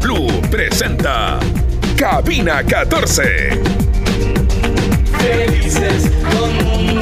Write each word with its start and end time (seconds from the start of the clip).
Blue 0.00 0.40
presenta 0.50 1.38
Cabina 1.96 2.62
14. 2.64 3.22
Felices 5.18 6.10
con 6.30 6.99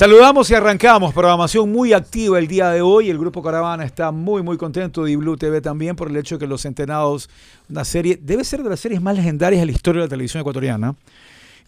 Saludamos 0.00 0.50
y 0.50 0.54
arrancamos. 0.54 1.12
Programación 1.12 1.70
muy 1.70 1.92
activa 1.92 2.38
el 2.38 2.46
día 2.48 2.70
de 2.70 2.80
hoy. 2.80 3.10
El 3.10 3.18
Grupo 3.18 3.42
Caravana 3.42 3.84
está 3.84 4.10
muy, 4.10 4.42
muy 4.42 4.56
contento. 4.56 5.06
Y 5.06 5.14
Blue 5.14 5.36
TV 5.36 5.60
también 5.60 5.94
por 5.94 6.08
el 6.08 6.16
hecho 6.16 6.36
de 6.36 6.38
que 6.38 6.46
Los 6.46 6.62
Centenados, 6.62 7.28
una 7.68 7.84
serie, 7.84 8.18
debe 8.18 8.42
ser 8.44 8.62
de 8.62 8.70
las 8.70 8.80
series 8.80 9.02
más 9.02 9.14
legendarias 9.14 9.60
de 9.60 9.66
la 9.66 9.72
historia 9.72 10.00
de 10.00 10.06
la 10.06 10.08
televisión 10.08 10.40
ecuatoriana. 10.40 10.96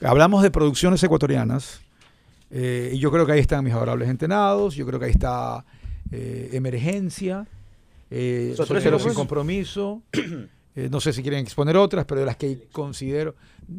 Hablamos 0.00 0.42
de 0.42 0.50
producciones 0.50 1.02
ecuatorianas. 1.02 1.82
eh, 2.50 2.92
y 2.94 2.98
yo 2.98 3.10
creo 3.12 3.26
que 3.26 3.32
ahí 3.32 3.40
están 3.40 3.64
Mis 3.64 3.74
Adorables 3.74 4.08
Entenados. 4.08 4.76
Yo 4.76 4.86
creo 4.86 4.98
que 4.98 5.04
ahí 5.04 5.12
está 5.12 5.62
eh, 6.10 6.48
Emergencia. 6.54 7.46
Eh, 8.10 8.54
Solteros 8.56 9.02
sin 9.02 9.12
compromiso. 9.12 10.00
Eh, 10.74 10.88
no 10.90 11.00
sé 11.00 11.12
si 11.12 11.20
quieren 11.22 11.40
exponer 11.40 11.76
otras, 11.76 12.04
pero 12.06 12.20
de 12.20 12.26
las 12.26 12.36
que 12.36 12.66
considero. 12.72 13.34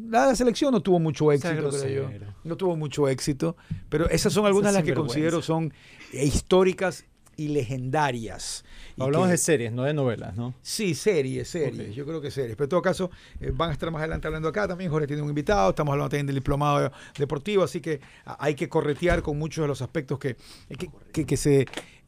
La 0.10 0.36
selección 0.36 0.72
no 0.72 0.82
tuvo 0.82 1.00
mucho 1.00 1.32
éxito, 1.32 1.50
creo 1.70 1.72
yo. 1.96 2.10
No 2.44 2.56
tuvo 2.56 2.76
mucho 2.76 3.08
éxito, 3.08 3.56
pero 3.90 4.08
esas 4.10 4.32
son 4.34 4.46
algunas 4.46 4.72
de 4.74 4.80
las 4.80 4.84
que 4.86 4.94
considero 5.08 5.42
son 5.42 5.74
eh, 6.14 6.26
históricas 6.26 7.06
y 7.36 7.48
legendarias. 7.48 8.64
Y 8.96 9.02
Hablamos 9.02 9.28
que- 9.28 9.32
de 9.32 9.38
series, 9.40 9.72
no 9.72 9.84
de 9.84 9.94
novelas, 9.96 10.36
¿no? 10.36 10.54
Sí, 10.62 10.94
series, 10.94 11.48
series. 11.50 11.96
Yo 11.96 12.06
creo 12.06 12.22
que 12.22 12.30
series. 12.30 12.56
Pero 12.56 12.66
en 12.66 12.70
todo 12.70 12.82
caso, 12.84 13.10
eh, 13.40 13.52
van 13.54 13.72
a 13.72 13.74
estar 13.74 13.90
más 13.92 14.00
adelante 14.02 14.28
hablando 14.28 14.48
acá. 14.50 14.68
También 14.68 14.92
Jorge 14.92 15.08
tiene 15.08 15.22
un 15.24 15.30
invitado. 15.30 15.72
Estamos 15.72 15.94
hablando 15.94 16.10
también 16.10 16.28
del 16.28 16.36
diplomado 16.36 16.92
deportivo. 17.18 17.64
Así 17.64 17.82
que 17.82 18.02
hay 18.26 18.54
que 18.54 18.70
corretear 18.70 19.24
con 19.24 19.38
muchos 19.40 19.64
de 19.64 19.68
los 19.68 19.82
aspectos 19.82 20.20
que, 20.20 20.36
que, 20.78 20.90
que- 21.12 21.26
que 21.26 21.38
se, 21.38 21.66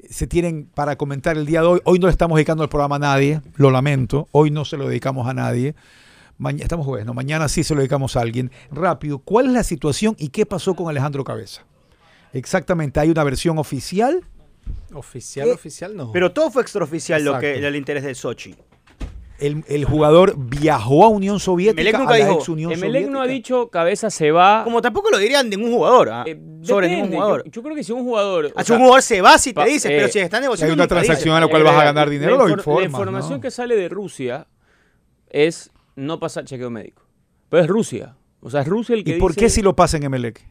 se 0.10 0.28
tienen 0.28 0.66
para 0.74 0.96
comentar 0.98 1.38
el 1.38 1.46
día 1.46 1.62
de 1.62 1.68
hoy. 1.68 1.80
Hoy 1.86 2.00
no 2.00 2.08
le 2.08 2.12
estamos 2.12 2.36
dedicando 2.36 2.64
el 2.64 2.70
programa 2.70 2.96
a 2.98 3.00
nadie. 3.00 3.42
Lo 3.56 3.72
lamento. 3.72 4.28
Hoy 4.32 4.52
no 4.52 4.66
se 4.66 4.78
lo 4.78 4.88
dedicamos 4.88 5.28
a 5.28 5.34
nadie. 5.34 5.76
Maña- 6.38 6.64
estamos 6.64 6.86
jueves, 6.86 7.06
¿no? 7.06 7.14
Mañana 7.14 7.48
sí 7.48 7.64
se 7.64 7.74
lo 7.74 7.80
dedicamos 7.80 8.16
a 8.18 8.22
alguien. 8.22 8.52
Rápido, 8.72 9.20
¿cuál 9.20 9.48
es 9.48 9.52
la 9.54 9.64
situación 9.64 10.16
y 10.20 10.30
qué 10.30 10.46
pasó 10.46 10.76
con 10.76 10.90
Alejandro 10.90 11.24
Cabeza? 11.24 11.64
Exactamente, 12.34 13.00
hay 13.00 13.10
una 13.10 13.24
versión 13.24 13.58
oficial. 13.58 14.22
Oficial, 14.94 15.48
Eh, 15.48 15.52
oficial 15.54 15.96
no. 15.96 16.12
Pero 16.12 16.32
todo 16.34 16.52
fue 16.52 16.62
extraoficial 16.62 17.24
lo 17.24 17.40
que 17.40 17.56
el 17.66 17.76
interés 17.76 18.04
del 18.04 18.16
Sochi. 18.16 18.56
El, 19.38 19.66
el 19.68 19.84
jugador 19.84 20.36
viajó 20.38 21.04
a 21.04 21.10
Unión 21.10 21.40
Soviética, 21.42 21.82
Emelec 21.82 21.98
nunca 22.00 22.14
a 22.14 22.18
la 22.20 22.26
dijo, 22.26 22.38
ex 22.40 22.50
Unión 22.50 22.72
Emelec 22.72 23.10
no 23.10 23.20
ha 23.20 23.26
Soviética. 23.26 23.34
dicho 23.34 23.70
cabeza 23.70 24.10
se 24.10 24.32
va. 24.32 24.64
Como 24.64 24.82
tampoco 24.82 25.10
lo 25.10 25.18
dirían 25.18 25.50
de 25.50 25.58
ningún 25.58 25.74
jugador, 25.74 26.10
¿ah? 26.10 26.24
Eh, 26.26 26.40
sobre 26.62 26.88
depende, 26.88 27.08
ningún 27.08 27.18
jugador. 27.18 27.44
Yo, 27.46 27.52
yo 27.52 27.64
creo 27.64 27.76
que 27.76 27.84
si 27.84 27.92
un 27.92 28.04
jugador. 28.06 28.46
o 28.46 28.50
Ah, 28.56 28.62
si 28.62 28.68
sea, 28.68 28.76
un 28.78 28.82
jugador 28.84 29.02
se 29.02 29.22
va, 29.22 29.38
si 29.38 29.54
te 29.54 29.66
dices, 29.66 29.86
eh, 29.92 29.96
pero 29.98 30.08
si 30.08 30.20
están 30.20 30.40
Si 30.40 30.44
negociando. 30.44 30.72
hay 30.74 30.76
una 30.80 30.88
transacción 30.88 31.36
a 31.36 31.42
la 31.42 31.48
cual 31.48 31.64
vas 31.64 31.76
a 31.78 31.84
ganar 31.84 32.10
dinero, 32.10 32.38
la 32.38 32.44
lo 32.46 32.50
informas. 32.50 32.82
La 32.82 32.86
información 32.88 33.34
¿no? 33.34 33.42
que 33.42 33.52
sale 33.52 33.76
de 33.76 33.90
Rusia 33.90 34.48
es 35.30 35.70
no 35.96 36.20
pasar 36.20 36.46
chequeo 36.46 36.70
médico. 36.70 37.04
Pero 37.50 37.64
es 37.64 37.70
Rusia. 37.70 38.16
O 38.40 38.50
sea, 38.50 38.62
es 38.62 38.68
Rusia 38.68 38.96
el 38.96 39.04
que 39.04 39.18
¿Y 39.18 39.20
por 39.20 39.32
dice- 39.32 39.42
qué 39.42 39.50
si 39.50 39.62
lo 39.62 39.76
pasa 39.76 39.98
en 39.98 40.04
Emelec? 40.04 40.46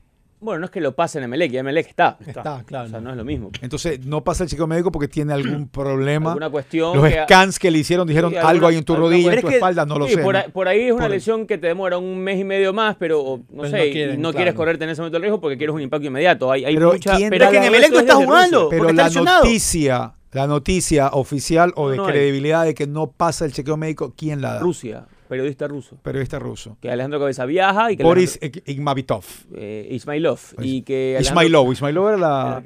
Bueno, 0.45 0.61
no 0.61 0.65
es 0.67 0.71
que 0.71 0.81
lo 0.81 0.95
pase 0.95 1.19
en 1.19 1.25
Emelec, 1.25 1.51
ya 1.53 1.61
Emelec 1.61 1.89
está. 1.89 2.19
Está, 2.27 2.63
claro. 2.67 2.87
O 2.87 2.91
sea, 2.91 3.01
no 3.01 3.11
es 3.11 3.17
lo 3.17 3.25
mismo. 3.25 3.51
Entonces, 3.63 4.05
no 4.05 4.23
pasa 4.23 4.45
el 4.45 4.51
chico 4.51 4.67
médico 4.67 4.93
porque 4.93 5.09
tiene 5.09 5.33
algún 5.33 5.69
problema. 5.73 6.31
Alguna 6.33 6.51
cuestión. 6.51 6.97
Los 6.97 7.09
que- 7.09 7.23
scans 7.25 7.59
que 7.59 7.71
le 7.71 7.79
hicieron 7.79 8.07
dijeron 8.07 8.31
Sí, 8.31 8.37
algo 8.37 8.49
alguna- 8.51 8.69
hay 8.69 8.77
en 8.77 8.85
tu 8.85 8.93
alguna 8.95 9.11
rodilla, 9.13 9.33
en 9.35 9.41
tu 9.41 9.49
que- 9.49 9.55
espalda, 9.55 9.87
no 9.87 9.99
lo 9.99 10.07
Sí, 10.07 10.15
sé. 10.15 10.23
por, 10.23 10.35
¿no? 10.35 10.41
ahí, 10.41 10.51
por 10.53 10.69
ahí 10.69 10.81
es 10.83 10.93
una 10.93 11.03
Por- 11.05 11.11
lesión 11.11 11.47
que 11.47 11.57
te 11.59 11.67
demora 11.69 11.97
un 11.99 12.19
mes 12.19 12.39
y 12.39 12.45
medio 12.45 12.73
más, 12.73 12.97
pero 12.97 13.21
o, 13.23 13.39
no 13.39 13.45
Pues 13.57 13.71
sé, 13.71 13.79
no 13.79 13.85
y 13.87 13.91
quieren, 13.93 14.17
no 14.17 14.29
claro. 14.29 14.37
quieres 14.37 14.55
correrte 14.55 14.85
en 14.85 14.91
ese 14.91 15.01
momento 15.01 15.17
el 15.17 15.23
riesgo 15.23 15.41
porque 15.41 15.57
quieres 15.57 15.75
un 15.75 15.81
impacto 15.81 16.07
inmediato. 16.07 16.53
Hay, 16.53 16.65
hay 16.67 16.75
Pero 16.75 16.93
mucha, 16.93 17.17
¿quién 17.17 17.31
Pero 17.31 17.45
es 17.47 17.51
que 17.51 17.57
en 17.57 17.65
Emelec 17.65 17.91
no 17.93 17.99
está 18.01 18.15
jugando. 18.17 18.69
Pero 18.69 18.93
la 18.93 19.09
noticia, 19.11 20.13
la 20.33 20.47
noticia 20.47 21.09
oficial 21.13 21.73
o 21.77 21.89
de 21.91 21.99
credibilidad 21.99 22.65
de 22.65 22.75
que 22.75 22.87
no 22.87 23.11
pasa 23.11 23.45
el 23.45 23.53
chequeo 23.53 23.77
médico, 23.77 24.13
¿quién 24.17 24.41
la 24.41 24.55
da? 24.55 24.61
Rusia, 24.61 25.07
periodista 25.35 25.69
ruso. 25.69 25.97
Periodista 26.03 26.39
ruso. 26.39 26.77
Que 26.81 26.91
Alejandro 26.91 27.19
Cabeza 27.21 27.45
viaja 27.47 27.91
y 27.93 27.97
que 27.97 28.03
Boris 28.03 28.39
Alejandro- 28.41 28.63
Ig- 28.63 28.63
Igmavitov. 28.75 29.25
eh, 29.57 29.89
Ismailov. 29.91 30.39
Y 30.61 30.83
que 30.83 31.19
Ismailov. 31.21 31.73
Ismailov 31.73 32.09
era 32.09 32.17
la... 32.19 32.63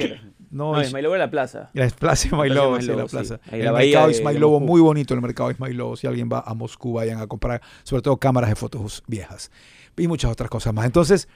No, 0.50 0.72
No, 0.72 0.80
Is- 0.80 0.88
Ismailov 0.88 1.14
era 1.14 1.24
la 1.26 1.30
plaza. 1.30 1.70
La 1.74 1.88
plaza 1.90 2.26
Ismailovo, 2.28 2.76
Plaza 2.76 2.80
sí, 2.80 2.86
la 2.86 2.92
Ismailovo, 3.04 3.08
plaza. 3.08 3.40
sí. 3.44 3.50
Ahí 3.54 3.60
El 3.60 3.66
mercado 3.72 4.06
Moscú. 4.06 4.66
muy 4.66 4.80
bonito 4.80 5.14
el 5.14 5.20
mercado 5.20 5.50
Ismailovo. 5.50 5.96
Si 5.96 6.06
alguien 6.06 6.28
va 6.32 6.40
a 6.46 6.54
Moscú, 6.54 6.94
vayan 6.94 7.20
a 7.20 7.26
comprar, 7.26 7.60
sobre 7.82 8.02
todo 8.02 8.16
cámaras 8.16 8.48
de 8.50 8.56
fotos 8.56 9.02
viejas 9.06 9.50
y 9.96 10.08
muchas 10.08 10.30
otras 10.32 10.48
cosas 10.48 10.72
más. 10.72 10.86
Entonces, 10.86 11.28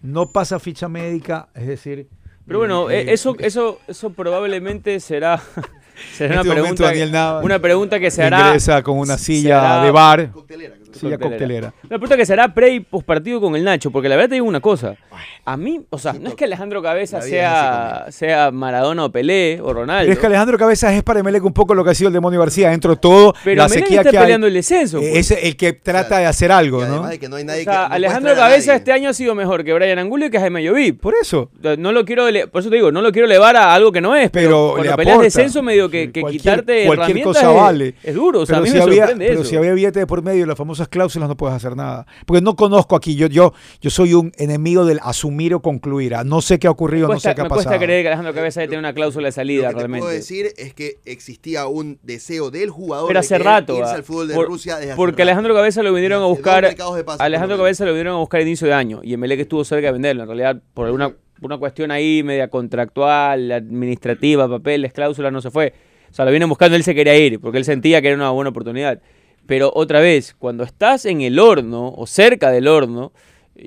no 0.00 0.30
pasa 0.32 0.58
ficha 0.58 0.88
médica, 0.88 1.48
es 1.54 1.66
decir. 1.66 2.08
Pero 2.46 2.60
bueno, 2.60 2.88
eh, 2.88 3.12
eso, 3.12 3.36
eso, 3.40 3.80
eso 3.86 4.10
probablemente 4.14 4.98
será, 5.00 5.42
será 6.16 6.34
una, 6.34 6.40
este 6.42 6.48
momento, 6.48 6.62
pregunta, 6.62 6.84
Daniel 6.84 7.12
Nava 7.12 7.40
una 7.40 7.58
pregunta 7.58 7.98
que 8.00 8.10
se 8.10 8.22
hará. 8.22 8.40
ingresa 8.46 8.82
con 8.82 8.98
una 8.98 9.18
silla 9.18 9.60
será- 9.60 9.82
de 9.84 9.90
bar, 9.90 10.30
Coctelera. 10.32 10.74
Silla 10.98 11.18
coctelera. 11.18 11.72
Una 11.84 11.88
pregunta 11.98 12.16
que 12.16 12.26
será 12.26 12.52
pre 12.52 12.70
y 12.70 12.80
postpartido 12.80 13.40
con 13.40 13.54
el 13.56 13.64
Nacho, 13.64 13.90
porque 13.90 14.08
la 14.08 14.16
verdad 14.16 14.28
te 14.30 14.34
digo 14.34 14.46
una 14.46 14.60
cosa. 14.60 14.96
A 15.44 15.56
mí, 15.56 15.80
o 15.90 15.98
sea, 15.98 16.12
no 16.12 16.28
es 16.28 16.34
que 16.34 16.44
Alejandro 16.44 16.82
Cabeza 16.82 17.18
La 17.18 17.22
sea, 17.22 18.06
sea 18.10 18.50
Maradona 18.50 19.04
o 19.06 19.12
Pelé 19.12 19.60
o 19.62 19.72
Ronaldo. 19.72 20.02
Pero 20.02 20.12
es 20.12 20.18
que 20.18 20.26
Alejandro 20.26 20.58
Cabezas 20.58 20.92
es 20.92 21.02
para 21.02 21.20
Emelec 21.20 21.44
un 21.44 21.52
poco 21.52 21.74
lo 21.74 21.84
que 21.84 21.90
ha 21.90 21.94
sido 21.94 22.08
el 22.08 22.14
demonio 22.14 22.40
García. 22.40 22.70
Dentro 22.70 22.90
de 22.94 23.00
todo, 23.00 23.34
pero 23.44 23.62
la 23.62 23.68
sequía 23.68 23.98
está 24.00 24.10
que 24.10 24.18
hay. 24.18 24.24
peleando 24.24 24.46
el 24.46 24.54
descenso. 24.54 24.98
eh, 24.98 25.08
pues. 25.12 25.30
Es 25.30 25.42
el 25.44 25.56
que 25.56 25.72
trata 25.72 26.08
Claro. 26.08 26.22
de 26.22 26.26
hacer 26.28 26.52
algo, 26.52 26.80
¿no? 26.84 26.86
además 26.94 27.10
de 27.10 27.18
que 27.18 27.28
no 27.28 27.36
hay 27.36 27.42
O 27.44 27.46
nadie 27.46 27.64
sea, 27.64 27.72
que. 27.84 27.88
no 27.88 27.94
Alejandro 27.94 28.34
Cabeza 28.34 28.66
nadie. 28.68 28.78
este 28.78 28.92
año 28.92 29.08
ha 29.10 29.14
sido 29.14 29.34
mejor 29.34 29.64
que 29.64 29.72
Brian 29.72 29.98
Angulo 29.98 30.26
y 30.26 30.30
que 30.30 30.38
Jaime 30.38 30.62
Lloví. 30.62 30.92
Por 30.92 31.14
eso. 31.20 31.50
No 31.78 31.92
lo 31.92 32.04
quiero, 32.04 32.24
por 32.50 32.60
eso 32.60 32.68
te 32.70 32.76
digo, 32.76 32.92
no 32.92 33.00
lo 33.02 33.12
quiero 33.12 33.26
elevar 33.26 33.56
a 33.56 33.74
algo 33.74 33.90
que 33.92 34.00
no 34.00 34.14
es, 34.16 34.30
pero, 34.30 34.48
Pero 34.48 34.68
cuando 34.72 34.90
le 34.90 34.96
peleas 34.96 35.20
descenso 35.20 35.62
medio 35.62 35.88
que, 35.88 36.10
que 36.12 36.20
Cualquier- 36.20 36.40
quitarte 36.42 36.86
cualquier 36.86 36.98
herramientas 37.18 37.42
cosa 37.42 37.50
es, 37.50 37.56
vale. 37.56 37.94
es 38.02 38.14
duro, 38.14 38.40
o 38.40 38.46
sea, 38.46 38.54
pero 38.54 38.58
a 38.58 38.62
mí 38.64 38.68
si 38.70 38.76
me 38.76 38.82
había, 38.82 38.96
sorprende 39.02 39.26
pero 39.28 39.40
eso. 39.40 39.50
si 39.50 39.56
había 39.56 39.72
billete 39.74 39.98
de 40.00 40.06
por 40.06 40.22
medio, 40.22 40.46
las 40.46 40.56
famosas 40.58 40.87
cláusulas, 40.88 41.28
no 41.28 41.36
puedes 41.36 41.54
hacer 41.56 41.76
nada. 41.76 42.06
Porque 42.26 42.40
no 42.42 42.56
conozco 42.56 42.96
aquí, 42.96 43.14
yo, 43.14 43.26
yo, 43.28 43.52
yo 43.80 43.90
soy 43.90 44.14
un 44.14 44.32
enemigo 44.36 44.84
del 44.84 44.98
asumir 45.02 45.54
o 45.54 45.60
concluir. 45.62 46.14
ah, 46.14 46.24
No 46.24 46.40
sé 46.40 46.58
qué 46.58 46.66
ha 46.66 46.70
ocurrido, 46.70 47.08
no 47.08 47.20
sé 47.20 47.34
qué 47.34 47.40
ha 47.40 47.44
me 47.44 47.50
cuesta 47.50 47.70
pasado. 47.70 47.84
creer 47.84 48.02
que 48.02 48.08
Alejandro 48.08 48.34
Cabeza 48.34 48.60
debe 48.60 48.70
tener 48.70 48.78
una 48.80 48.92
cláusula 48.92 49.28
de 49.28 49.32
salida 49.32 49.72
Lo 49.72 49.78
que 49.78 49.88
puedo 49.88 50.08
decir 50.08 50.46
es 50.56 50.74
que 50.74 50.98
existía 51.04 51.66
un 51.66 51.98
deseo 52.02 52.50
del 52.50 52.70
jugador 52.70 53.08
Pero 53.08 53.20
hace 53.20 53.38
rato, 53.38 53.76
irse 53.78 53.90
ah, 53.92 53.94
al 53.94 54.02
fútbol 54.02 54.28
de 54.28 54.34
por- 54.34 54.46
Rusia 54.46 54.76
desde 54.76 54.90
hace 54.92 54.96
porque 54.96 55.12
rato. 55.12 55.22
Alejandro 55.22 55.54
Cabeza 55.54 55.82
lo 55.82 55.92
vinieron 55.92 56.22
a 56.22 56.26
buscar 56.26 56.64
Alejandro 56.64 57.48
menos. 57.56 57.58
Cabeza 57.58 57.84
lo 57.84 57.92
vinieron 57.92 58.14
a 58.14 58.18
buscar 58.18 58.40
a 58.40 58.42
inicio 58.42 58.66
de 58.66 58.74
año 58.74 59.00
y 59.02 59.14
Emelec 59.14 59.40
estuvo 59.40 59.64
cerca 59.64 59.86
de 59.88 59.92
venderlo 59.92 60.22
en 60.22 60.28
realidad 60.28 60.60
por 60.74 60.86
alguna 60.86 61.12
una 61.40 61.56
cuestión 61.58 61.92
ahí 61.92 62.22
media 62.24 62.48
contractual 62.48 63.52
administrativa 63.52 64.48
papeles 64.48 64.92
cláusulas 64.92 65.32
no 65.32 65.40
se 65.40 65.50
fue 65.50 65.72
o 66.10 66.14
sea 66.14 66.24
lo 66.24 66.30
vienen 66.30 66.48
buscando 66.48 66.76
él 66.76 66.82
se 66.82 66.94
quería 66.94 67.16
ir 67.16 67.38
porque 67.40 67.58
él 67.58 67.64
sentía 67.64 68.00
que 68.02 68.08
era 68.08 68.16
una 68.16 68.30
buena 68.30 68.50
oportunidad 68.50 69.00
pero 69.48 69.72
otra 69.74 70.00
vez 70.00 70.36
cuando 70.38 70.62
estás 70.62 71.06
en 71.06 71.22
el 71.22 71.38
horno 71.38 71.94
o 71.96 72.06
cerca 72.06 72.50
del 72.50 72.68
horno 72.68 73.12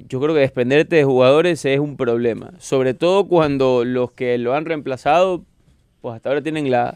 yo 0.08 0.22
creo 0.22 0.36
que 0.36 0.42
desprenderte 0.42 0.96
de 0.96 1.04
jugadores 1.04 1.66
es 1.66 1.80
un 1.80 1.98
problema 1.98 2.54
sobre 2.60 2.94
todo 2.94 3.28
cuando 3.28 3.84
los 3.84 4.12
que 4.12 4.38
lo 4.38 4.54
han 4.54 4.66
reemplazado 4.66 5.44
pues 6.02 6.16
hasta 6.16 6.30
ahora 6.30 6.44
tienen 6.44 6.70
la 6.70 6.96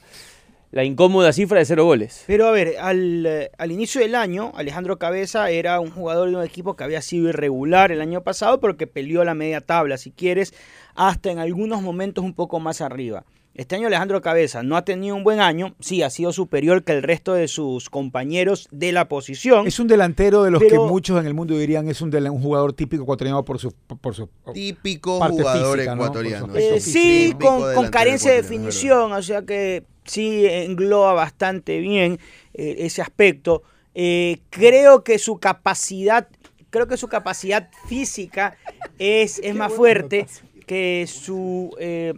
incómoda 0.84 1.34
cifra 1.34 1.58
de 1.60 1.66
cero 1.66 1.86
goles 1.86 2.26
Pero 2.28 2.48
a 2.48 2.52
ver, 2.52 2.76
al, 2.80 3.26
eh, 3.26 3.50
al 3.58 3.72
inicio 3.72 4.02
del 4.02 4.14
año, 4.14 4.52
Alejandro 4.56 5.00
Cabeza 5.00 5.50
era 5.50 5.80
un 5.80 5.90
jugador 5.90 6.30
de 6.30 6.36
un 6.36 6.44
equipo 6.44 6.76
que 6.76 6.84
había 6.84 7.02
sido 7.02 7.30
irregular 7.30 7.94
el 7.94 8.02
año 8.02 8.22
pasado, 8.22 8.60
pero 8.60 8.76
que 8.76 8.86
peleó 8.86 9.24
la 9.24 9.36
media 9.36 9.62
tabla, 9.62 9.98
si 9.98 10.12
quieres, 10.12 10.54
hasta 10.94 11.32
en 11.32 11.40
algunos 11.40 11.82
momentos 11.82 12.26
un 12.26 12.34
poco 12.34 12.60
más 12.60 12.82
arriba. 12.82 13.24
Este 13.56 13.76
año 13.78 13.88
Alejandro 13.88 14.22
Cabeza 14.22 14.64
no 14.64 14.76
ha 14.76 14.84
tenido 14.84 15.16
un 15.16 15.24
buen 15.24 15.40
año, 15.40 15.76
sí, 15.80 16.04
ha 16.04 16.10
sido 16.10 16.34
superior 16.34 16.84
que 16.84 16.92
el 16.92 17.02
resto 17.02 17.34
de 17.34 17.48
sus 17.48 17.90
compañeros 17.90 18.68
de 18.70 18.92
la 18.92 19.08
posición. 19.08 19.66
Es 19.66 19.80
un 19.80 19.88
delantero 19.88 20.44
de 20.44 20.52
los 20.52 20.62
Pero- 20.62 20.84
que 20.84 20.90
muchos 20.92 21.18
en 21.22 21.26
el 21.26 21.34
mundo 21.34 21.58
dirían 21.58 21.88
es 21.88 22.02
un, 22.02 22.12
del- 22.12 22.30
un 22.30 22.42
jugador 22.42 22.74
típico 22.74 23.04
ecuatoriano 23.04 23.46
por 23.46 23.58
su, 23.60 23.72
por 23.72 24.14
su 24.14 24.28
Típico 24.54 25.20
Parte 25.20 25.38
jugador 25.38 25.76
física, 25.78 25.96
¿no? 25.96 26.04
ecuatoriano. 26.04 26.56
Eh, 26.56 26.80
sí, 26.82 27.34
con, 27.40 27.88
carencia 27.90 28.32
de 28.32 28.38
definición, 28.42 29.14
o 29.14 29.22
sea 29.22 29.44
que 29.44 29.86
sí 30.04 30.46
engloba 30.46 31.14
bastante 31.14 31.80
bien 31.80 32.20
eh, 32.54 32.76
ese 32.80 33.02
aspecto. 33.02 33.64
Eh, 33.94 34.40
creo 34.50 35.06
que 35.06 35.18
su 35.18 35.38
capacidad, 35.40 36.28
creo 36.70 36.88
que 36.88 36.98
su 36.98 37.08
capacidad 37.08 37.70
física 37.88 38.58
es, 39.00 39.40
es 39.42 39.56
más 39.56 39.72
fuerte 39.72 40.28
que 40.68 41.06
su 41.08 41.74
eh, 41.80 42.14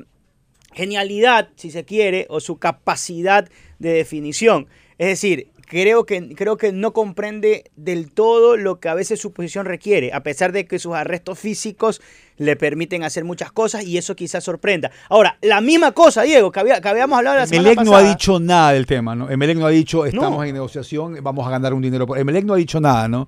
genialidad, 0.78 1.50
si 1.56 1.72
se 1.72 1.84
quiere, 1.84 2.26
o 2.30 2.40
su 2.40 2.58
capacidad 2.58 3.50
de 3.80 3.90
definición. 3.94 4.68
Es 4.98 5.08
decir, 5.08 5.50
creo 5.68 6.06
que, 6.06 6.34
creo 6.36 6.56
que 6.56 6.72
no 6.72 6.94
comprende 6.94 7.66
del 7.76 8.12
todo 8.14 8.56
lo 8.56 8.80
que 8.80 8.88
a 8.88 8.94
veces 8.94 9.20
su 9.20 9.34
posición 9.34 9.66
requiere, 9.66 10.14
a 10.14 10.24
pesar 10.24 10.52
de 10.54 10.66
que 10.66 10.80
sus 10.80 10.94
arrestos 10.96 11.38
físicos 11.38 12.02
le 12.38 12.56
permiten 12.56 13.04
hacer 13.04 13.26
muchas 13.26 13.52
cosas 13.52 13.84
y 13.84 13.98
eso 13.98 14.16
quizás 14.16 14.44
sorprenda. 14.44 14.92
Ahora, 15.10 15.38
la 15.42 15.60
misma 15.60 15.92
cosa, 15.92 16.22
Diego, 16.24 16.52
que, 16.52 16.60
había- 16.62 16.80
que 16.80 16.88
habíamos 16.88 17.18
hablado 17.18 17.38
la 17.38 17.48
semana 17.48 17.70
Emelec 17.72 17.86
no 17.86 17.92
ha 17.92 17.96
pasada. 17.96 18.10
dicho 18.14 18.40
nada 18.40 18.72
del 18.74 18.86
tema, 18.86 19.16
¿no? 19.16 19.30
Emelec 19.30 19.58
no 19.58 19.66
ha 19.66 19.70
dicho, 19.72 20.06
estamos 20.06 20.38
No. 20.40 20.44
en 20.46 20.54
negociación, 20.54 21.18
vamos 21.22 21.46
a 21.46 21.50
ganar 21.50 21.74
un 21.74 21.82
dinero. 21.82 22.06
por-". 22.08 22.18
Emelec 22.18 22.46
no 22.46 22.54
ha 22.54 22.58
dicho 22.58 22.80
nada, 22.80 23.08
¿no? 23.08 23.28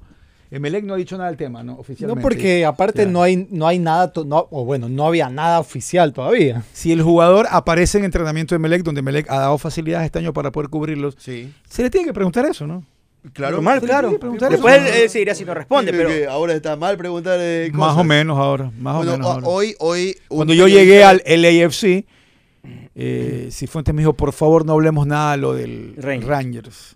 Emelec 0.52 0.84
no 0.84 0.96
ha 0.96 0.98
dicho 0.98 1.16
nada 1.18 1.30
del 1.30 1.38
tema, 1.38 1.62
¿no? 1.64 1.74
No, 1.74 1.80
Oficialmente. 1.80 2.22
porque 2.24 2.66
aparte 2.66 3.06
no 3.06 3.22
hay, 3.22 3.48
no 3.52 3.68
hay 3.68 3.78
nada, 3.78 4.12
to- 4.12 4.26
no, 4.26 4.48
o 4.50 4.66
bueno, 4.66 4.90
no 4.90 5.06
había 5.06 5.30
nada 5.30 5.60
oficial 5.60 6.12
todavía. 6.12 6.64
Si 6.74 6.92
el 6.92 7.04
jugador 7.04 7.46
aparece 7.52 8.00
en 8.00 8.06
entrenamiento 8.06 8.56
de 8.56 8.58
Emelec, 8.58 8.82
donde 8.84 9.00
Emelec 9.00 9.30
ha 9.30 9.40
dado 9.42 9.58
facilidades 9.60 10.06
este 10.08 10.20
año 10.20 10.34
para 10.34 10.52
poder 10.52 10.70
cubrirlos, 10.70 11.16
Sí, 11.20 11.54
se 11.70 11.84
le 11.84 11.90
tiene 11.92 12.08
que 12.08 12.14
preguntar 12.14 12.46
eso, 12.46 12.66
¿no? 12.66 12.84
claro. 13.34 13.58
Sí, 13.60 13.86
claro. 13.86 14.18
Después 14.50 14.82
¿no? 14.82 14.88
él 14.88 15.10
se 15.10 15.20
dirá 15.20 15.36
si 15.36 15.44
no 15.46 15.54
responde, 15.54 15.92
pero... 15.92 16.32
ahora 16.32 16.54
está 16.54 16.76
mal 16.78 16.98
preguntar 16.98 17.38
eh, 17.42 17.70
Más 17.74 17.90
o 17.90 17.94
cosas. 17.96 18.06
menos 18.08 18.38
ahora, 18.40 18.72
más 18.80 18.96
Bueno, 18.96 19.12
o 19.12 19.18
menos 19.18 19.28
ahora. 19.28 19.48
hoy, 19.48 19.76
hoy. 19.80 20.16
Cuando 20.30 20.54
yo 20.54 20.68
llegué 20.68 21.04
al 21.04 21.22
LAFC, 21.26 22.06
eh, 22.96 23.50
Cifuentes 23.52 23.94
me 23.94 24.02
dijo, 24.02 24.14
por 24.14 24.34
favor, 24.34 24.66
no 24.66 24.74
hablemos 24.74 25.06
nada 25.06 25.32
de 25.34 25.38
lo 25.38 25.54
del 25.54 25.94
Rangers. 25.98 26.96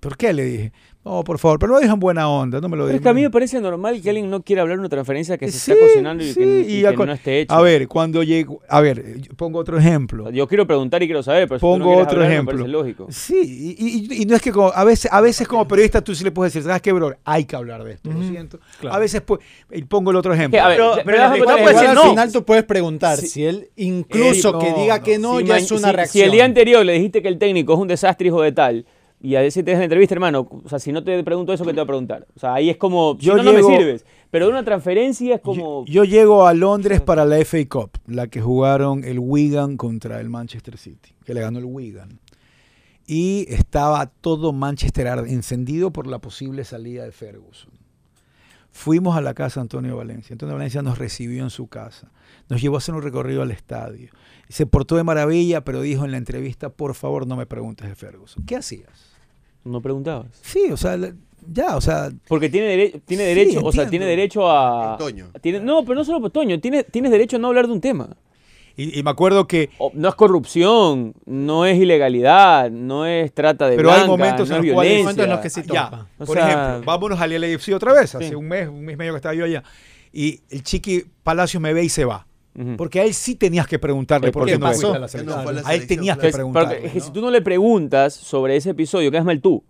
¿Por 0.00 0.16
qué? 0.16 0.32
Le 0.32 0.44
dije. 0.44 0.72
No, 1.10 1.24
por 1.24 1.38
favor, 1.40 1.58
pero 1.58 1.72
lo 1.72 1.80
dejan 1.80 1.98
buena 1.98 2.28
onda, 2.28 2.60
no 2.60 2.68
me 2.68 2.76
lo 2.76 2.84
Pero 2.84 2.86
dejen. 2.86 2.96
es 2.98 3.02
que 3.02 3.08
a 3.08 3.14
mí 3.14 3.22
me 3.22 3.30
parece 3.30 3.60
normal 3.60 4.00
que 4.00 4.10
alguien 4.10 4.30
no 4.30 4.42
quiera 4.42 4.62
hablar 4.62 4.76
de 4.76 4.80
una 4.82 4.88
transferencia 4.88 5.36
que 5.36 5.50
se 5.50 5.58
Sí, 5.58 5.72
está 5.72 5.84
cocinando 5.84 6.22
y 6.22 6.28
sí, 6.32 6.34
que, 6.38 6.60
y 6.68 6.76
y 6.78 6.80
que 6.82 6.86
a 6.86 6.94
co- 6.94 7.04
no 7.04 7.12
esté 7.12 7.40
hecha. 7.40 7.56
A 7.56 7.60
ver, 7.62 7.88
cuando 7.88 8.22
llego, 8.22 8.60
a 8.68 8.80
ver, 8.80 9.04
pongo 9.36 9.58
otro 9.58 9.76
ejemplo. 9.76 10.30
Yo 10.30 10.46
quiero 10.46 10.68
preguntar 10.68 11.02
y 11.02 11.06
quiero 11.06 11.22
saber, 11.24 11.48
pero 11.48 11.58
si 11.58 11.62
tú 11.66 11.78
no 11.78 11.84
Pongo 11.84 11.96
otro 11.96 12.12
hablar, 12.12 12.28
me 12.28 12.32
ejemplo. 12.34 12.52
parece 12.58 12.68
lógico. 12.68 13.06
Sí, 13.10 13.76
y, 13.76 14.14
y- 14.14 14.22
y 14.22 14.24
no 14.26 14.36
es 14.36 14.42
que 14.42 14.52
como- 14.52 14.70
a 14.72 14.84
veces, 14.84 15.12
a 15.12 15.20
veces 15.20 15.48
como 15.48 15.66
periodista 15.66 16.00
tú 16.00 16.14
sí 16.14 16.22
le 16.22 16.30
puedes 16.30 16.52
decir, 16.52 16.64
¿sabes 16.64 16.80
qué, 16.80 16.92
bro? 16.92 17.16
Hay 17.24 17.44
que 17.44 17.56
hablar 17.56 17.82
de 17.82 17.94
esto, 17.94 18.08
lo 18.12 18.22
siento. 18.22 18.60
claro. 18.80 18.94
A 18.94 18.98
veces 19.00 19.20
pues, 19.22 19.40
y 19.72 19.82
pongo 19.82 20.12
el 20.12 20.16
otro 20.16 20.32
ejemplo. 20.32 20.62
a 20.62 20.68
ver, 20.68 20.76
Pero- 20.76 20.92
pero 21.04 21.26
puede 21.28 21.38
igual- 21.38 21.74
decir 21.74 21.88
al 21.88 21.94
no. 21.96 22.02
final 22.10 22.32
tú 22.32 22.44
puedes 22.44 22.62
preguntar 22.64 23.18
Sí. 23.18 23.26
si 23.26 23.44
él 23.44 23.68
incluso 23.74 24.50
Eh, 24.50 24.64
que 24.64 24.70
no, 24.70 24.76
diga 24.80 24.98
no. 24.98 25.04
que 25.04 25.18
no, 25.18 25.38
Si 25.40 25.44
ya 25.44 25.56
es 25.58 25.70
una 25.72 25.88
si- 25.90 25.96
reacción. 25.96 26.12
Si 26.12 26.24
el 26.24 26.30
día 26.30 26.44
anterior 26.44 26.86
le 26.86 26.92
dijiste 26.92 27.20
que 27.20 27.26
el 27.28 27.38
técnico 27.38 27.72
es 27.74 27.80
un 27.80 27.88
desastre, 27.88 28.28
hijo 28.28 28.42
de 28.42 28.52
tal, 28.52 28.86
y 29.20 29.34
a 29.36 29.40
veces 29.40 29.64
te 29.64 29.70
das 29.70 29.78
la 29.78 29.84
entrevista, 29.84 30.14
hermano, 30.14 30.48
o 30.64 30.68
sea, 30.68 30.78
si 30.78 30.92
no 30.92 31.04
te 31.04 31.22
pregunto 31.22 31.52
eso, 31.52 31.64
¿qué 31.64 31.70
te 31.70 31.74
voy 31.76 31.82
a 31.84 31.86
preguntar? 31.86 32.26
O 32.34 32.38
sea, 32.40 32.54
ahí 32.54 32.70
es 32.70 32.76
como, 32.78 33.16
Yo 33.18 33.36
no, 33.36 33.42
no 33.42 33.52
llego- 33.52 33.68
me 33.70 33.76
sirves. 33.76 34.06
Pero 34.30 34.46
de 34.46 34.52
una 34.52 34.64
transferencia 34.64 35.34
es 35.36 35.40
como... 35.40 35.84
Yo, 35.86 35.92
yo 35.92 36.04
llego 36.04 36.46
a 36.46 36.54
Londres 36.54 37.00
para 37.00 37.24
la 37.24 37.36
FA 37.44 37.58
Cup, 37.68 37.90
la 38.06 38.28
que 38.28 38.40
jugaron 38.40 39.04
el 39.04 39.18
Wigan 39.18 39.76
contra 39.76 40.20
el 40.20 40.30
Manchester 40.30 40.78
City, 40.78 41.12
que 41.24 41.34
le 41.34 41.40
ganó 41.40 41.58
el 41.58 41.64
Wigan. 41.64 42.20
Y 43.06 43.46
estaba 43.52 44.06
todo 44.06 44.52
Manchester 44.52 45.08
encendido 45.26 45.90
por 45.92 46.06
la 46.06 46.20
posible 46.20 46.62
salida 46.64 47.02
de 47.04 47.10
Ferguson. 47.10 47.72
Fuimos 48.72 49.16
a 49.16 49.20
la 49.20 49.34
casa 49.34 49.58
de 49.58 49.62
Antonio 49.62 49.96
Valencia. 49.96 50.32
Antonio 50.34 50.54
Valencia 50.54 50.80
nos 50.80 50.96
recibió 50.96 51.42
en 51.42 51.50
su 51.50 51.66
casa. 51.66 52.12
Nos 52.48 52.62
llevó 52.62 52.76
a 52.76 52.78
hacer 52.78 52.94
un 52.94 53.02
recorrido 53.02 53.42
al 53.42 53.50
estadio. 53.50 54.10
Se 54.48 54.64
portó 54.64 54.94
de 54.96 55.02
maravilla, 55.02 55.64
pero 55.64 55.80
dijo 55.80 56.04
en 56.04 56.12
la 56.12 56.18
entrevista, 56.18 56.68
por 56.70 56.94
favor 56.94 57.26
no 57.26 57.34
me 57.36 57.46
preguntes 57.46 57.88
de 57.88 57.96
Ferguson. 57.96 58.44
¿Qué 58.44 58.54
hacías? 58.56 59.09
No 59.64 59.80
preguntabas. 59.80 60.26
Sí, 60.42 60.70
o 60.72 60.76
sea, 60.76 60.98
ya, 61.52 61.76
o 61.76 61.80
sea, 61.80 62.10
Porque 62.28 62.48
tiene, 62.48 62.68
dere- 62.76 63.00
tiene 63.04 63.24
Sí, 63.24 63.28
derecho, 63.34 63.60
o 63.64 63.72
sea, 63.72 63.88
tiene 63.88 64.06
derecho 64.06 64.50
a... 64.50 64.96
Toño. 64.98 65.28
tiene- 65.40 65.60
no, 65.60 65.82
pero 65.84 65.94
no 65.96 66.04
solo 66.04 66.20
por 66.20 66.30
Toño, 66.30 66.60
tiene, 66.60 66.84
tienes 66.84 67.10
derecho 67.10 67.36
a 67.36 67.38
no 67.40 67.48
hablar 67.48 67.66
de 67.66 67.72
un 67.72 67.80
tema. 67.80 68.08
y, 68.76 68.98
y 68.98 69.02
me 69.02 69.10
acuerdo 69.10 69.46
que 69.46 69.68
O- 69.78 69.90
no 69.94 70.08
es 70.08 70.14
corrupción, 70.14 71.14
no 71.26 71.66
es 71.66 71.78
ilegalidad, 71.78 72.70
no 72.70 73.04
es 73.04 73.32
trata 73.34 73.68
de 73.68 73.76
Pero 73.76 73.92
hay 73.92 74.06
momentos 74.06 74.48
no 74.48 74.56
en 74.56 74.66
los 74.66 74.74
cuales- 74.74 74.98
momentos 75.00 75.24
en 75.24 75.30
los 75.30 75.40
que 75.40 75.50
sí 75.50 75.62
Ya, 75.66 75.84
topa. 75.90 76.06
O 76.18 76.24
por 76.24 76.36
sea- 76.36 76.48
ejemplo, 76.48 76.86
vámonos 76.86 77.20
al 77.20 77.40
LAFC 77.40 77.74
otra 77.74 77.92
vez, 77.92 78.14
hace 78.14 78.28
Sí. 78.30 78.34
un 78.34 78.46
mes, 78.48 78.68
un 78.68 78.80
mes 78.84 78.94
y 78.94 78.96
medio 78.96 79.12
que 79.12 79.16
estaba 79.16 79.34
yo 79.34 79.44
allá. 79.44 79.62
Y 80.12 80.40
el 80.50 80.62
Chiqui 80.62 81.04
Palacio 81.22 81.60
me 81.60 81.72
ve 81.74 81.84
y 81.84 81.88
se 81.88 82.04
va. 82.04 82.26
Porque 82.76 83.00
a 83.00 83.04
él 83.04 83.14
sí 83.14 83.36
tenías 83.36 83.66
que 83.66 83.78
preguntarle 83.78 84.28
Eh, 84.28 84.32
por 84.32 84.40
¿por 84.42 84.46
qué 84.48 84.54
qué 84.54 84.58
no 84.58 84.66
pasó? 84.66 84.92
a 84.92 84.98
la 84.98 85.06
Que 85.08 85.18
no 85.18 85.32
selección. 85.34 85.42
fue 85.44 85.52
a 85.52 85.54
la 85.62 85.68
A 85.68 85.74
él 85.74 85.86
tenías 85.86 86.16
claro. 86.16 86.20
que 86.20 86.26
Es- 86.28 86.32
porque 86.32 86.38
preguntarle. 86.52 86.86
es 86.86 86.92
que 86.92 86.98
¿no? 86.98 87.04
si 87.04 87.12
tú 87.12 87.20
no 87.20 87.30
le 87.30 87.42
preguntas 87.42 88.12
sobre 88.14 88.56
ese 88.56 88.70
episodio, 88.70 89.10
quedas 89.10 89.24
mal 89.24 89.40
tú. 89.40 89.62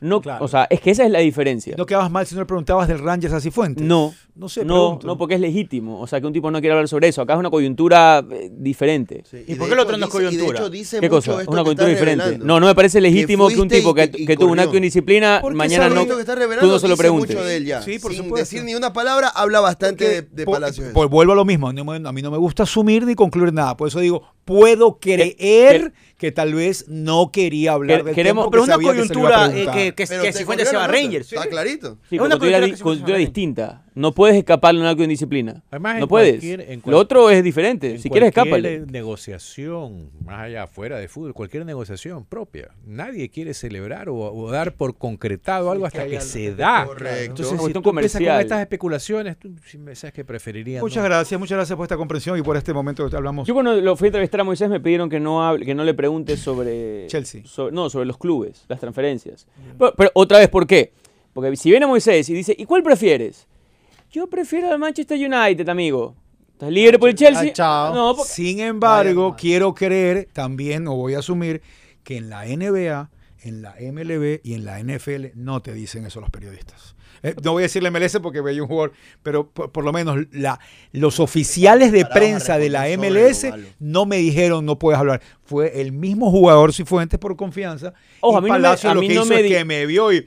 No, 0.00 0.20
Claro. 0.20 0.44
O 0.44 0.48
sea, 0.48 0.66
es 0.70 0.80
que 0.80 0.90
esa 0.90 1.04
es 1.04 1.10
la 1.10 1.18
diferencia. 1.20 1.74
No 1.76 1.86
quedabas 1.86 2.10
mal 2.10 2.26
si 2.26 2.34
no 2.34 2.40
le 2.42 2.46
preguntabas 2.46 2.88
del 2.88 2.98
Rangers 2.98 3.34
a 3.34 3.40
Cifuentes. 3.40 3.84
No, 3.84 4.14
No 4.34 4.48
sé, 4.48 4.64
no, 4.64 4.74
pregunto. 4.74 5.06
no, 5.08 5.18
porque 5.18 5.34
es 5.34 5.40
legítimo. 5.40 6.00
O 6.00 6.06
sea, 6.06 6.20
que 6.20 6.26
un 6.26 6.32
tipo 6.32 6.50
no 6.50 6.60
quiere 6.60 6.72
hablar 6.74 6.86
sobre 6.88 7.08
eso. 7.08 7.22
Acá 7.22 7.32
es 7.34 7.38
una 7.40 7.50
coyuntura 7.50 8.24
eh, 8.30 8.50
diferente. 8.52 9.24
Sí, 9.28 9.44
¿Y 9.48 9.54
por 9.56 9.68
qué 9.68 9.74
lo 9.74 9.82
otro 9.82 9.96
no 9.96 10.06
es 10.06 10.12
dice- 10.12 10.18
y 10.18 10.22
de 10.24 10.30
coyuntura? 10.30 10.58
hecho 10.60 10.70
dice 10.70 11.00
¿Qué 11.00 11.08
mucho 11.10 11.30
cosa? 11.32 11.40
esto 11.42 11.52
Una 11.52 11.62
coyuntura 11.62 11.88
diferente. 11.88 12.24
revelando. 12.24 12.46
No, 12.46 12.60
no 12.60 12.66
me 12.66 12.74
parece 12.74 13.00
legítimo 13.00 13.48
que, 13.48 13.60
un 13.60 13.68
tipo 13.68 13.90
y 13.90 13.94
que, 13.94 14.10
que- 14.10 14.22
y 14.22 14.26
que 14.26 14.36
tuvo 14.36 14.52
un 14.52 14.60
acto 14.60 14.72
de 14.72 14.76
indisciplina, 14.78 15.38
Porque 15.42 15.56
mañana 15.56 15.88
no, 15.88 16.06
que 16.06 16.20
está 16.20 16.34
tú 16.60 16.66
no 16.68 16.78
se 16.78 16.88
lo 16.88 16.96
preguntes. 16.96 17.34
mucho 17.36 17.44
de 17.44 17.56
él 17.56 17.66
ya. 17.66 17.82
Sí, 17.82 17.98
por 17.98 18.12
Sin 18.12 18.22
supuesto. 18.24 18.44
decir 18.44 18.64
ni 18.64 18.74
una 18.74 18.92
palabra, 18.92 19.28
habla 19.28 19.60
bastante 19.60 20.04
de, 20.08 20.22
Porque, 20.44 20.66
de 20.70 20.82
de 20.84 20.92
pues 20.92 21.10
vuelvo 21.10 21.32
a 21.32 21.36
lo 21.36 21.44
mismo. 21.44 21.68
a 21.68 21.72
mí 21.72 22.22
no 22.22 22.30
me 22.30 22.38
gusta 22.38 22.62
asumir 22.62 23.04
ni 23.06 23.14
concluir 23.14 23.52
nada. 23.52 23.76
Por 23.76 23.88
eso 23.88 23.98
digo, 24.00 24.22
puedo 24.48 24.98
creer 24.98 25.92
que 26.16 26.32
tal 26.32 26.54
vez 26.54 26.86
no 26.88 27.30
quería 27.30 27.72
hablar 27.72 27.98
Que- 27.98 28.04
del 28.04 28.14
queremos- 28.14 28.44
tema 28.46 28.50
pero 28.50 28.62
es 28.62 28.68
una 28.68 28.78
que 28.78 28.84
coyuntura 28.84 29.46
eh, 29.46 29.66
que, 29.72 29.94
que, 29.94 30.06
que 30.06 30.44
corrió 30.46 30.66
se 30.66 30.76
va 30.76 30.84
a. 30.84 30.88
Rangers. 30.88 31.32
Está 31.32 31.46
clarito. 31.48 31.98
Sí, 32.08 32.16
Es 32.16 32.22
una 32.22 32.38
coyuntura, 32.38 32.66
que 33.16 33.18
distinta. 33.18 33.84
No 33.98 34.14
puedes 34.14 34.36
escaparle 34.36 34.80
a 34.80 34.82
un 34.84 34.88
acto 34.88 34.98
de 34.98 35.04
indisciplina. 35.04 35.62
Además, 35.70 35.98
no 35.98 36.06
puedes. 36.08 36.42
Lo 36.86 36.98
otro 36.98 37.30
es 37.30 37.42
diferente. 37.42 37.94
En 37.94 37.98
Si 38.00 38.08
quieres, 38.08 38.32
cualquier, 38.32 38.54
escápale. 38.64 38.92
negociación, 38.92 40.10
más 40.24 40.40
allá 40.42 40.62
afuera 40.64 40.98
de 40.98 41.08
fútbol, 41.08 41.34
cualquier 41.34 41.66
negociación 41.66 42.24
propia. 42.24 42.70
Nadie 42.86 43.28
quiere 43.28 43.54
celebrar 43.54 44.08
o, 44.08 44.16
o 44.16 44.50
dar 44.50 44.72
por 44.74 44.96
concretado 44.96 45.70
algo 45.70 45.84
hasta 45.86 46.06
que 46.06 46.20
se 46.20 46.54
da. 46.54 46.86
Correcto. 46.86 47.42
Entonces, 47.42 47.48
si 47.48 47.56
tú 47.56 47.62
empiezas 47.64 47.72
con 47.74 47.82
comercial. 47.82 48.40
estas 48.40 48.60
especulaciones, 48.60 49.36
tú 49.38 49.50
sí 49.66 49.78
me 49.78 49.94
sabes 49.94 50.14
que 50.14 50.24
preferiría. 50.24 50.80
Muchas 50.80 51.02
no. 51.02 51.08
gracias, 51.08 51.38
muchas 51.40 51.56
gracias 51.56 51.76
por 51.76 51.84
esta 51.84 51.96
comprensión 51.96 52.38
y 52.38 52.42
por 52.42 52.56
este 52.56 52.72
momento 52.72 53.04
que 53.04 53.10
te 53.10 53.16
hablamos. 53.16 53.46
Yo 53.46 53.54
cuando 53.54 53.74
lo 53.80 53.96
fui 53.96 54.06
a 54.06 54.08
entrevistar 54.08 54.40
a 54.40 54.44
Moisés 54.44 54.68
me 54.70 54.80
pidieron 54.80 55.08
que 55.10 55.20
no 55.20 55.46
hable, 55.46 55.66
que 55.66 55.74
no 55.74 55.84
le 55.84 55.94
pregunte 55.94 56.36
sobre 56.36 57.06
Chelsea. 57.08 57.42
sobre- 57.44 57.74
no, 57.74 57.90
sobre 57.90 58.06
los 58.06 58.16
clubes, 58.18 58.64
las 58.68 58.80
transferencias. 58.80 59.46
Pero, 59.78 59.92
pero 59.96 60.10
otra 60.14 60.38
vez, 60.38 60.48
¿por 60.48 60.66
qué? 60.66 60.92
Porque 61.32 61.56
si 61.56 61.70
viene 61.70 61.86
Moisés 61.86 62.28
y 62.28 62.34
dice, 62.34 62.54
¿y 62.56 62.64
cuál 62.64 62.82
prefieres? 62.82 63.46
Yo 64.10 64.26
prefiero 64.28 64.70
al 64.70 64.78
Manchester 64.78 65.18
United, 65.18 65.68
amigo. 65.68 66.16
¿Estás 66.52 66.72
libre 66.72 66.98
por 66.98 67.08
el 67.08 67.14
Chelsea? 67.14 67.50
Ah, 67.50 67.52
chao. 67.52 67.94
No, 67.94 68.16
porque- 68.16 68.32
Sin 68.32 68.60
embargo, 68.60 69.36
quiero 69.38 69.74
creer 69.74 70.28
también, 70.32 70.88
o 70.88 70.96
voy 70.96 71.14
a 71.14 71.20
asumir, 71.20 71.62
que 72.02 72.16
en 72.16 72.30
la 72.30 72.46
NBA, 72.46 73.10
en 73.42 73.62
la 73.62 73.76
MLB 73.78 74.40
y 74.42 74.54
en 74.54 74.64
la 74.64 74.80
NFL 74.80 75.32
no 75.34 75.60
te 75.60 75.72
dicen 75.72 76.04
eso 76.06 76.20
los 76.20 76.30
periodistas. 76.30 76.96
Eh, 77.22 77.34
no 77.42 77.52
voy 77.52 77.62
a 77.62 77.64
decirle 77.64 77.90
MLS 77.90 78.18
porque 78.20 78.40
veía 78.40 78.62
un 78.62 78.68
jugador, 78.68 78.92
pero 79.24 79.48
por, 79.50 79.72
por 79.72 79.84
lo 79.84 79.92
menos 79.92 80.18
la, 80.32 80.58
los 80.92 81.18
oficiales 81.20 81.90
de 81.92 82.06
prensa 82.06 82.58
de 82.58 82.70
la 82.70 82.88
MLS 82.96 83.52
no 83.80 84.06
me 84.06 84.16
dijeron 84.18 84.64
no 84.64 84.78
puedes 84.78 84.98
hablar. 85.00 85.20
Fue 85.42 85.80
el 85.80 85.90
mismo 85.92 86.30
jugador 86.30 86.72
Cifuentes 86.72 87.18
por 87.18 87.36
confianza. 87.36 87.92
Ojo, 88.20 88.34
y 88.34 88.38
a 88.38 88.40
mí 88.40 88.48
no 88.48 88.54
me- 88.54 88.62
Palacio 88.62 88.90
a 88.90 88.94
lo 88.94 89.00
mí 89.00 89.08
que 89.08 89.14
no 89.14 89.22
hizo 89.24 89.34
me 89.34 89.40
es 89.40 89.46
que 89.52 89.64
me 89.64 89.86
vio 89.86 90.12
y 90.12 90.26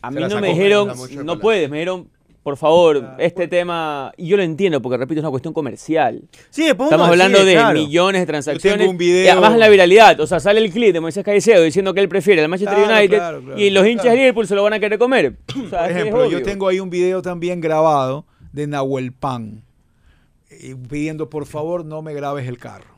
A 0.00 0.10
mí 0.10 0.20
la 0.20 0.28
no 0.28 0.40
me 0.40 0.48
dijeron, 0.48 0.88
La 0.88 0.94
no 0.94 1.00
Palacio. 1.06 1.40
puedes, 1.40 1.70
me 1.70 1.76
dijeron, 1.78 2.08
por 2.42 2.56
favor, 2.56 3.14
este 3.18 3.46
tema, 3.46 4.12
y 4.16 4.26
yo 4.26 4.36
lo 4.36 4.42
entiendo 4.42 4.82
porque 4.82 4.96
repito, 4.98 5.20
es 5.20 5.22
una 5.22 5.30
cuestión 5.30 5.54
comercial. 5.54 6.22
Sí, 6.50 6.66
Estamos 6.66 7.08
hablando 7.08 7.44
de 7.44 7.52
claro. 7.54 7.78
millones 7.78 8.22
de 8.22 8.26
transacciones. 8.26 8.78
tengo 8.80 8.90
un 8.90 8.98
video- 8.98 9.24
Y 9.24 9.28
además 9.28 9.56
la 9.56 9.68
viralidad, 9.68 10.18
o 10.20 10.26
sea, 10.26 10.40
sale 10.40 10.58
el 10.60 10.70
clip 10.72 10.92
de 10.92 11.00
Moisés 11.00 11.24
Caicedo 11.24 11.62
diciendo 11.62 11.94
que 11.94 12.00
él 12.00 12.08
prefiere 12.08 12.42
al 12.42 12.48
Manchester 12.48 12.76
Claro, 12.78 12.94
United 12.98 13.16
claro, 13.16 13.58
y 13.58 13.70
los 13.70 13.86
hinchas 13.86 14.06
de 14.12 14.16
Liverpool 14.16 14.46
se 14.48 14.54
lo 14.56 14.62
van 14.64 14.72
a 14.72 14.80
querer 14.80 14.98
comer. 14.98 15.36
O 15.66 15.68
sea, 15.68 15.82
Por 15.82 15.90
ejemplo, 15.90 16.30
yo 16.30 16.42
tengo 16.42 16.66
ahí 16.68 16.80
un 16.80 16.90
video 16.90 17.22
también 17.22 17.60
grabado 17.60 18.24
de 18.52 18.66
Nahuel 18.66 19.12
Pan 19.12 19.62
eh, 20.50 20.74
pidiendo 20.90 21.30
por 21.30 21.46
favor 21.46 21.84
no 21.84 22.02
me 22.02 22.12
grabes 22.12 22.46
el 22.48 22.58
carro. 22.58 22.91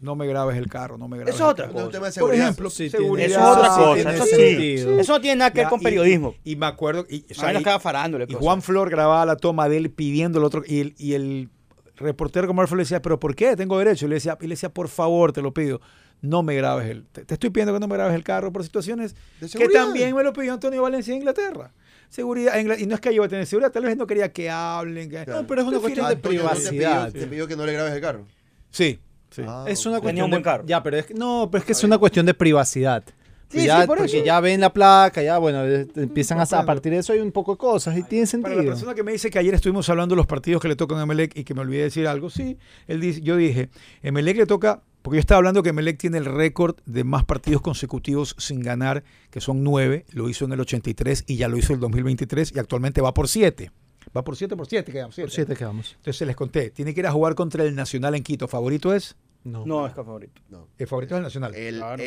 No 0.00 0.16
me 0.16 0.26
grabes 0.26 0.56
el 0.58 0.66
carro, 0.68 0.98
no 0.98 1.08
me 1.08 1.16
grabes 1.16 1.34
Eso 1.34 1.44
es 1.44 1.46
el 1.48 1.52
otra 1.52 1.66
carro. 1.66 1.78
Es 1.78 1.84
un 1.86 1.90
tema 1.92 2.06
de 2.06 2.10
Por 2.10 2.12
seguridad. 2.14 2.44
ejemplo, 2.44 2.70
Sí, 2.70 2.90
seguridad. 2.90 3.26
Eso 3.28 3.40
es 3.40 3.46
otra 3.46 3.68
cosa, 3.68 3.94
tiene 3.94 4.14
eso 4.14 4.24
sí. 4.24 4.30
sentido. 4.36 4.98
Eso 5.00 5.12
no 5.14 5.20
tiene 5.20 5.36
nada 5.36 5.50
que 5.52 5.60
ver 5.60 5.68
con 5.68 5.80
periodismo. 5.80 6.34
Y, 6.44 6.56
me 6.56 6.66
acuerdo. 6.66 7.06
Y, 7.08 7.24
o 7.30 7.34
sea, 7.34 7.46
menos 7.46 7.60
y- 7.60 7.64
que 7.64 7.70
haga 7.70 7.80
farándula. 7.80 8.26
y. 8.28 8.32
Juan 8.34 8.60
Flor 8.60 8.90
grababa 8.90 9.24
la 9.24 9.36
toma 9.36 9.68
de 9.68 9.78
él 9.78 9.90
pidiendo 9.90 10.38
el 10.38 10.44
otro. 10.44 10.62
Y 10.66 10.80
el, 10.80 10.94
y 10.98 11.14
el 11.14 11.48
reportero 11.96 12.46
como 12.46 12.62
le 12.62 12.68
decía, 12.76 13.00
¿pero 13.00 13.18
por 13.18 13.34
qué? 13.34 13.56
Tengo 13.56 13.78
derecho. 13.78 14.06
Y 14.06 14.08
le 14.10 14.16
decía, 14.16 14.36
y 14.40 14.44
le 14.46 14.50
decía 14.54 14.68
por 14.68 14.88
favor, 14.88 15.32
te 15.32 15.40
lo 15.42 15.54
pido. 15.54 15.80
No 16.20 16.42
me 16.42 16.54
grabes 16.56 16.88
el. 16.90 17.06
Te, 17.06 17.24
te 17.24 17.34
estoy 17.34 17.50
pidiendo 17.50 17.72
que 17.72 17.80
no 17.80 17.86
me 17.88 17.94
grabes 17.94 18.14
el 18.14 18.24
carro 18.24 18.52
por 18.52 18.62
situaciones 18.64 19.14
De 19.40 19.48
que 19.48 19.68
también 19.68 20.14
me 20.14 20.22
lo 20.22 20.32
pidió 20.32 20.52
Antonio 20.54 20.82
Valencia 20.82 21.12
en 21.12 21.18
Inglaterra. 21.18 21.72
Seguridad. 22.08 22.58
Y 22.78 22.86
no 22.86 22.94
es 22.94 23.00
que 23.00 23.08
yo 23.10 23.16
iba 23.16 23.26
a 23.26 23.28
tener 23.28 23.46
seguridad, 23.46 23.72
tal 23.72 23.84
vez 23.84 23.96
no 23.96 24.06
quería 24.06 24.32
que 24.32 24.48
hablen. 24.50 25.08
que- 25.10 25.24
Claro. 25.24 25.42
No, 25.42 25.46
pero 25.46 25.62
es 25.62 25.66
una 25.68 25.78
cuestión 25.80 26.06
de 26.08 26.14
Antonio, 26.14 26.42
¿no 26.42 26.48
te 26.48 26.54
pidió- 26.56 26.70
privacidad. 26.70 27.12
Te 27.12 27.26
pidió 27.26 27.46
que 27.46 27.56
no 27.56 27.66
le 27.66 27.72
grabes 27.72 27.92
el 27.94 28.00
carro. 28.00 28.26
Sí. 28.70 28.98
Sí. 29.34 29.42
Ah, 29.46 29.64
Es 29.68 29.84
una 29.86 30.00
cuestión 30.00 30.30
de- 30.30 30.42
carro. 30.42 30.64
Ya, 30.66 30.82
pero 30.82 30.96
es 30.98 31.06
que, 31.06 31.14
no, 31.14 31.48
pero 31.50 31.60
es 31.60 31.66
que 31.66 31.72
es 31.72 31.84
una 31.84 31.98
cuestión 31.98 32.26
de 32.26 32.34
privacidad. 32.34 33.04
Sí, 33.50 33.66
ya, 33.66 33.82
sí, 33.82 33.86
por 33.86 33.98
porque 33.98 34.16
eso. 34.16 34.24
ya 34.24 34.40
ven 34.40 34.60
la 34.60 34.72
placa, 34.72 35.22
ya 35.22 35.38
bueno, 35.38 35.64
eh, 35.64 35.86
empiezan 35.96 36.40
a, 36.40 36.42
a 36.44 36.64
partir 36.66 36.90
de 36.92 36.98
eso 36.98 37.12
hay 37.12 37.20
un 37.20 37.30
poco 37.30 37.52
de 37.52 37.58
cosas 37.58 37.96
y 37.96 38.02
tiene 38.02 38.26
Para 38.26 38.48
la 38.48 38.48
sentido. 38.54 38.72
persona 38.72 38.94
que 38.94 39.02
me 39.04 39.12
dice 39.12 39.30
que 39.30 39.38
ayer 39.38 39.54
estuvimos 39.54 39.88
hablando 39.90 40.14
de 40.14 40.16
los 40.16 40.26
partidos 40.26 40.60
que 40.60 40.66
le 40.68 40.74
tocan 40.76 40.98
a 40.98 41.02
Emelec 41.02 41.36
y 41.36 41.44
que 41.44 41.54
me 41.54 41.60
olvidé 41.60 41.78
de 41.80 41.84
decir 41.84 42.08
algo, 42.08 42.30
sí, 42.30 42.56
él 42.88 43.00
dice, 43.00 43.20
yo 43.20 43.36
dije, 43.36 43.68
Emelec 44.02 44.38
le 44.38 44.46
toca, 44.46 44.82
porque 45.02 45.16
yo 45.18 45.20
estaba 45.20 45.36
hablando 45.38 45.62
que 45.62 45.68
Emelec 45.68 45.98
tiene 45.98 46.18
el 46.18 46.24
récord 46.24 46.76
de 46.86 47.04
más 47.04 47.24
partidos 47.24 47.60
consecutivos 47.62 48.34
sin 48.38 48.60
ganar, 48.60 49.04
que 49.30 49.40
son 49.40 49.62
nueve, 49.62 50.04
lo 50.10 50.28
hizo 50.28 50.46
en 50.46 50.52
el 50.52 50.60
83 50.60 51.24
y 51.28 51.36
ya 51.36 51.46
lo 51.46 51.56
hizo 51.58 51.74
en 51.74 51.76
el 51.76 51.80
2023 51.80 52.52
y 52.56 52.58
actualmente 52.58 53.02
va 53.02 53.14
por 53.14 53.28
siete. 53.28 53.70
Va 54.16 54.24
por 54.24 54.36
siete 54.36 54.56
por 54.56 54.66
siete, 54.66 54.92
quedamos 54.92 55.14
siete. 55.14 55.26
Por 55.26 55.34
siete 55.34 55.56
quedamos. 55.56 55.94
Entonces 55.96 56.26
les 56.26 56.36
conté, 56.36 56.70
tiene 56.70 56.94
que 56.94 57.00
ir 57.00 57.06
a 57.06 57.12
jugar 57.12 57.34
contra 57.34 57.64
el 57.64 57.74
Nacional 57.74 58.14
en 58.14 58.22
Quito. 58.22 58.48
¿Favorito 58.48 58.94
es? 58.94 59.16
No. 59.44 59.66
No, 59.66 59.86
es 59.86 59.92
que 59.92 60.02
favorito. 60.02 60.40
El 60.78 60.86
favorito 60.86 61.14
es 61.14 61.18
el 61.18 61.22
Nacional. 61.24 61.54
El 61.54 61.76
Claro. 61.76 62.02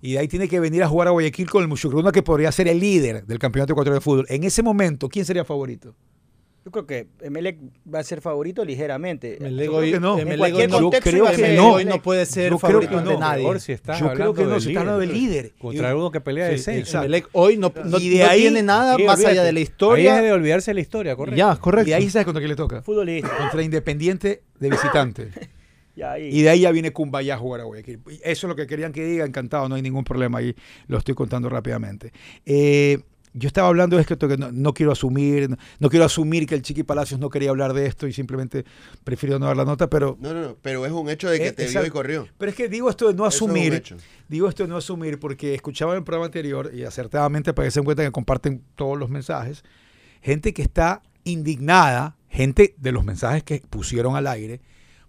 Y 0.00 0.12
de 0.12 0.18
ahí 0.18 0.28
tiene 0.28 0.48
que 0.48 0.58
venir 0.58 0.82
a 0.82 0.88
jugar 0.88 1.08
a 1.08 1.10
Guayaquil 1.10 1.50
con 1.50 1.62
el 1.62 1.68
Muchugruna, 1.68 2.12
que 2.12 2.22
podría 2.22 2.50
ser 2.50 2.66
el 2.68 2.80
líder 2.80 3.26
del 3.26 3.38
campeonato 3.38 3.74
ecuatoriano 3.74 3.96
de 3.96 4.00
fútbol. 4.00 4.26
En 4.30 4.42
ese 4.42 4.62
momento, 4.62 5.08
¿quién 5.08 5.26
sería 5.26 5.44
favorito? 5.44 5.94
Yo 6.66 6.72
creo 6.72 6.84
que 6.84 7.06
Emelec 7.20 7.58
va 7.94 8.00
a 8.00 8.02
ser 8.02 8.20
favorito 8.20 8.64
ligeramente. 8.64 9.36
Emelec 9.36 9.68
creo 9.68 9.76
hoy- 9.78 9.92
que 9.92 10.00
no. 10.00 10.18
Emelec 10.18 10.32
En 10.32 10.38
cualquier 10.38 10.66
hoy 10.66 10.72
no- 10.72 10.80
contexto 10.82 11.10
creo 11.10 11.26
que 11.30 11.54
no. 11.54 11.72
hoy 11.74 11.84
no 11.84 12.02
puede 12.02 12.26
ser 12.26 12.50
Yo 12.50 12.58
creo 12.58 12.70
favorito 12.70 12.90
que 12.90 12.96
ante 12.98 13.12
no. 13.14 13.20
nadie. 13.20 13.42
Mejor 13.44 13.60
si 13.60 13.70
estás 13.72 14.00
Yo 14.00 14.06
creo 14.06 14.10
hablando 14.10 14.34
que 14.34 14.42
no, 14.42 14.50
del 14.50 14.60
si 14.60 14.68
estás 14.70 14.80
hablando 14.80 14.98
del 15.00 15.12
líder. 15.12 15.52
Contra 15.60 15.94
uno 15.94 16.10
que 16.10 16.20
pelea 16.20 16.48
de 16.48 16.56
exacto. 16.56 16.98
Emelec 16.98 17.28
hoy 17.34 17.56
no, 17.56 17.72
no- 17.84 17.98
Y 18.00 18.08
de 18.08 18.24
no 18.24 18.30
ahí- 18.30 18.40
tiene 18.40 18.64
nada 18.64 18.96
Sí, 18.96 19.04
más 19.04 19.24
allá 19.24 19.44
de 19.44 19.52
la 19.52 19.58
Ahí 19.58 19.62
es 19.62 19.68
historia. 19.70 20.20
de 20.20 20.32
olvidarse 20.32 20.74
la 20.74 20.80
historia, 20.80 21.14
correcto. 21.14 21.38
Ya, 21.38 21.54
correcto. 21.54 21.88
Y 21.88 21.92
ahí 21.92 22.10
sabes 22.10 22.24
contra 22.24 22.40
quién 22.40 22.50
le 22.50 22.56
toca. 22.56 22.82
Futbolista. 22.82 23.30
Contra 23.38 23.62
Independiente 23.62 24.42
de 24.58 24.68
visitante. 24.70 25.28
Y 26.20 26.42
de 26.42 26.50
ahí 26.50 26.60
ya 26.60 26.70
viene 26.72 26.92
Cumbaya 26.92 27.36
a 27.36 27.38
jugar 27.38 27.62
a 27.62 27.64
Guayaquil. 27.64 28.00
Eso 28.22 28.22
es 28.22 28.42
lo 28.50 28.54
que 28.54 28.66
querían 28.66 28.92
que 28.92 29.02
diga, 29.02 29.24
encantado, 29.24 29.66
no 29.66 29.76
hay 29.76 29.82
ningún 29.82 30.04
problema 30.04 30.40
ahí, 30.40 30.54
lo 30.88 30.98
estoy 30.98 31.14
contando 31.14 31.48
rápidamente. 31.48 32.12
Eh, 32.44 32.98
yo 33.38 33.48
estaba 33.48 33.68
hablando 33.68 33.96
de 33.96 34.02
esto 34.02 34.16
que 34.28 34.36
no, 34.38 34.50
no 34.50 34.72
quiero 34.72 34.92
asumir, 34.92 35.50
no, 35.50 35.56
no 35.78 35.90
quiero 35.90 36.06
asumir 36.06 36.46
que 36.46 36.54
el 36.54 36.62
Chiqui 36.62 36.82
Palacios 36.84 37.20
no 37.20 37.28
quería 37.28 37.50
hablar 37.50 37.74
de 37.74 37.84
esto 37.86 38.06
y 38.06 38.12
simplemente 38.14 38.64
prefiero 39.04 39.38
no 39.38 39.46
dar 39.46 39.56
la 39.56 39.64
nota, 39.66 39.90
pero, 39.90 40.16
No, 40.20 40.32
no, 40.32 40.40
no, 40.40 40.56
pero 40.62 40.86
es 40.86 40.92
un 40.92 41.08
hecho 41.10 41.28
de 41.28 41.38
que 41.38 41.48
Eh, 41.48 41.52
te 41.52 41.66
vio 41.68 41.84
y 41.84 41.90
corrió. 41.90 42.26
pero 42.38 42.50
es 42.50 42.56
que 42.56 42.68
digo 42.68 42.88
esto 42.88 43.08
de 43.08 43.14
no 43.14 43.26
es 43.26 43.34
asumir, 43.34 43.82
digo 44.28 44.48
esto 44.48 44.62
de 44.62 44.68
no 44.70 44.76
asumir 44.78 45.18
porque 45.18 45.54
escuchaba 45.54 45.92
en 45.92 45.98
el 45.98 46.04
programa 46.04 46.26
anterior 46.26 46.70
y 46.74 46.84
acertadamente 46.84 47.52
para 47.52 47.66
que 47.66 47.70
se 47.72 47.80
den 47.80 47.84
cuenta 47.84 48.02
que 48.04 48.10
comparten 48.10 48.62
todos 48.74 48.98
los 48.98 49.10
mensajes, 49.10 49.62
gente 50.22 50.54
que 50.54 50.62
está 50.62 51.02
indignada, 51.24 52.16
gente 52.28 52.74
de 52.78 52.92
los 52.92 53.04
mensajes 53.04 53.42
que 53.42 53.62
pusieron 53.68 54.16
al 54.16 54.26
aire, 54.26 54.60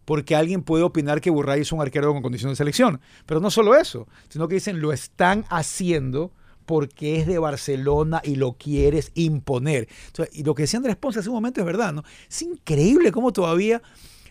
porque 0.04 0.36
alguien 0.36 0.64
puede 0.64 0.84
opinar 0.84 1.20
que 1.22 1.30
Burray 1.30 1.62
es 1.62 1.72
un 1.72 1.82
arquero 1.82 2.14
con 2.14 2.22
condición 2.22 2.52
de 2.52 2.56
selección. 2.56 3.00
Pero 3.26 3.40
no 3.40 3.52
solo 3.52 3.76
eso, 3.76 4.08
sino 4.30 4.48
que 4.48 4.56
dicen 4.56 4.80
lo 4.80 4.94
están 4.94 5.44
haciendo 5.50 6.32
porque 6.68 7.18
es 7.18 7.26
de 7.26 7.40
Barcelona 7.40 8.22
y 8.24 8.36
lo 8.36 8.54
quieres 8.54 9.12
imponer. 9.16 9.88
Entonces, 10.08 10.38
y 10.38 10.44
lo 10.44 10.54
que 10.54 10.64
decía 10.64 10.78
Andrés 10.78 10.98
Ponce 10.98 11.20
hace 11.20 11.30
un 11.30 11.36
momento 11.36 11.62
es 11.62 11.66
verdad, 11.66 11.94
¿no? 11.94 12.04
Es 12.30 12.42
increíble 12.44 13.12
cómo 13.12 13.32
todavía 13.32 13.82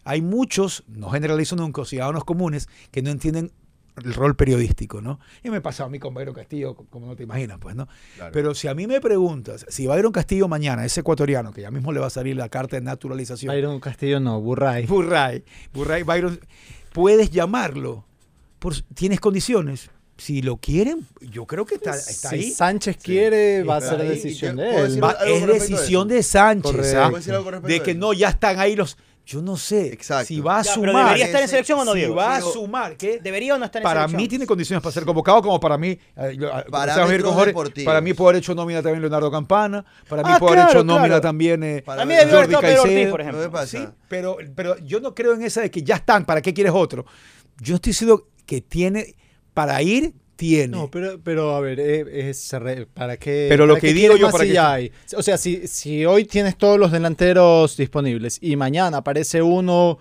hay 0.04 0.20
muchos, 0.20 0.84
no 0.86 1.08
generalizo 1.08 1.56
nunca, 1.56 1.84
ciudadanos 1.84 2.24
comunes, 2.24 2.68
que 2.92 3.00
no 3.00 3.10
entienden 3.10 3.52
el 3.96 4.12
rol 4.12 4.36
periodístico, 4.36 5.00
¿no? 5.00 5.18
Y 5.42 5.48
me 5.48 5.62
pasa 5.62 5.84
a 5.84 5.88
mí 5.88 5.98
con 5.98 6.12
Byron 6.12 6.34
Castillo, 6.34 6.74
como 6.74 7.06
no 7.06 7.16
te 7.16 7.22
imaginas, 7.22 7.58
pues, 7.58 7.74
¿no? 7.74 7.88
Claro. 8.16 8.32
Pero 8.34 8.54
si 8.54 8.68
a 8.68 8.74
mí 8.74 8.86
me 8.86 9.00
preguntas, 9.00 9.64
si 9.70 9.86
Byron 9.86 10.12
Castillo 10.12 10.46
mañana, 10.46 10.84
ese 10.84 11.00
ecuatoriano, 11.00 11.52
que 11.52 11.62
ya 11.62 11.70
mismo 11.70 11.90
le 11.90 12.00
va 12.00 12.08
a 12.08 12.10
salir 12.10 12.36
la 12.36 12.50
carta 12.50 12.76
de 12.76 12.82
naturalización, 12.82 13.52
Byron 13.54 13.80
Castillo 13.80 14.20
no, 14.20 14.40
Burray. 14.42 14.84
Burray, 14.84 15.42
Burray, 15.72 16.02
Byron, 16.02 16.38
puedes 16.92 17.30
llamarlo, 17.30 18.04
por, 18.58 18.74
tienes 18.94 19.20
condiciones. 19.20 19.90
Si 20.18 20.40
lo 20.40 20.56
quieren, 20.56 21.06
yo 21.20 21.44
creo 21.46 21.66
que 21.66 21.74
está, 21.74 21.94
está 21.94 22.30
si 22.30 22.34
ahí. 22.36 22.50
Sánchez 22.50 22.96
quiere, 23.02 23.62
va 23.64 23.76
a 23.76 23.80
ser 23.82 24.00
ahí. 24.00 24.08
decisión 24.08 24.56
de 24.56 24.74
él. 24.84 25.02
Va- 25.04 25.16
es 25.26 25.46
decisión 25.46 26.08
de 26.08 26.22
Sánchez, 26.22 26.72
Correcto. 26.72 26.98
¿ah? 27.02 27.04
¿Puedo 27.10 27.16
decir 27.18 27.32
algo 27.32 27.44
con 27.44 27.52
respecto 27.54 27.72
de 27.74 27.82
que 27.82 27.94
no, 27.94 28.12
ya 28.14 28.28
están 28.30 28.58
ahí 28.58 28.74
los... 28.76 28.96
Yo 29.28 29.42
no 29.42 29.56
sé 29.56 29.88
Exacto. 29.92 30.26
si 30.28 30.40
va 30.40 30.60
a 30.60 30.62
Ya, 30.62 30.72
pero 30.76 30.92
sumar. 30.92 31.04
debería 31.06 31.26
estar 31.26 31.42
en 31.42 31.48
selección 31.48 31.80
o 31.80 31.84
no, 31.84 31.92
si 31.94 31.98
Diego. 31.98 32.14
va 32.14 32.36
a 32.36 32.38
Pero- 32.38 32.52
sumar, 32.52 32.96
¿qué? 32.96 33.18
¿Debería 33.20 33.56
o 33.56 33.58
no 33.58 33.64
estar 33.64 33.80
en 33.80 33.82
Para 33.82 34.00
selección? 34.02 34.22
mí 34.22 34.28
tiene 34.28 34.46
condiciones 34.46 34.80
para 34.82 34.92
ser 34.92 35.04
convocado, 35.04 35.42
como 35.42 35.58
para 35.58 35.76
mí. 35.76 35.88
eh, 35.88 36.36
yo, 36.38 36.46
eh, 36.48 36.64
Parámetros 36.70 36.96
vamos 36.96 37.10
a 37.10 37.14
ir 37.16 37.22
con 37.22 37.34
Jorge, 37.34 37.84
para 37.84 38.00
mí 38.00 38.14
puede 38.14 38.28
haber 38.30 38.42
hecho 38.42 38.54
nómina 38.54 38.80
también 38.82 39.00
Leonardo 39.02 39.28
Campana. 39.30 39.84
Para 40.08 40.22
mí 40.22 40.28
Ah, 40.32 40.38
puede 40.38 40.52
haber 40.52 40.64
claro, 40.66 40.78
hecho 40.78 40.84
nómina 40.86 41.06
claro. 41.08 41.20
también 41.22 41.62
eh, 41.64 41.82
Para 41.84 42.02
A 42.02 42.04
mí 42.06 42.14
debió 42.14 42.36
haber 42.38 42.44
estado 42.50 42.62
Pedro 42.62 42.82
Ortiz, 42.82 43.08
por 43.08 43.20
¿Qué 43.22 43.28
ejemplo. 43.28 43.66
Sí, 43.66 43.78
pero, 44.08 44.36
pero 44.54 44.78
yo 44.78 45.00
no 45.00 45.12
creo 45.12 45.34
en 45.34 45.42
esa 45.42 45.60
de 45.60 45.70
que 45.72 45.82
ya 45.82 45.96
están, 45.96 46.24
¿para 46.24 46.40
qué 46.40 46.54
quieres 46.54 46.72
otro? 46.74 47.04
Yo 47.60 47.74
estoy 47.74 47.90
diciendo 47.90 48.28
que 48.46 48.60
tiene, 48.60 49.16
para 49.56 49.80
ir, 49.80 50.12
tiene. 50.36 50.68
No, 50.76 50.90
pero, 50.90 51.18
pero 51.24 51.56
a 51.56 51.60
ver, 51.60 51.80
eh, 51.80 52.28
es, 52.28 52.52
re- 52.52 52.84
¿para 52.84 53.16
qué? 53.16 53.46
Pero 53.48 53.64
lo 53.64 53.76
que 53.76 53.94
digo 53.94 54.18
yo, 54.18 54.30
para 54.30 54.44
si 54.44 54.50
que- 54.52 54.58
hay? 54.58 54.92
O 55.16 55.22
sea, 55.22 55.38
si, 55.38 55.66
si 55.66 56.04
hoy 56.04 56.26
tienes 56.26 56.58
todos 56.58 56.78
los 56.78 56.92
delanteros 56.92 57.74
disponibles 57.78 58.36
y 58.42 58.54
mañana 58.56 58.98
aparece 58.98 59.40
uno 59.40 59.98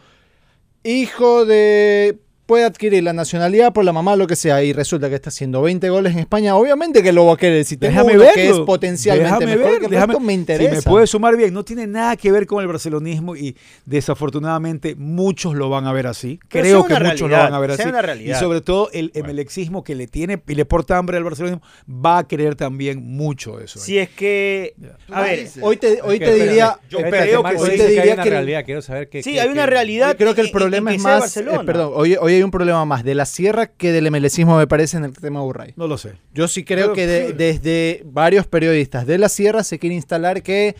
hijo 0.83 1.45
de... 1.45 2.19
puede 2.45 2.63
adquirir 2.63 3.03
la 3.03 3.13
nacionalidad 3.13 3.73
por 3.73 3.83
la 3.85 3.91
mamá, 3.93 4.15
lo 4.15 4.27
que 4.27 4.35
sea, 4.35 4.63
y 4.63 4.71
resulta 4.73 5.09
que 5.09 5.15
está 5.15 5.29
haciendo 5.29 5.61
20 5.61 5.89
goles 5.89 6.13
en 6.13 6.19
España, 6.19 6.55
obviamente 6.55 7.01
que 7.01 7.11
lo 7.11 7.25
va 7.25 7.33
a 7.33 7.37
querer. 7.37 7.65
Si 7.65 7.77
tengo 7.77 7.91
Déjame 7.91 8.11
uno 8.13 8.19
verlo. 8.21 8.33
que 8.35 8.49
es 8.49 8.59
potencialmente 8.59 9.33
déjame 9.45 9.45
mejor 9.57 9.71
ver, 9.71 9.79
que 9.79 9.85
el 9.87 9.91
déjame- 9.91 10.07
resto, 10.13 10.19
me 10.19 10.33
interesa. 10.33 10.69
Si 10.69 10.75
me 10.75 10.81
puede 10.83 11.07
sumar 11.07 11.35
bien, 11.37 11.53
no 11.53 11.63
tiene 11.65 11.87
nada 11.87 12.15
que 12.15 12.31
ver 12.31 12.45
con 12.45 12.61
el 12.61 12.67
barcelonismo 12.67 13.35
y 13.35 13.55
desafortunadamente 13.85 14.95
muchos 14.95 15.55
lo 15.55 15.69
van 15.69 15.85
a 15.87 15.93
ver 15.93 16.07
así. 16.07 16.39
Pero 16.49 16.63
Creo 16.63 16.85
que 16.85 17.03
muchos 17.03 17.29
lo 17.29 17.37
van 17.37 17.53
a 17.53 17.59
ver 17.59 17.71
así. 17.71 17.83
una 17.87 18.15
Y 18.15 18.33
sobre 18.35 18.61
todo 18.61 18.89
el 18.93 19.11
emelexismo 19.13 19.83
que 19.83 19.95
le 19.95 20.07
tiene 20.07 20.41
y 20.47 20.55
le 20.55 20.65
porta 20.65 20.97
hambre 20.97 21.17
al 21.17 21.23
barcelonismo 21.23 21.61
va 21.89 22.19
a 22.19 22.27
querer 22.27 22.55
también 22.55 23.03
mucho 23.03 23.59
eso. 23.59 23.79
Si 23.79 23.97
es 23.97 24.09
que. 24.09 24.75
A 25.11 25.21
ver. 25.21 25.47
Hoy 25.61 25.77
te, 25.77 25.99
hoy 26.03 26.19
te 26.19 26.33
diría... 26.35 26.77
yo 26.89 26.99
creo 26.99 27.43
que 27.43 27.57
hoy 27.57 27.69
te 27.71 27.75
que 27.77 27.81
hay 27.83 27.89
diría 27.95 28.13
una 28.13 28.23
que- 28.23 28.29
realidad, 28.29 28.65
quiero 28.65 28.81
saber 28.81 29.09
qué. 29.09 29.23
sí, 29.23 29.39
hay 29.39 29.49
una 29.49 29.65
realidad. 29.65 30.15
Creo 30.17 30.35
que 30.35 30.41
el 30.41 30.51
problema 30.51 30.91
es 30.91 30.97
que 30.97 31.03
más... 31.03 31.19
Barcelona. 31.21 31.61
eh, 31.61 31.65
perdón, 31.65 31.91
hoy, 31.95 32.15
hay 32.35 32.43
un 32.43 32.51
problema 32.51 32.85
más 32.85 33.03
de 33.03 33.15
la 33.15 33.25
sierra 33.25 33.67
que 33.67 33.91
del 33.91 34.09
MLCismo, 34.11 34.57
me 34.57 34.67
parece, 34.67 34.97
en 34.97 35.05
el 35.05 35.13
tema 35.13 35.41
Burray. 35.41 35.73
No 35.75 35.87
lo 35.87 35.97
sé. 35.97 36.13
Yo 36.33 36.47
sí 36.47 36.63
creo 36.63 36.93
Pero- 36.93 36.93
que 36.93 37.07
de- 37.07 37.33
desde 37.33 38.01
varios 38.05 38.47
periodistas 38.47 39.05
de 39.07 39.17
la 39.17 39.29
sierra 39.29 39.63
se 39.63 39.79
quiere 39.79 39.95
instalar 39.95 40.43
que 40.43 40.75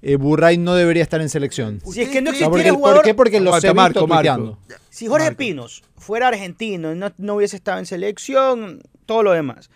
eh, 0.00 0.14
Burray 0.14 0.58
no 0.58 0.74
debería 0.76 1.02
estar 1.02 1.20
en 1.20 1.28
selección. 1.28 1.80
Si 1.90 2.02
es 2.02 2.08
que 2.08 2.20
no 2.22 2.30
existiera 2.30 2.50
porque- 2.50 2.70
jugador. 2.70 2.98
¿Por 2.98 3.04
qué? 3.04 3.14
Porque 3.14 3.40
los 3.40 3.64
he 3.64 3.74
Marco, 3.74 4.06
Marco. 4.06 4.56
Si 4.90 5.06
Jorge 5.08 5.24
Marco. 5.26 5.38
Pinos 5.38 5.82
fuera 5.96 6.28
argentino 6.28 6.92
y 6.92 6.96
no, 6.96 7.12
no 7.18 7.34
hubiese 7.34 7.56
estado 7.56 7.78
en 7.80 7.86
selección, 7.86 8.80
todo 9.06 9.24
lo 9.24 9.32
demás. 9.32 9.70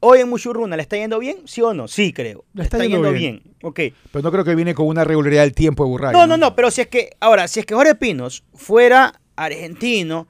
Hoy 0.00 0.20
en 0.20 0.28
Muchurruna 0.28 0.76
le 0.76 0.82
está 0.82 0.96
yendo 0.96 1.18
bien, 1.18 1.38
¿sí 1.46 1.60
o 1.62 1.74
no? 1.74 1.86
Sí, 1.88 2.12
creo. 2.12 2.44
Le 2.54 2.62
está 2.64 2.84
yendo 2.84 3.10
bien. 3.12 3.42
Ok. 3.62 3.80
Pero 4.12 4.22
no 4.22 4.30
creo 4.32 4.44
que 4.44 4.54
viene 4.54 4.74
con 4.74 4.86
una 4.86 5.02
regularidad 5.04 5.42
del 5.42 5.54
tiempo 5.54 5.84
de 5.84 5.90
Burray. 5.90 6.12
No, 6.12 6.26
no, 6.26 6.36
no, 6.36 6.54
pero 6.56 6.70
si 6.70 6.80
es 6.80 6.86
que, 6.88 7.10
ahora, 7.20 7.46
si 7.48 7.60
es 7.60 7.66
que 7.66 7.74
Jorge 7.74 7.94
Pinos 7.96 8.44
fuera 8.54 9.20
argentino 9.36 10.28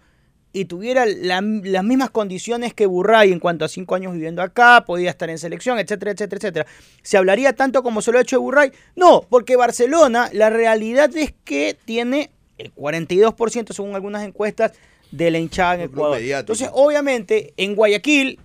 y 0.52 0.64
tuviera 0.64 1.04
la- 1.06 1.40
las 1.42 1.84
mismas 1.84 2.10
condiciones 2.10 2.72
que 2.74 2.86
Burray 2.86 3.32
en 3.32 3.38
cuanto 3.40 3.64
a 3.64 3.68
cinco 3.68 3.94
años 3.94 4.12
viviendo 4.14 4.40
acá, 4.42 4.84
podía 4.86 5.10
estar 5.10 5.28
en 5.30 5.38
selección, 5.38 5.78
etcétera, 5.78 6.12
etcétera, 6.12 6.38
etcétera, 6.38 6.66
¿se 7.02 7.16
hablaría 7.18 7.52
tanto 7.54 7.82
como 7.82 8.00
se 8.02 8.12
lo 8.12 8.18
ha 8.18 8.22
hecho 8.22 8.40
Burray? 8.40 8.72
No, 8.96 9.26
porque 9.28 9.56
Barcelona, 9.56 10.30
la 10.32 10.48
realidad 10.50 11.14
es 11.16 11.34
que 11.44 11.76
tiene 11.84 12.30
el 12.56 12.72
42% 12.74 13.72
según 13.74 13.94
algunas 13.94 14.24
encuestas 14.26 14.72
de 15.10 15.30
la 15.30 15.38
hinchada 15.38 15.74
en 15.74 15.80
Ecuador. 15.82 16.16
Entonces, 16.40 16.68
obviamente, 16.72 17.52
en 17.56 17.74
Guayaquil, 17.76 18.40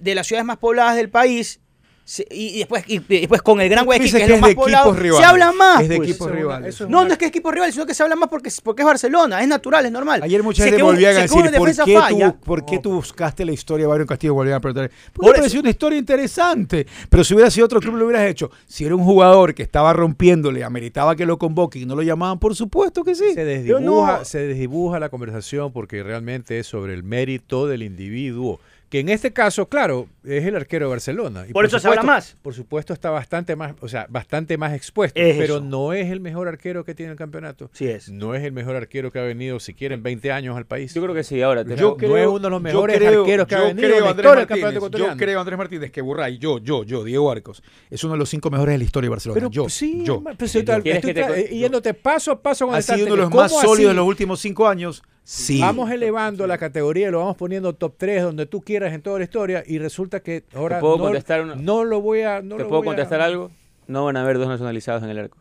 de 0.00 0.14
las 0.14 0.26
ciudades 0.26 0.46
más 0.46 0.58
pobladas 0.58 0.96
del 0.96 1.10
país, 1.10 1.60
se- 2.10 2.26
y, 2.28 2.58
después, 2.58 2.82
y, 2.88 2.98
después 2.98 3.40
con 3.40 3.60
el 3.60 3.68
Gran 3.68 3.84
Guayaquil, 3.84 4.10
que 4.10 4.16
es 4.18 4.22
que 4.24 4.28
lo 4.30 4.34
es 4.34 4.40
más 4.40 4.50
de 4.50 4.56
poblado, 4.56 4.96
se 5.16 5.22
habla 5.24 5.52
más. 5.52 5.82
Es 5.82 5.88
de 5.88 5.96
pues. 5.98 6.08
equipos 6.08 6.28
Eso 6.28 6.46
una- 6.48 6.66
es 6.68 6.80
No, 6.80 6.86
una- 6.88 7.04
no 7.06 7.12
es 7.12 7.18
que 7.18 7.24
es 7.26 7.28
equipo 7.28 7.52
rival, 7.52 7.72
sino 7.72 7.86
que 7.86 7.94
se 7.94 8.02
habla 8.02 8.16
más 8.16 8.28
porque, 8.28 8.50
porque 8.64 8.82
es 8.82 8.86
Barcelona, 8.86 9.40
es 9.40 9.46
natural, 9.46 9.86
es 9.86 9.92
normal. 9.92 10.20
Ayer 10.24 10.42
mucha 10.42 10.64
gente 10.64 10.82
volvían 10.82 11.16
a 11.16 11.20
decir, 11.20 11.40
¿por 11.40 11.50
defensa 11.52 11.84
qué, 11.84 11.94
falla, 11.96 12.32
tú, 12.32 12.40
¿por 12.40 12.64
qué 12.66 12.78
tú 12.80 12.92
buscaste 12.94 13.44
la 13.44 13.52
historia 13.52 13.86
de 13.86 13.92
Byron 13.92 14.06
Castillo? 14.08 14.34
Volvían 14.34 14.56
a 14.56 14.60
preguntar. 14.60 14.90
Por 15.12 15.24
Porque 15.26 15.38
pareció 15.38 15.60
una 15.60 15.70
historia 15.70 15.98
interesante. 16.00 16.84
Pero 17.08 17.22
si 17.22 17.34
hubiera 17.34 17.48
sido 17.48 17.66
otro 17.66 17.78
club, 17.80 17.94
lo 17.94 18.06
hubieras 18.06 18.28
hecho. 18.28 18.50
Si 18.66 18.84
era 18.84 18.96
un 18.96 19.04
jugador 19.04 19.54
que 19.54 19.62
estaba 19.62 19.92
rompiéndole, 19.92 20.64
ameritaba 20.64 21.14
que 21.14 21.26
lo 21.26 21.38
convoquen 21.38 21.82
y 21.82 21.86
no 21.86 21.94
lo 21.94 22.02
llamaban, 22.02 22.40
por 22.40 22.56
supuesto 22.56 23.04
que 23.04 23.14
sí. 23.14 23.34
Se 23.34 23.44
desdibuja, 23.44 24.18
no- 24.18 24.24
se 24.24 24.38
desdibuja 24.48 24.98
la 24.98 25.10
conversación 25.10 25.72
porque 25.72 26.02
realmente 26.02 26.58
es 26.58 26.66
sobre 26.66 26.94
el 26.94 27.04
mérito 27.04 27.68
del 27.68 27.84
individuo. 27.84 28.58
Que 28.90 28.98
en 28.98 29.08
este 29.08 29.32
caso, 29.32 29.68
claro, 29.68 30.08
es 30.24 30.44
el 30.44 30.56
arquero 30.56 30.86
de 30.86 30.90
Barcelona. 30.90 31.44
Y 31.48 31.52
Por 31.52 31.64
eso 31.64 31.78
se 31.78 31.86
habla 31.86 32.02
más. 32.02 32.36
Por 32.42 32.54
supuesto, 32.54 32.92
está 32.92 33.08
bastante 33.10 33.54
más, 33.54 33.74
o 33.80 33.88
sea, 33.88 34.06
bastante 34.10 34.58
más 34.58 34.74
expuesto. 34.74 35.18
Es 35.20 35.36
pero 35.38 35.58
eso. 35.58 35.64
no 35.64 35.92
es 35.92 36.10
el 36.10 36.18
mejor 36.18 36.48
arquero 36.48 36.84
que 36.84 36.92
tiene 36.96 37.12
el 37.12 37.16
campeonato. 37.18 37.70
Sí 37.72 37.86
es. 37.86 38.08
No 38.10 38.34
es 38.34 38.42
el 38.42 38.50
mejor 38.50 38.74
arquero 38.74 39.12
que 39.12 39.20
ha 39.20 39.22
venido, 39.22 39.60
si 39.60 39.74
quieren, 39.74 40.02
20 40.02 40.32
años 40.32 40.56
al 40.56 40.66
país. 40.66 40.92
Yo 40.92 41.00
creo 41.02 41.14
que 41.14 41.22
sí, 41.22 41.40
ahora. 41.40 41.64
te- 41.64 41.76
Yo- 41.76 41.96
no 42.00 42.16
es 42.16 42.26
uno 42.26 42.40
de 42.40 42.50
los 42.50 42.60
mejores 42.60 42.96
arqueros 43.00 43.46
que 43.46 43.54
ha 43.54 43.58
yo 43.60 43.64
venido 43.66 43.86
en 43.86 43.92
creo, 43.92 44.04
la 44.04 44.10
Andrés 44.10 44.24
historia 44.26 44.40
del 44.40 44.46
campeonato 44.48 44.76
ecuatoriano. 44.78 45.12
Yo 45.14 45.18
creo, 45.18 45.40
Andrés 45.40 45.58
Martínez, 45.58 45.92
que 45.92 46.00
Burray, 46.02 46.38
yo, 46.38 46.58
yo, 46.58 46.82
yo, 46.82 47.04
Diego 47.04 47.30
Arcos, 47.30 47.62
es 47.90 48.02
uno 48.02 48.14
de 48.14 48.18
los 48.18 48.28
cinco 48.28 48.50
mejores 48.50 48.72
de 48.74 48.78
la 48.78 48.84
historia 48.84 49.06
de 49.06 49.10
Barcelona. 49.10 49.34
Pero 49.38 49.50
yo, 49.52 49.68
sí, 49.68 50.02
yo. 50.04 50.20
pero 50.36 50.48
si 50.48 50.58
yo. 50.58 50.64
te- 50.64 50.82
¿Quieres 50.82 50.96
estoy 51.04 51.14
que 51.14 51.14
te 51.14 51.22
tra- 51.24 51.28
con- 51.28 51.38
eh, 51.38 51.58
yéndote 51.58 51.94
paso 51.94 52.32
a 52.32 52.42
paso 52.42 52.66
con 52.66 52.74
ha 52.74 52.78
el 52.78 52.82
sido 52.82 53.06
uno 53.06 53.14
de 53.14 53.20
los 53.22 53.30
más 53.32 53.52
¿Cómo 53.52 53.62
sólidos 53.64 53.90
de 53.92 53.94
los 53.96 54.04
últimos 54.08 54.40
cinco 54.40 54.66
años. 54.66 55.04
Sí. 55.32 55.60
Vamos 55.60 55.88
elevando 55.92 56.44
la 56.48 56.58
categoría, 56.58 57.08
lo 57.12 57.20
vamos 57.20 57.36
poniendo 57.36 57.72
top 57.72 57.94
3, 57.96 58.24
donde 58.24 58.46
tú 58.46 58.62
quieras 58.62 58.92
en 58.92 59.00
toda 59.00 59.18
la 59.18 59.24
historia, 59.24 59.62
y 59.64 59.78
resulta 59.78 60.18
que 60.20 60.42
ahora 60.56 60.80
puedo 60.80 60.96
no, 60.98 61.04
contestar 61.04 61.42
una- 61.42 61.54
no 61.54 61.84
lo 61.84 62.00
voy 62.00 62.22
a... 62.22 62.42
No 62.42 62.56
¿Te 62.56 62.62
lo 62.64 62.68
puedo 62.68 62.80
voy 62.82 62.88
a- 62.88 62.90
contestar 62.96 63.20
algo? 63.20 63.52
No 63.86 64.04
van 64.06 64.16
a 64.16 64.22
haber 64.22 64.38
dos 64.38 64.48
nacionalizados 64.48 65.04
en 65.04 65.10
el 65.10 65.18
arco. 65.20 65.38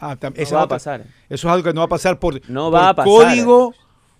Ah, 0.00 0.16
tam- 0.18 0.32
No 0.50 0.56
va 0.56 0.62
a 0.62 0.68
pasar. 0.68 1.02
Eso 1.28 1.48
es 1.48 1.52
algo 1.52 1.64
que 1.64 1.74
no 1.74 1.80
va 1.82 1.84
a 1.84 1.88
pasar 1.88 2.18
por, 2.18 2.40
No 2.48 2.70
por 2.70 2.74
va 2.80 2.88
a 2.88 2.94
pasar. 2.94 3.12
código. 3.12 3.74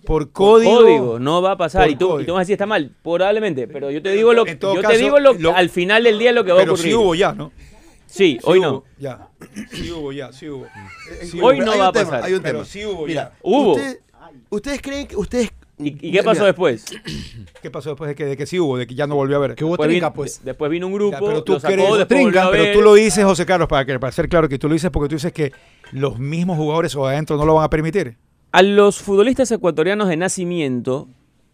Por 0.05 0.31
código. 0.31 0.77
Código, 0.81 1.19
no 1.19 1.41
va 1.41 1.53
a 1.53 1.57
pasar. 1.57 1.81
Por 1.85 1.91
Y 1.91 1.95
tú, 1.95 2.19
y 2.19 2.25
tú 2.27 2.33
vas 2.33 2.39
a 2.39 2.41
decir 2.41 2.53
está 2.53 2.67
mal, 2.67 2.91
probablemente. 3.01 3.67
Pero 3.67 3.89
yo 3.89 4.03
te 4.03 4.11
digo 4.11 4.33
lo, 4.33 4.45
todo 4.57 4.75
yo 4.75 4.81
caso, 4.83 4.93
te 4.93 4.99
digo 4.99 5.19
lo, 5.19 5.33
lo- 5.33 5.55
al 5.55 5.71
final 5.71 6.03
del 6.03 6.19
día 6.19 6.31
lo 6.31 6.43
que 6.45 6.51
va 6.51 6.59
a 6.59 6.61
Pero 6.61 6.73
ocurrir. 6.73 6.91
sí 6.91 6.95
hubo 6.95 7.15
ya, 7.15 7.33
¿no? 7.33 7.51
Sí, 8.05 8.33
Sí 8.35 8.39
hoy 8.43 8.59
hubo, 8.59 8.65
no. 8.67 8.83
Ya. 8.99 9.27
Sí 9.71 9.91
hubo 9.91 10.11
ya, 10.11 10.31
sí 10.31 10.47
hubo. 10.47 10.67
Sí 11.23 11.39
Hoy 11.41 11.57
hubo. 11.57 11.65
no 11.65 11.71
Hay 11.73 11.79
va 11.79 11.87
a 11.87 11.91
tema, 11.91 12.05
pasar. 12.11 12.23
hay 12.25 12.33
un 12.33 12.41
Pero 12.43 12.53
tema. 12.59 12.65
sí 12.65 12.85
hubo 12.85 13.05
Mira, 13.07 13.23
ya. 13.31 13.37
Hubo. 13.41 13.71
usted- 13.75 13.99
¿Ustedes 14.49 14.81
creen 14.81 15.07
que 15.07 15.15
ustedes 15.15 15.51
¿Y, 15.81 16.07
y 16.09 16.11
qué 16.11 16.23
pasó 16.23 16.41
Mira, 16.41 16.47
después? 16.47 16.85
¿Qué 17.61 17.71
pasó 17.71 17.89
después 17.91 18.09
de 18.09 18.15
que, 18.15 18.25
de 18.25 18.35
que 18.35 18.45
sí 18.45 18.59
hubo? 18.59 18.77
De 18.77 18.85
que 18.85 18.95
ya 18.95 19.07
no 19.07 19.15
volvió 19.15 19.37
a 19.37 19.39
ver. 19.39 19.55
Que 19.55 19.63
hubo 19.63 19.71
Después 19.73 19.87
trinca, 19.87 20.07
vino, 20.07 20.13
pues. 20.13 20.43
después 20.43 20.69
vino 20.69 20.87
un 20.87 20.93
grupo, 20.93 21.17
Ya, 21.17 21.25
pero 21.25 21.43
tú 21.43 21.53
lo 21.53 21.59
sacó, 21.61 21.73
crees, 21.73 22.07
trinca, 22.07 22.49
pero 22.51 22.73
tú 22.73 22.81
lo 22.81 22.93
dices, 22.95 23.23
José 23.23 23.45
Carlos, 23.45 23.69
para, 23.69 23.85
que, 23.85 23.97
para 23.97 24.11
ser 24.11 24.27
claro 24.27 24.49
que 24.49 24.59
tú 24.59 24.67
lo 24.67 24.73
dices 24.73 24.91
porque 24.91 25.07
tú 25.07 25.15
dices 25.15 25.31
que 25.31 25.53
los 25.93 26.19
mismos 26.19 26.57
jugadores 26.57 26.95
o 26.97 27.07
adentro 27.07 27.37
no 27.37 27.45
lo 27.45 27.55
van 27.55 27.63
a 27.63 27.69
permitir. 27.69 28.17
A 28.51 28.61
los 28.61 28.99
futbolistas 28.99 29.49
ecuatorianos 29.51 30.09
de 30.09 30.17
nacimiento 30.17 31.07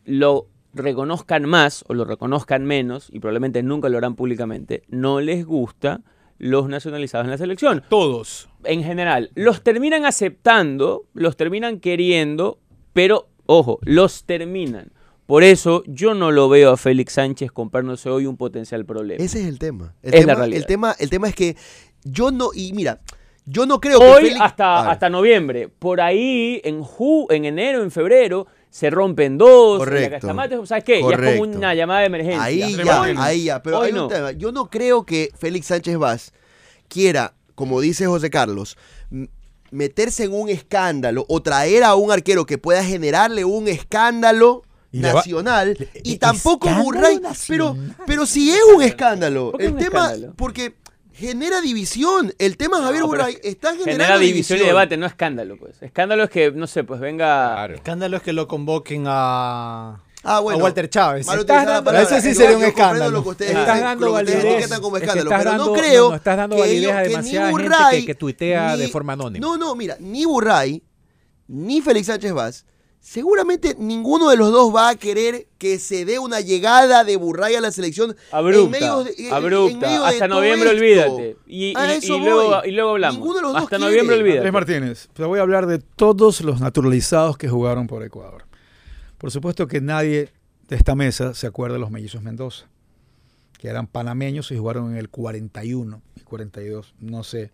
lo 0.06 0.48
reconozcan 0.74 1.46
más 1.48 1.86
o 1.88 1.94
lo 1.94 2.04
reconozcan 2.04 2.66
menos, 2.66 3.10
y 3.12 3.20
probablemente 3.20 3.62
nunca 3.62 3.90
lo 3.90 3.98
harán 3.98 4.16
públicamente, 4.16 4.84
no 4.88 5.22
les 5.22 5.46
gusta 5.46 6.02
los 6.38 6.68
nacionalizados 6.68 7.26
en 7.26 7.32
la 7.32 7.38
selección. 7.38 7.84
Todos. 7.90 8.50
En 8.64 8.84
general, 8.84 9.32
los 9.36 9.62
terminan 9.62 10.06
aceptando, 10.06 11.06
los 11.14 11.38
terminan 11.38 11.80
queriendo, 11.80 12.60
pero 12.96 13.28
ojo, 13.46 13.78
los 13.84 14.24
terminan. 14.24 14.92
Por 15.26 15.44
eso 15.44 15.84
yo 15.86 16.14
no 16.14 16.32
lo 16.32 16.48
veo 16.50 16.72
a 16.72 16.78
Félix 16.78 17.14
Sánchez 17.14 17.52
comprándose 17.52 18.10
hoy 18.10 18.26
un 18.26 18.38
potencial 18.38 18.86
problema. 18.86 19.22
ese 19.24 19.42
es 19.42 19.48
el 19.48 19.60
tema? 19.60 19.94
El 20.02 20.14
Es 20.14 20.20
tema, 20.22 20.32
la 20.34 20.40
realidad. 20.40 20.58
El 20.62 20.66
tema, 20.66 20.96
el 20.98 21.10
tema 21.10 21.28
es 21.28 21.36
que 21.36 21.58
yo 22.06 22.32
no 22.32 22.52
y 22.54 22.72
mira, 22.74 23.02
yo 23.46 23.66
no 23.66 23.82
creo 23.82 24.00
Hoy 24.00 24.24
que 24.24 24.30
Félix- 24.36 24.42
hasta, 24.46 24.90
hasta 24.90 25.10
noviembre. 25.10 25.68
Por 25.68 26.00
ahí, 26.00 26.62
en, 26.64 26.82
ju- 26.84 27.26
en 27.32 27.44
enero, 27.46 27.84
en 27.84 27.92
febrero, 27.92 28.48
se 28.70 28.90
rompen 28.90 29.38
dos. 29.38 29.80
Correcto. 29.80 30.28
la 30.34 30.66
¿Sabes 30.66 30.84
qué? 30.86 30.94
Ya 30.94 31.00
es 31.00 31.04
Correcto. 31.04 31.40
como 31.42 31.58
una 31.58 31.74
llamada 31.76 32.00
de 32.02 32.06
emergencia. 32.06 32.44
Ahí 32.44 32.76
ya, 32.84 33.04
ahí 33.18 33.44
ya. 33.46 33.62
Pero 33.62 33.80
Hoy 33.80 33.88
hay 33.88 33.92
un 33.94 33.98
no. 33.98 34.08
tema. 34.08 34.32
Yo 34.32 34.52
no 34.52 34.70
creo 34.70 35.06
que 35.06 35.32
Félix 35.38 35.66
Sánchez 35.68 35.98
Vaz 35.98 36.34
quiera, 36.88 37.34
como 37.56 37.82
dice 37.82 38.06
José 38.08 38.30
Carlos, 38.30 38.78
meterse 39.72 40.24
en 40.26 40.34
un 40.34 40.50
escándalo 40.50 41.26
o 41.28 41.42
traer 41.42 41.84
a 41.84 41.96
un 41.96 42.12
arquero 42.12 42.46
que 42.46 42.58
pueda 42.58 42.84
generarle 42.84 43.44
un 43.46 43.68
escándalo 43.68 44.64
Y 44.92 45.00
le 45.00 45.08
va- 45.10 45.16
nacional 45.16 45.76
y 46.04 46.14
¿e- 46.14 46.18
tampoco 46.18 46.70
Burray 46.70 47.20
pero 47.48 47.76
pero 48.08 48.26
si 48.26 48.52
es 48.52 48.62
un 48.76 48.82
escándalo 48.82 49.52
¿Por 49.52 49.60
qué 49.60 49.66
el 49.68 49.74
un 49.74 49.80
tema 49.80 50.06
escándalo? 50.06 50.34
porque 50.38 50.76
genera 51.14 51.62
división 51.62 52.34
el 52.40 52.58
tema 52.58 52.82
Javier 52.82 53.02
No, 53.02 53.08
Burray 53.08 53.38
está 53.44 53.70
generando 53.72 54.04
Genera 54.04 54.18
división 54.20 54.60
y 54.60 54.64
debate, 54.64 54.98
no 54.98 55.06
escándalo, 55.06 55.58
pues. 55.58 55.82
Escándalo 55.82 56.26
es 56.26 56.30
que, 56.30 56.52
no 56.52 56.68
sé, 56.68 56.84
pues 56.84 57.00
venga. 57.00 57.54
Claro. 57.54 57.76
Escándalo 57.76 58.18
es 58.18 58.24
que 58.24 58.34
lo 58.34 58.48
convoquen 58.50 59.06
a, 59.08 60.04
Ah, 60.26 60.40
bueno. 60.40 60.60
a 60.60 60.64
Walter 60.64 60.90
Chávez. 60.90 61.26
Mal 61.28 61.40
Estás 61.40 61.66
dando-. 61.66 61.92
Ese 61.92 62.22
sí 62.22 62.34
sería 62.36 62.58
un 62.58 62.64
escándalo. 62.64 63.12
lo 63.12 63.24
que 63.24 63.30
ustedes 63.30 63.52
Estás 63.58 63.80
dando 63.82 64.12
validez. 64.12 64.80
como 64.80 64.98
escándalo, 64.98 65.30
estás 65.30 65.40
pero 65.40 65.50
dando- 65.52 65.66
no 65.68 65.74
creo 65.74 66.10
no, 66.10 66.16
estás 66.16 66.38
dando 66.38 66.56
que 66.56 66.62
validez 66.64 66.80
ellos- 66.84 66.92
a 66.94 67.02
demasiada 67.02 67.48
gente 67.52 67.64
Burray, 67.64 68.00
que, 68.02 68.06
que 68.08 68.16
tuitea 68.16 68.76
ni- 68.76 68.82
de 68.82 68.88
forma 68.90 69.14
anónima. 69.14 69.46
No, 69.46 69.58
no, 69.58 69.76
mira, 69.76 69.98
ni 70.00 70.26
Burray, 70.26 70.82
ni 71.48 71.82
Félix 71.82 72.08
Sánchez 72.08 72.34
Vaz, 72.34 72.66
seguramente 73.00 73.76
ninguno 73.78 74.30
de 74.32 74.36
los 74.38 74.52
dos 74.52 74.76
va 74.76 74.90
a 74.90 74.96
querer 74.96 75.48
que 75.60 75.78
se 75.78 76.06
dé 76.06 76.18
una 76.18 76.42
llegada 76.42 77.04
de 77.04 77.18
Burray 77.18 77.54
a 77.54 77.62
la 77.62 77.72
selección 77.72 78.16
Abrupta, 78.32 78.66
en 78.66 78.72
medio 78.72 79.04
de, 79.04 79.14
en- 79.20 79.26
en 79.28 79.34
abrupta. 79.34 79.88
medio 79.88 80.02
de 80.02 80.08
Hasta 80.08 80.28
noviembre 80.28 80.70
esto. 80.72 80.82
olvídate. 81.14 81.38
Y, 81.46 81.78
A 81.78 81.94
y- 81.94 81.98
eso 81.98 82.16
y 82.16 82.20
luego, 82.20 82.66
y 82.66 82.72
luego 82.72 82.90
hablamos. 82.92 83.18
Ninguno 83.20 83.36
de 83.36 83.42
los 83.44 83.54
dos 83.54 83.62
Hasta 83.64 83.78
quiere. 83.78 83.92
noviembre 83.92 84.16
olvídate. 84.18 84.38
Andrés 84.40 84.54
Martínez, 84.54 85.08
te 85.14 85.24
voy 85.24 85.38
a 85.38 85.44
hablar 85.44 85.68
de 85.68 85.78
todos 85.78 86.42
los 86.42 86.60
naturalizados 86.62 87.38
que 87.38 87.48
jugaron 87.48 87.86
por 87.86 88.04
Ecuador. 88.04 88.46
Por 89.18 89.32
supuesto 89.32 89.68
que 89.68 89.82
nadie 89.82 90.30
de 90.68 90.76
esta 90.76 90.96
mesa 90.96 91.34
se 91.34 91.48
acuerda 91.48 91.76
de 91.76 91.80
los 91.80 91.92
mellizos 91.92 92.22
Mendoza, 92.22 92.68
que 93.58 93.68
eran 93.68 93.88
panameños 93.88 94.52
y 94.52 94.58
jugaron 94.58 94.92
en 94.92 94.98
el 94.98 95.10
41 95.10 96.02
y 96.16 96.22
42, 96.22 96.96
no 97.00 97.24
sé. 97.24 97.52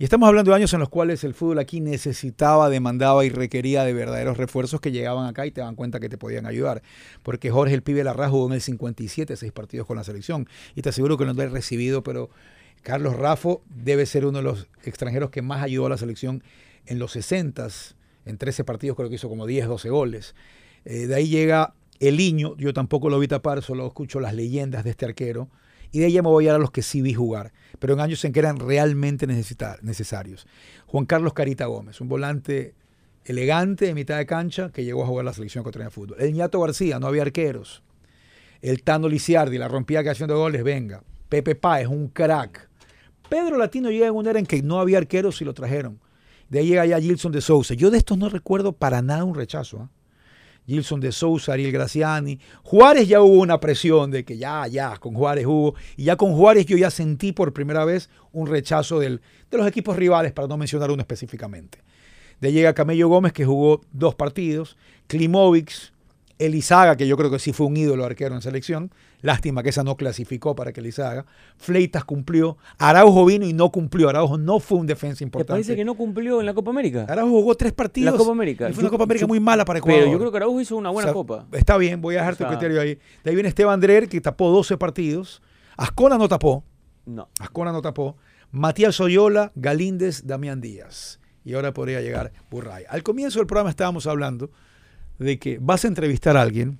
Y 0.00 0.04
estamos 0.04 0.28
hablando 0.28 0.52
de 0.52 0.56
años 0.56 0.72
en 0.74 0.80
los 0.80 0.88
cuales 0.88 1.24
el 1.24 1.34
fútbol 1.34 1.58
aquí 1.58 1.80
necesitaba, 1.80 2.70
demandaba 2.70 3.24
y 3.24 3.30
requería 3.30 3.82
de 3.82 3.92
verdaderos 3.92 4.36
refuerzos 4.36 4.80
que 4.80 4.92
llegaban 4.92 5.26
acá 5.26 5.44
y 5.44 5.50
te 5.50 5.60
dan 5.60 5.74
cuenta 5.74 5.98
que 5.98 6.08
te 6.08 6.16
podían 6.16 6.46
ayudar. 6.46 6.82
Porque 7.24 7.50
Jorge 7.50 7.74
el 7.74 7.82
Pibe 7.82 8.04
Larra 8.04 8.28
jugó 8.28 8.46
en 8.46 8.52
el 8.52 8.60
57, 8.60 9.34
seis 9.34 9.50
partidos 9.50 9.88
con 9.88 9.96
la 9.96 10.04
selección. 10.04 10.48
Y 10.76 10.82
te 10.82 10.90
aseguro 10.90 11.18
que 11.18 11.24
no 11.24 11.32
lo 11.32 11.42
he 11.42 11.48
recibido, 11.48 12.04
pero 12.04 12.30
Carlos 12.82 13.16
Rafo 13.16 13.62
debe 13.68 14.06
ser 14.06 14.24
uno 14.24 14.38
de 14.38 14.44
los 14.44 14.68
extranjeros 14.84 15.30
que 15.30 15.42
más 15.42 15.64
ayudó 15.64 15.86
a 15.86 15.90
la 15.90 15.98
selección 15.98 16.44
en 16.86 17.00
los 17.00 17.12
60 17.12 17.66
en 18.24 18.36
13 18.36 18.62
partidos 18.64 18.96
creo 18.96 19.08
que 19.08 19.16
hizo 19.16 19.28
como 19.28 19.46
10, 19.46 19.66
12 19.66 19.90
goles. 19.90 20.34
Eh, 20.84 21.06
de 21.06 21.14
ahí 21.14 21.28
llega 21.28 21.74
Eliño, 22.00 22.56
yo 22.56 22.72
tampoco 22.72 23.10
lo 23.10 23.18
vi 23.18 23.28
tapar, 23.28 23.62
solo 23.62 23.86
escucho 23.86 24.20
las 24.20 24.34
leyendas 24.34 24.84
de 24.84 24.90
este 24.90 25.04
arquero. 25.06 25.48
Y 25.90 26.00
de 26.00 26.06
ahí 26.06 26.12
ya 26.12 26.22
me 26.22 26.28
voy 26.28 26.44
a 26.46 26.50
ir 26.50 26.54
a 26.54 26.58
los 26.58 26.70
que 26.70 26.82
sí 26.82 27.00
vi 27.00 27.14
jugar, 27.14 27.52
pero 27.78 27.94
en 27.94 28.00
años 28.00 28.22
en 28.24 28.32
que 28.32 28.40
eran 28.40 28.58
realmente 28.58 29.26
necesita- 29.26 29.78
necesarios. 29.80 30.46
Juan 30.86 31.06
Carlos 31.06 31.32
Carita 31.32 31.64
Gómez, 31.66 32.00
un 32.02 32.08
volante 32.08 32.74
elegante 33.24 33.86
de 33.86 33.94
mitad 33.94 34.18
de 34.18 34.26
cancha 34.26 34.70
que 34.70 34.84
llegó 34.84 35.02
a 35.02 35.06
jugar 35.06 35.24
la 35.24 35.32
selección 35.32 35.62
ecuatoriana 35.62 35.88
de 35.88 35.94
fútbol. 35.94 36.16
El 36.20 36.34
Ñato 36.34 36.60
García, 36.60 36.98
no 36.98 37.06
había 37.06 37.22
arqueros. 37.22 37.82
El 38.60 38.82
Tano 38.82 39.08
Lisiardi, 39.08 39.56
la 39.56 39.68
rompía 39.68 40.02
que 40.02 40.10
haciendo 40.10 40.36
goles, 40.36 40.62
venga. 40.62 41.02
Pepe 41.28 41.54
Páez, 41.54 41.88
un 41.88 42.08
crack. 42.08 42.68
Pedro 43.28 43.56
Latino 43.56 43.90
llega 43.90 44.06
en 44.06 44.14
una 44.14 44.30
era 44.30 44.38
en 44.38 44.46
que 44.46 44.62
no 44.62 44.80
había 44.80 44.98
arqueros 44.98 45.40
y 45.40 45.44
lo 45.44 45.54
trajeron. 45.54 46.00
De 46.48 46.58
ahí 46.60 46.68
llega 46.68 46.84
ya 46.86 47.00
Gilson 47.00 47.32
de 47.32 47.40
Sousa. 47.40 47.74
Yo 47.74 47.90
de 47.90 47.98
estos 47.98 48.16
no 48.18 48.28
recuerdo 48.28 48.72
para 48.72 49.02
nada 49.02 49.24
un 49.24 49.34
rechazo. 49.34 49.80
¿ah? 49.82 49.90
Gilson 50.68 51.00
de 51.00 51.10
Sousa, 51.12 51.54
Ariel 51.54 51.72
Graciani. 51.72 52.38
Juárez 52.62 53.08
ya 53.08 53.22
hubo 53.22 53.40
una 53.40 53.58
presión 53.58 54.10
de 54.10 54.24
que 54.24 54.36
ya, 54.36 54.66
ya, 54.68 54.98
con 54.98 55.14
Juárez 55.14 55.46
hubo. 55.46 55.74
Y 55.96 56.04
ya 56.04 56.16
con 56.16 56.34
Juárez 56.34 56.66
yo 56.66 56.76
ya 56.76 56.90
sentí 56.90 57.32
por 57.32 57.52
primera 57.54 57.84
vez 57.86 58.10
un 58.32 58.46
rechazo 58.46 59.00
del- 59.00 59.22
de 59.50 59.56
los 59.56 59.66
equipos 59.66 59.96
rivales, 59.96 60.32
para 60.32 60.46
no 60.46 60.58
mencionar 60.58 60.90
uno 60.90 61.00
específicamente. 61.00 61.78
De 62.40 62.52
llega 62.52 62.74
Camello 62.74 63.08
Gómez, 63.08 63.32
que 63.32 63.46
jugó 63.46 63.80
dos 63.92 64.14
partidos. 64.14 64.76
Klimovic, 65.06 65.72
Elizaga, 66.38 66.96
que 66.96 67.08
yo 67.08 67.16
creo 67.16 67.30
que 67.30 67.38
sí 67.38 67.52
fue 67.52 67.66
un 67.66 67.76
ídolo 67.76 68.04
arquero 68.04 68.34
en 68.34 68.42
selección. 68.42 68.92
Lástima 69.20 69.62
que 69.64 69.70
esa 69.70 69.82
no 69.82 69.96
clasificó 69.96 70.54
para 70.54 70.72
que 70.72 70.80
Elizaga. 70.80 71.26
Fleitas 71.56 72.04
cumplió. 72.04 72.56
Araujo 72.78 73.24
vino 73.26 73.46
y 73.46 73.52
no 73.52 73.70
cumplió. 73.70 74.08
Araujo 74.08 74.38
no 74.38 74.60
fue 74.60 74.78
un 74.78 74.86
defensa 74.86 75.18
¿Te 75.18 75.24
importante. 75.24 75.52
parece 75.54 75.74
que 75.76 75.84
no 75.84 75.96
cumplió 75.96 76.38
en 76.40 76.46
la 76.46 76.54
Copa 76.54 76.70
América? 76.70 77.04
Araujo 77.08 77.32
jugó 77.32 77.54
tres 77.56 77.72
partidos. 77.72 78.12
La 78.12 78.18
Copa 78.18 78.30
América. 78.30 78.70
Y 78.70 78.72
fue 78.74 78.82
una 78.84 78.90
Copa 78.90 79.04
América 79.04 79.22
yo- 79.24 79.28
muy 79.28 79.40
mala 79.40 79.64
para 79.64 79.80
Ecuador. 79.80 80.00
Pero 80.02 80.12
yo 80.12 80.18
creo 80.18 80.30
que 80.30 80.36
Araujo 80.36 80.60
hizo 80.60 80.76
una 80.76 80.90
buena 80.90 81.06
O 81.06 81.12
sea, 81.12 81.14
copa. 81.14 81.46
Está 81.52 81.76
bien, 81.78 82.00
voy 82.00 82.14
a 82.14 82.18
dejar 82.20 82.34
O 82.34 82.36
tu 82.36 82.46
criterio 82.46 82.80
ahí. 82.80 82.94
De 83.24 83.30
ahí 83.30 83.34
viene 83.34 83.48
Esteban 83.48 83.80
Dreher, 83.80 84.08
que 84.08 84.20
tapó 84.20 84.50
12 84.50 84.76
partidos. 84.78 85.42
Ascona 85.76 86.16
no 86.16 86.28
tapó. 86.28 86.64
No. 87.04 87.28
Ascona 87.40 87.72
no 87.72 87.82
tapó. 87.82 88.16
Matías 88.52 89.00
Oyola, 89.00 89.50
Galíndez, 89.56 90.26
Damián 90.26 90.60
Díaz. 90.60 91.18
Y 91.44 91.54
ahora 91.54 91.72
podría 91.74 92.00
llegar 92.00 92.32
Burray. 92.50 92.84
Al 92.88 93.02
comienzo 93.02 93.38
del 93.40 93.46
programa 93.46 93.70
estábamos 93.70 94.06
hablando 94.06 94.50
de 95.18 95.38
que 95.38 95.58
vas 95.60 95.84
a 95.84 95.88
entrevistar 95.88 96.36
a 96.36 96.42
alguien 96.42 96.78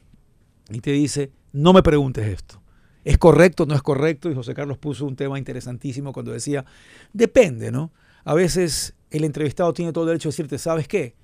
y 0.71 0.81
te 0.81 0.93
dice, 0.93 1.33
no 1.53 1.73
me 1.73 1.83
preguntes 1.83 2.27
esto. 2.27 2.61
¿Es 3.05 3.17
correcto 3.17 3.65
no 3.65 3.75
es 3.75 3.83
correcto? 3.83 4.31
Y 4.31 4.35
José 4.35 4.55
Carlos 4.55 4.77
puso 4.77 5.07
un 5.07 5.17
tema 5.17 5.39
interesantísimo 5.39 6.13
cuando 6.13 6.33
decía, 6.33 6.65
depende, 7.13 7.73
¿no? 7.73 7.91
A 8.25 8.35
veces 8.35 8.95
el 9.11 9.25
entrevistado 9.25 9.73
tiene 9.73 9.93
todo 9.93 10.05
el 10.05 10.09
derecho 10.09 10.29
a 10.29 10.33
decirte, 10.33 10.59
¿sabes 10.59 10.87
qué? 10.89 11.15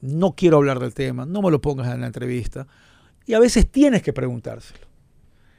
No 0.00 0.32
quiero 0.32 0.56
hablar 0.56 0.78
del 0.78 0.94
tema, 0.94 1.26
no 1.26 1.42
me 1.42 1.50
lo 1.50 1.60
pongas 1.60 1.92
en 1.92 2.00
la 2.00 2.06
entrevista. 2.06 2.66
Y 3.26 3.34
a 3.34 3.38
veces 3.38 3.70
tienes 3.70 4.02
que 4.02 4.12
preguntárselo. 4.12 4.86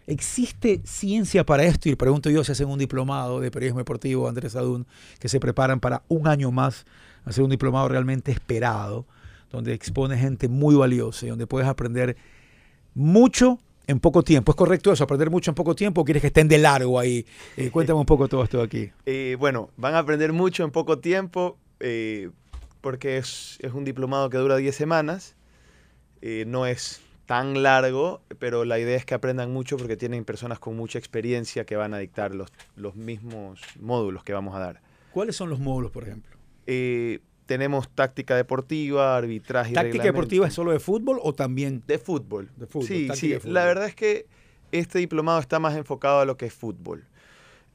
¿Existe 0.07 0.81
ciencia 0.83 1.45
para 1.45 1.63
esto? 1.63 1.89
Y 1.89 1.95
pregunto 1.95 2.29
yo 2.29 2.43
si 2.43 2.51
hacen 2.51 2.67
un 2.67 2.77
diplomado 2.77 3.39
de 3.39 3.49
periodismo 3.49 3.79
deportivo, 3.79 4.27
Andrés 4.27 4.55
Adún, 4.55 4.85
que 5.19 5.29
se 5.29 5.39
preparan 5.39 5.79
para 5.79 6.03
un 6.07 6.27
año 6.27 6.51
más 6.51 6.85
hacer 7.23 7.43
un 7.43 7.49
diplomado 7.49 7.87
realmente 7.87 8.31
esperado, 8.31 9.05
donde 9.51 9.73
expone 9.73 10.17
gente 10.17 10.47
muy 10.47 10.75
valiosa 10.75 11.25
y 11.25 11.29
donde 11.29 11.47
puedes 11.47 11.67
aprender 11.67 12.17
mucho 12.93 13.59
en 13.87 13.99
poco 13.99 14.23
tiempo. 14.23 14.51
¿Es 14.51 14.55
correcto 14.55 14.91
eso? 14.91 15.03
¿Aprender 15.03 15.29
mucho 15.29 15.51
en 15.51 15.55
poco 15.55 15.75
tiempo 15.75 16.01
o 16.01 16.05
quieres 16.05 16.21
que 16.21 16.27
estén 16.27 16.47
de 16.47 16.57
largo 16.57 16.99
ahí? 16.99 17.25
Eh, 17.57 17.69
cuéntame 17.71 17.99
un 17.99 18.05
poco 18.05 18.27
todo 18.27 18.43
esto 18.43 18.61
aquí. 18.61 18.91
Eh, 19.05 19.35
bueno, 19.39 19.69
van 19.77 19.95
a 19.95 19.99
aprender 19.99 20.33
mucho 20.33 20.63
en 20.63 20.71
poco 20.71 20.99
tiempo 20.99 21.57
eh, 21.79 22.29
porque 22.81 23.17
es, 23.17 23.57
es 23.61 23.73
un 23.73 23.85
diplomado 23.85 24.29
que 24.29 24.37
dura 24.37 24.57
10 24.57 24.75
semanas. 24.75 25.35
No 26.47 26.65
es 26.65 27.01
tan 27.27 27.61
largo, 27.61 28.21
pero 28.39 28.65
la 28.65 28.79
idea 28.79 28.97
es 28.97 29.05
que 29.05 29.13
aprendan 29.13 29.53
mucho 29.53 29.77
porque 29.77 29.95
tienen 29.95 30.25
personas 30.25 30.57
con 30.57 30.75
mucha 30.75 30.97
experiencia 30.97 31.65
que 31.65 31.75
van 31.75 31.93
a 31.93 31.99
dictar 31.99 32.33
los, 32.33 32.51
los 32.75 32.95
mismos 32.95 33.61
módulos 33.79 34.23
que 34.23 34.33
vamos 34.33 34.55
a 34.55 34.59
dar. 34.59 34.81
¿Cuáles 35.11 35.35
son 35.35 35.51
los 35.51 35.59
módulos, 35.59 35.91
por 35.91 36.01
ejemplo? 36.01 36.35
Tenemos 37.45 37.89
táctica 37.89 38.35
deportiva, 38.35 39.15
arbitraje 39.15 39.71
y 39.71 39.73
¿Táctica 39.73 40.03
deportiva 40.03 40.47
es 40.47 40.53
solo 40.53 40.71
de 40.71 40.79
fútbol 40.79 41.19
o 41.21 41.33
también 41.33 41.83
De 41.85 41.97
fútbol. 41.97 42.49
de 42.57 42.65
fútbol? 42.65 42.87
Sí, 42.87 43.09
sí. 43.13 43.33
fútbol. 43.35 43.53
La 43.53 43.65
verdad 43.65 43.87
es 43.87 43.95
que 43.95 44.25
este 44.71 44.99
diplomado 44.99 45.39
está 45.39 45.59
más 45.59 45.75
enfocado 45.75 46.19
a 46.21 46.25
lo 46.25 46.37
que 46.37 46.47
es 46.47 46.53
fútbol. 46.53 47.05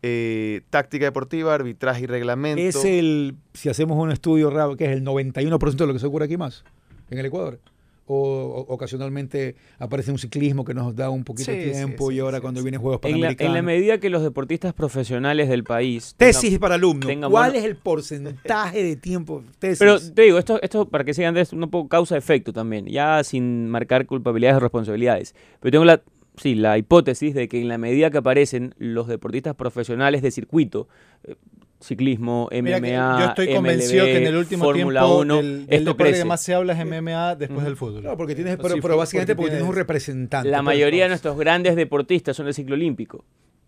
Eh, 0.03 0.63
táctica 0.71 1.05
deportiva, 1.05 1.55
arbitraje 1.55 2.05
y 2.05 2.07
reglamento. 2.07 2.61
Es 2.63 2.85
el, 2.85 3.37
si 3.53 3.69
hacemos 3.69 3.99
un 3.99 4.11
estudio 4.11 4.51
raro, 4.51 4.77
que 4.77 4.87
es 4.87 4.93
el 4.93 5.05
91% 5.05 5.77
de 5.77 5.87
lo 5.87 5.93
que 5.93 5.99
se 5.99 6.07
ocurre 6.07 6.25
aquí 6.25 6.37
más, 6.37 6.65
en 7.11 7.19
el 7.19 7.27
Ecuador. 7.27 7.61
O, 8.13 8.65
o- 8.69 8.75
ocasionalmente 8.75 9.55
aparece 9.79 10.11
un 10.11 10.19
ciclismo 10.19 10.65
que 10.65 10.75
nos 10.75 10.97
da 10.97 11.11
un 11.11 11.23
poquito 11.23 11.53
de 11.53 11.63
Sí, 11.65 11.71
tiempo 11.71 12.11
sí, 12.11 12.17
y 12.17 12.19
ahora 12.19 12.39
sí, 12.39 12.43
cuando 12.43 12.59
sí. 12.61 12.65
vienen 12.65 12.81
Juegos 12.81 12.99
En 13.05 13.11
la, 13.13 13.17
Panamericanos. 13.19 13.51
en 13.51 13.55
la 13.55 13.63
medida 13.63 13.99
que 13.99 14.11
los 14.11 14.23
deportistas 14.25 14.75
profesionales 14.75 15.49
del 15.49 15.63
país. 15.63 16.15
Tesis 16.17 16.43
tengan- 16.51 16.59
para 16.61 16.75
alumnos. 16.75 17.07
tengan 17.07 17.31
¿Cuál 17.31 17.55
es 17.55 17.63
el 17.65 17.77
porcentaje 17.77 18.83
de 18.83 18.97
tiempo? 18.97 19.45
Tesis. 19.61 19.79
Pero 19.79 20.01
te 20.01 20.23
digo, 20.23 20.39
esto, 20.39 20.61
esto 20.61 20.89
para 20.89 21.05
que 21.05 21.15
sigan 21.15 21.35
de 21.35 21.43
esto, 21.43 21.55
un 21.55 21.71
poco 21.71 21.89
causa-efecto 21.89 22.53
también, 22.53 22.87
ya 22.87 23.23
sin 23.23 23.69
marcar 23.69 24.07
culpabilidades 24.07 24.57
o 24.57 24.61
responsabilidades. 24.61 25.37
Pero 25.61 25.71
tengo 25.71 25.85
la, 25.85 26.03
sí, 26.37 26.57
la 26.57 26.79
hipótesis 26.79 27.33
de 27.33 27.47
que 27.49 27.61
en 27.61 27.69
la 27.69 27.79
medida 27.79 28.11
que 28.11 28.19
aparecen 28.19 28.75
los 28.79 29.07
deportistas 29.07 29.55
profesionales 29.55 30.21
de 30.23 30.33
circuito, 30.33 30.89
eh, 31.23 31.37
ciclismo, 31.81 32.49
MMA, 32.53 32.81
que 32.81 32.91
yo 32.91 33.27
estoy 33.29 33.55
convencido 33.55 34.05
MLB, 34.05 34.13
que 34.13 34.19
en 34.19 34.27
el 34.27 34.37
último 34.37 34.65
Fórmula 34.65 35.01
tiempo 35.01 35.21
1, 35.21 35.41
el, 35.41 35.47
el 35.47 35.67
esto 35.69 35.91
deporte 35.91 36.03
crece. 36.05 36.19
que 36.23 36.25
más 36.29 36.43
se 36.43 36.55
habla 36.55 36.73
es 36.75 36.87
MMA 36.87 37.37
después 37.37 37.65
del 37.65 37.77
fútbol. 37.77 38.03
No, 38.03 38.17
porque 38.17 38.35
tienes, 38.35 38.57
pero, 38.57 38.77
pero 38.81 38.97
básicamente 38.97 39.35
porque 39.35 39.49
porque 39.49 39.57
tienes 39.57 39.69
un 39.69 39.77
representante. 39.77 40.49
La 40.49 40.59
pues, 40.59 40.65
mayoría 40.65 41.05
de 41.05 41.09
nuestros 41.11 41.39
grandes 41.39 41.77
deportistas 41.77 42.37
son 42.37 42.47
del 42.47 42.55
ciclo 42.55 42.75
olímpico, 42.75 43.25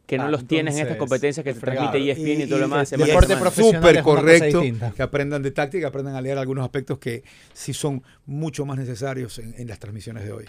que 0.06 0.18
no 0.18 0.24
Ah, 0.24 0.30
los 0.30 0.46
tienes 0.46 0.76
en 0.76 0.82
estas 0.82 0.98
competencias 0.98 1.42
que 1.42 1.54
te 1.54 1.60
transmite 1.60 2.10
ESPN 2.10 2.42
y, 2.42 2.46
todo 2.46 2.58
lo 2.58 2.64
demás. 2.64 2.88
y 2.88 2.90
semana 2.90 3.04
a 3.04 3.06
es 3.06 3.28
deporte 3.28 3.36
profesional 3.36 3.82
súper 3.82 3.96
es 3.96 4.02
una 4.02 4.02
cosa 4.02 4.20
correcto 4.20 4.94
que 4.94 5.02
aprendan 5.02 5.42
de 5.42 5.50
táctica, 5.50 5.88
aprendan 5.88 6.14
a 6.14 6.20
leer 6.20 6.38
algunos 6.38 6.64
aspectos 6.64 6.98
que 6.98 7.22
sí 7.54 7.72
son 7.72 8.02
mucho 8.26 8.66
más 8.66 8.78
necesarios 8.78 9.38
en, 9.38 9.54
en 9.56 9.68
las 9.68 9.78
transmisiones 9.78 10.24
de 10.24 10.32
hoy. 10.32 10.44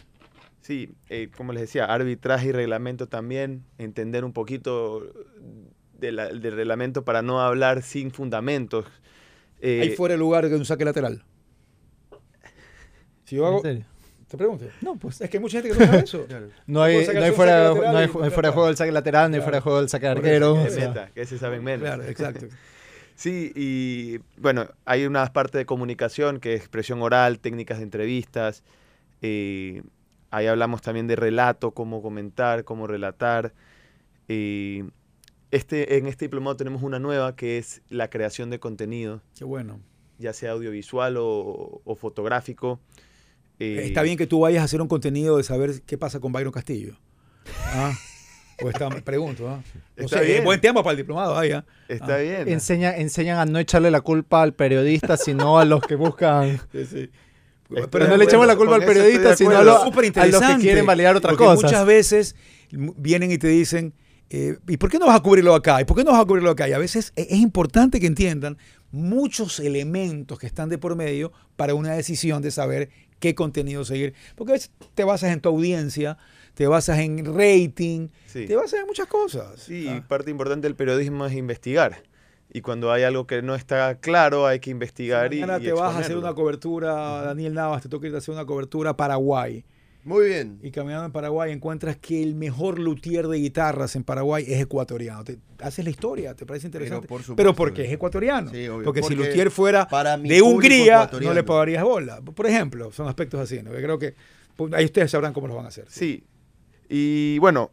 Sí, 0.63 0.93
eh, 1.09 1.29
como 1.35 1.51
les 1.51 1.63
decía, 1.63 1.85
arbitraje 1.85 2.47
y 2.47 2.51
reglamento 2.53 3.07
también, 3.09 3.65
entender 3.77 4.23
un 4.23 4.31
poquito 4.31 5.01
de 6.05 6.11
la- 6.11 6.27
del 6.29 6.55
reglamento 6.55 7.03
para 7.03 7.21
no 7.21 7.41
hablar 7.41 7.81
sin 7.83 8.11
fundamentos. 8.11 8.85
Eh, 9.61 9.79
Ahí 9.81 9.89
fuera 9.91 10.13
el 10.15 10.19
lugar 10.19 10.47
de 10.49 10.55
un 10.55 10.65
saque 10.65 10.85
lateral. 10.85 11.23
Si 13.25 13.35
yo 13.37 13.45
hago, 13.47 13.57
¿En 13.57 13.61
serio? 13.63 13.85
te 14.27 14.37
pregunto. 14.37 14.65
No, 14.81 14.95
pues 14.97 15.21
Es 15.21 15.29
que 15.29 15.37
hay 15.37 15.41
mucha 15.41 15.61
gente 15.61 15.75
que 15.77 15.79
no 15.79 15.91
sabe 15.91 16.03
eso. 16.03 16.25
no 16.67 16.81
hay, 16.83 17.05
no 17.07 17.23
hay 17.23 17.31
fuera, 17.31 17.73
no 17.73 17.97
hay, 17.97 18.07
no 18.07 18.31
fuera 18.31 18.49
de 18.49 18.53
juego 18.53 18.67
del 18.67 18.77
saque 18.77 18.91
lateral, 18.91 19.31
no 19.31 19.35
hay 19.37 19.41
fuera 19.41 19.57
de 19.57 19.61
juego 19.61 19.79
del 19.79 19.89
saque 19.89 20.07
de 20.07 20.15
Por 20.15 20.25
eso, 20.25 20.29
arquero. 20.33 20.53
que 20.55 20.59
o 20.59 20.63
de 20.63 20.69
sea. 20.69 20.87
meta, 20.89 21.09
que 21.13 21.21
ese 21.21 21.37
saben 21.37 21.63
menos. 21.63 21.81
Claro, 21.87 22.03
exacto. 22.03 22.47
Sí, 23.15 23.51
y 23.55 24.17
bueno, 24.41 24.67
hay 24.85 25.05
una 25.05 25.31
parte 25.31 25.59
de 25.59 25.67
comunicación 25.67 26.39
que 26.39 26.55
es 26.55 26.61
expresión 26.61 26.99
oral, 27.03 27.37
técnicas 27.39 27.77
de 27.77 27.83
entrevistas. 27.83 28.63
eh, 29.21 29.83
ahí 30.31 30.47
hablamos 30.47 30.81
también 30.81 31.05
de 31.05 31.15
relato, 31.15 31.71
cómo 31.71 32.01
comentar, 32.01 32.63
cómo 32.63 32.87
relatar. 32.87 33.53
eh, 34.29 34.83
este, 35.55 35.97
en 35.97 36.07
este 36.07 36.25
diplomado 36.25 36.55
tenemos 36.57 36.83
una 36.83 36.99
nueva 36.99 37.35
que 37.35 37.57
es 37.57 37.81
la 37.89 38.09
creación 38.09 38.49
de 38.49 38.59
contenido, 38.59 39.21
Qué 39.37 39.43
bueno. 39.45 39.79
ya 40.19 40.33
sea 40.33 40.51
audiovisual 40.51 41.17
o, 41.17 41.81
o 41.83 41.95
fotográfico. 41.95 42.79
eh, 43.59 43.81
Está 43.85 44.01
bien 44.03 44.17
que 44.17 44.27
tú 44.27 44.39
vayas 44.41 44.61
a 44.61 44.65
hacer 44.65 44.81
un 44.81 44.87
contenido 44.87 45.37
de 45.37 45.43
saber 45.43 45.81
qué 45.85 45.97
pasa 45.97 46.19
con 46.19 46.31
Byron 46.31 46.51
Castillo. 46.51 46.95
Ah, 47.75 47.91
o 48.63 48.69
está, 48.69 48.87
me 48.89 49.01
pregunto. 49.01 49.49
¿ah? 49.49 49.61
No 49.97 50.05
Está 50.05 50.19
sé, 50.19 50.25
bien. 50.25 50.43
buen 50.43 50.61
tema 50.61 50.83
para 50.83 50.91
el 50.91 50.97
diplomado. 50.97 51.35
Ahí, 51.37 51.51
¿ah? 51.51 51.65
Está 51.87 52.15
Ah, 52.15 52.17
bien. 52.19 52.47
Enseña, 52.47 52.95
enseñan 52.95 53.39
a 53.39 53.45
no 53.45 53.57
echarle 53.59 53.89
la 53.89 54.01
culpa 54.01 54.43
al 54.43 54.53
periodista, 54.53 55.17
sino 55.17 55.57
a 55.59 55.65
los 55.65 55.81
que 55.85 55.95
buscan. 55.95 56.61
Sí, 56.71 56.85
sí. 56.85 57.09
Pero 57.89 58.07
no 58.07 58.15
le 58.17 58.25
echamos 58.25 58.45
la 58.45 58.55
culpa 58.55 58.75
al 58.75 58.85
periodista, 58.85 59.35
sino 59.35 59.57
a, 59.57 59.63
lo- 59.63 59.83
los 59.85 59.95
que 59.95 60.57
quieren 60.61 60.85
validar 60.85 61.15
otra 61.15 61.31
porque 61.31 61.43
cosa. 61.45 61.65
Muchas 61.67 61.85
veces 61.87 62.35
vienen 62.69 63.31
y 63.31 63.39
te 63.39 63.47
dicen, 63.47 63.93
eh, 64.29 64.57
¿y 64.67 64.77
por 64.77 64.89
qué 64.89 64.99
no 64.99 65.07
vas 65.07 65.17
a 65.17 65.19
cubrirlo 65.21 65.53
acá? 65.55 65.79
¿Y 65.81 65.85
por 65.85 65.97
qué 65.97 66.03
no 66.03 66.11
vas 66.11 66.21
a 66.21 66.25
cubrirlo 66.25 66.49
acá? 66.51 66.67
Y 66.67 66.73
a 66.73 66.77
veces 66.79 67.13
e- 67.15 67.27
es 67.29 67.37
importante 67.39 67.99
que 67.99 68.07
entiendan 68.07 68.57
muchos 68.91 69.59
elementos 69.59 70.37
que 70.39 70.47
están 70.47 70.69
de 70.69 70.77
por 70.77 70.95
medio 70.95 71.31
para 71.55 71.73
una 71.75 71.93
decisión 71.93 72.41
de 72.41 72.51
saber 72.51 72.89
qué 73.19 73.35
contenido 73.35 73.85
seguir. 73.85 74.13
Porque 74.35 74.51
a 74.51 74.55
veces 74.55 74.71
te 74.95 75.03
basas 75.03 75.31
en 75.31 75.39
tu 75.41 75.49
audiencia, 75.49 76.17
te 76.55 76.67
basas 76.67 76.99
en 76.99 77.25
rating, 77.25 78.09
Sí. 78.27 78.45
te 78.45 78.55
basas 78.55 78.81
en 78.81 78.85
muchas 78.87 79.07
cosas. 79.07 79.59
Sí, 79.61 79.87
Ah. 79.89 80.03
parte 80.07 80.29
importante 80.31 80.67
del 80.67 80.75
periodismo 80.75 81.25
es 81.25 81.33
investigar. 81.33 82.03
Y 82.55 82.61
cuando 82.61 82.91
hay 82.91 83.01
algo 83.03 83.25
que 83.25 83.41
no 83.41 83.55
está 83.55 83.95
claro, 83.99 84.45
hay 84.45 84.59
que 84.59 84.69
investigar 84.69 85.33
y, 85.33 85.39
Mañana 85.39 85.57
y 85.59 85.65
te 85.65 85.73
vas 85.73 85.95
a 85.95 85.99
hacer 85.99 86.17
una 86.17 86.33
cobertura, 86.35 86.93
Daniel 87.23 87.55
Navas, 87.55 87.81
te 87.81 87.89
toca 87.89 88.05
ir 88.07 88.13
a 88.13 88.19
hacer 88.19 88.33
una 88.33 88.45
cobertura 88.45 88.91
a 88.91 88.97
Paraguay. 88.97 89.65
Muy 90.05 90.27
bien. 90.27 90.59
Y 90.61 90.71
caminando 90.71 91.05
en 91.05 91.11
Paraguay 91.11 91.51
encuentras 91.51 91.95
que 91.97 92.21
el 92.21 92.35
mejor 92.35 92.77
luthier 92.77 93.27
de 93.27 93.37
guitarras 93.37 93.95
en 93.95 94.03
Paraguay 94.03 94.43
es 94.47 94.61
ecuatoriano. 94.61 95.23
Te 95.23 95.39
haces 95.59 95.85
la 95.85 95.91
historia, 95.91 96.35
te 96.35 96.45
parece 96.45 96.67
interesante. 96.67 97.07
por 97.07 97.21
supuesto. 97.21 97.35
Pero 97.37 97.53
porque 97.55 97.85
es 97.85 97.91
ecuatoriano. 97.91 98.51
Sí, 98.51 98.67
obvio. 98.67 98.83
porque, 98.83 99.01
si 99.03 99.15
luthier 99.15 99.49
fuera 99.49 99.87
para 99.87 100.17
de 100.17 100.41
Hungría, 100.41 101.09
no 101.21 101.33
le 101.33 101.43
pagarías 101.43 101.83
bola. 101.83 102.21
Por 102.21 102.45
ejemplo, 102.45 102.91
son 102.91 103.07
aspectos 103.07 103.39
así. 103.39 103.61
¿no? 103.63 103.71
Creo 103.71 103.97
que 103.97 104.15
pues, 104.55 104.73
ahí 104.73 104.85
ustedes 104.85 105.11
sabrán 105.11 105.33
cómo 105.33 105.47
lo 105.47 105.55
van 105.55 105.65
a 105.65 105.69
hacer. 105.69 105.85
Sí. 105.87 106.25
Y 106.89 107.39
bueno, 107.39 107.71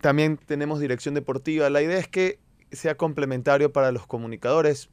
también 0.00 0.36
tenemos 0.36 0.78
dirección 0.78 1.14
deportiva. 1.14 1.70
La 1.70 1.80
idea 1.80 1.98
es 1.98 2.08
que 2.08 2.38
sea 2.70 2.96
complementario 2.96 3.72
para 3.72 3.92
los 3.92 4.06
comunicadores 4.06 4.90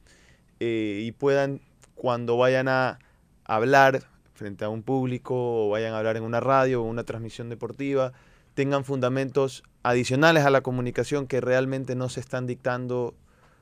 eh, 0.60 1.00
y 1.02 1.12
puedan, 1.12 1.60
cuando 1.94 2.36
vayan 2.36 2.68
a 2.68 2.98
hablar 3.44 4.04
frente 4.40 4.64
a 4.64 4.70
un 4.70 4.82
público 4.82 5.34
o 5.66 5.68
vayan 5.68 5.92
a 5.92 5.98
hablar 5.98 6.16
en 6.16 6.22
una 6.22 6.40
radio 6.40 6.80
o 6.82 6.86
una 6.86 7.04
transmisión 7.04 7.50
deportiva, 7.50 8.12
tengan 8.54 8.84
fundamentos 8.86 9.62
adicionales 9.82 10.46
a 10.46 10.50
la 10.50 10.62
comunicación 10.62 11.26
que 11.26 11.42
realmente 11.42 11.94
no 11.94 12.08
se 12.08 12.20
están 12.20 12.46
dictando 12.46 13.14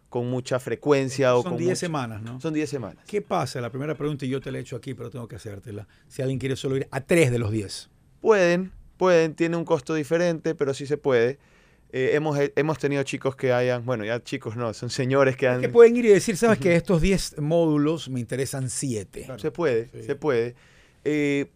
con 0.09 0.31
mucha 0.31 0.61
frecuencia 0.61 1.35
o 1.35 1.43
Son 1.43 1.51
con 1.53 1.59
10 1.59 1.71
mucho- 1.71 1.81
semanas, 1.81 2.23
¿no? 2.23 2.41
Son 2.41 2.55
10 2.55 2.71
semanas. 2.71 3.05
¿Qué 3.09 3.21
pasa? 3.23 3.61
La 3.61 3.71
primera 3.71 3.97
pregunta 3.97 4.25
y 4.25 4.29
yo 4.29 4.41
te 4.41 4.53
la 4.53 4.59
he 4.59 4.61
hecho 4.61 4.77
aquí, 4.77 4.95
pero 4.95 5.11
tengo 5.11 5.27
que 5.27 5.35
hacértela. 5.37 5.89
Si 6.07 6.23
alguien 6.23 6.39
quiere 6.39 6.55
solo 6.55 6.77
ir 6.77 6.87
a 6.93 7.01
tres 7.01 7.33
de 7.33 7.41
los 7.41 7.51
10. 7.51 7.91
Pueden, 8.21 8.71
pueden, 8.97 9.35
tiene 9.35 9.57
un 9.57 9.65
costo 9.65 9.95
diferente, 9.95 10.55
pero 10.55 10.75
sí 10.75 10.87
se 10.87 10.97
puede. 10.97 11.39
Eh, 11.91 12.11
hemos, 12.13 12.39
hemos 12.55 12.79
tenido 12.79 13.03
chicos 13.03 13.35
que 13.35 13.53
hayan, 13.53 13.85
bueno, 13.87 14.05
ya 14.05 14.23
chicos 14.23 14.57
no, 14.57 14.75
son 14.75 14.91
señores 14.91 15.37
que 15.37 15.49
han... 15.49 15.61
Que 15.63 15.69
pueden 15.71 15.97
ir 15.97 16.05
y 16.05 16.09
decir, 16.09 16.37
sabes 16.37 16.59
que 16.59 16.77
estos 16.77 17.01
10 17.01 17.39
módulos 17.41 18.11
me 18.11 18.21
interesan 18.21 18.69
7. 18.69 19.27
Se 19.39 19.51
puede, 19.51 19.89
Sí. 19.89 20.03
se 20.03 20.15
puede. 20.15 20.55
Eh, 21.05 21.47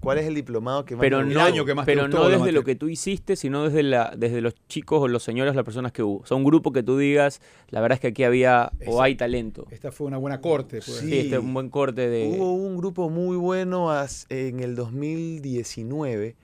¿Cuál 0.00 0.16
es 0.18 0.26
el 0.26 0.34
diplomado 0.34 0.84
que 0.86 0.96
más 0.96 1.00
Pero 1.02 1.18
me 1.18 1.24
no, 1.24 1.28
gustó? 1.40 1.42
año 1.44 1.64
que 1.66 1.74
más 1.74 1.84
te 1.86 1.92
pero 1.92 2.02
gustó, 2.06 2.16
no 2.18 2.24
desde 2.24 2.38
materia. 2.38 2.58
lo 2.60 2.64
que 2.64 2.74
tú 2.74 2.88
hiciste, 2.88 3.36
sino 3.36 3.64
desde, 3.64 3.82
la, 3.82 4.14
desde 4.16 4.40
los 4.40 4.54
chicos 4.66 5.02
o 5.02 5.08
los 5.08 5.22
señores, 5.22 5.54
las 5.54 5.64
personas 5.64 5.92
que 5.92 6.02
hubo. 6.02 6.20
O 6.20 6.26
sea, 6.26 6.36
un 6.38 6.44
grupo 6.44 6.72
que 6.72 6.82
tú 6.82 6.96
digas, 6.96 7.40
la 7.68 7.80
verdad 7.82 7.96
es 7.96 8.00
que 8.00 8.06
aquí 8.08 8.24
había 8.24 8.72
o 8.86 9.02
hay 9.02 9.14
talento. 9.16 9.66
Esta 9.70 9.92
fue 9.92 10.06
una 10.06 10.16
buena 10.16 10.40
corte. 10.40 10.78
pues. 10.78 10.96
Sí, 10.98 11.18
este 11.18 11.36
es 11.36 11.40
un 11.42 11.52
buen 11.52 11.68
corte 11.68 12.08
de... 12.08 12.34
Hubo 12.34 12.54
un 12.54 12.76
grupo 12.78 13.10
muy 13.10 13.36
bueno 13.36 13.90
as- 13.90 14.24
en 14.30 14.60
el 14.60 14.74
2019 14.74 16.36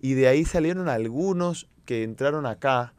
y 0.00 0.14
de 0.14 0.28
ahí 0.28 0.44
salieron 0.44 0.88
algunos 0.88 1.68
que 1.84 2.02
entraron 2.04 2.46
acá 2.46 2.94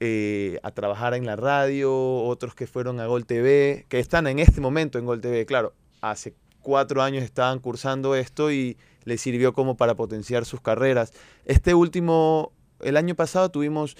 eh, 0.00 0.58
a 0.62 0.70
trabajar 0.70 1.14
en 1.14 1.26
la 1.26 1.36
radio, 1.36 1.92
otros 2.22 2.54
que 2.54 2.66
fueron 2.66 3.00
a 3.00 3.06
Gol 3.06 3.26
TV, 3.26 3.86
que 3.88 3.98
están 3.98 4.26
en 4.26 4.38
este 4.38 4.60
momento 4.60 4.98
en 4.98 5.04
Gol 5.06 5.20
TV. 5.20 5.46
Claro, 5.46 5.74
hace 6.00 6.34
cuatro 6.60 7.02
años 7.02 7.24
estaban 7.24 7.58
cursando 7.60 8.14
esto 8.14 8.52
y 8.52 8.76
les 9.08 9.20
sirvió 9.20 9.52
como 9.52 9.76
para 9.76 9.96
potenciar 9.96 10.44
sus 10.44 10.60
carreras. 10.60 11.12
Este 11.44 11.74
último, 11.74 12.52
el 12.80 12.96
año 12.96 13.14
pasado 13.14 13.50
tuvimos 13.50 13.96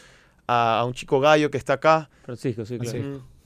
a, 0.47 0.81
a 0.81 0.85
un 0.85 0.93
chico 0.93 1.19
gallo 1.19 1.51
que 1.51 1.59
está 1.59 1.75
acá, 1.75 2.11
Francisco, 2.25 2.65
sí, 2.65 2.79
claro. 2.79 2.99
Mm. 2.99 3.39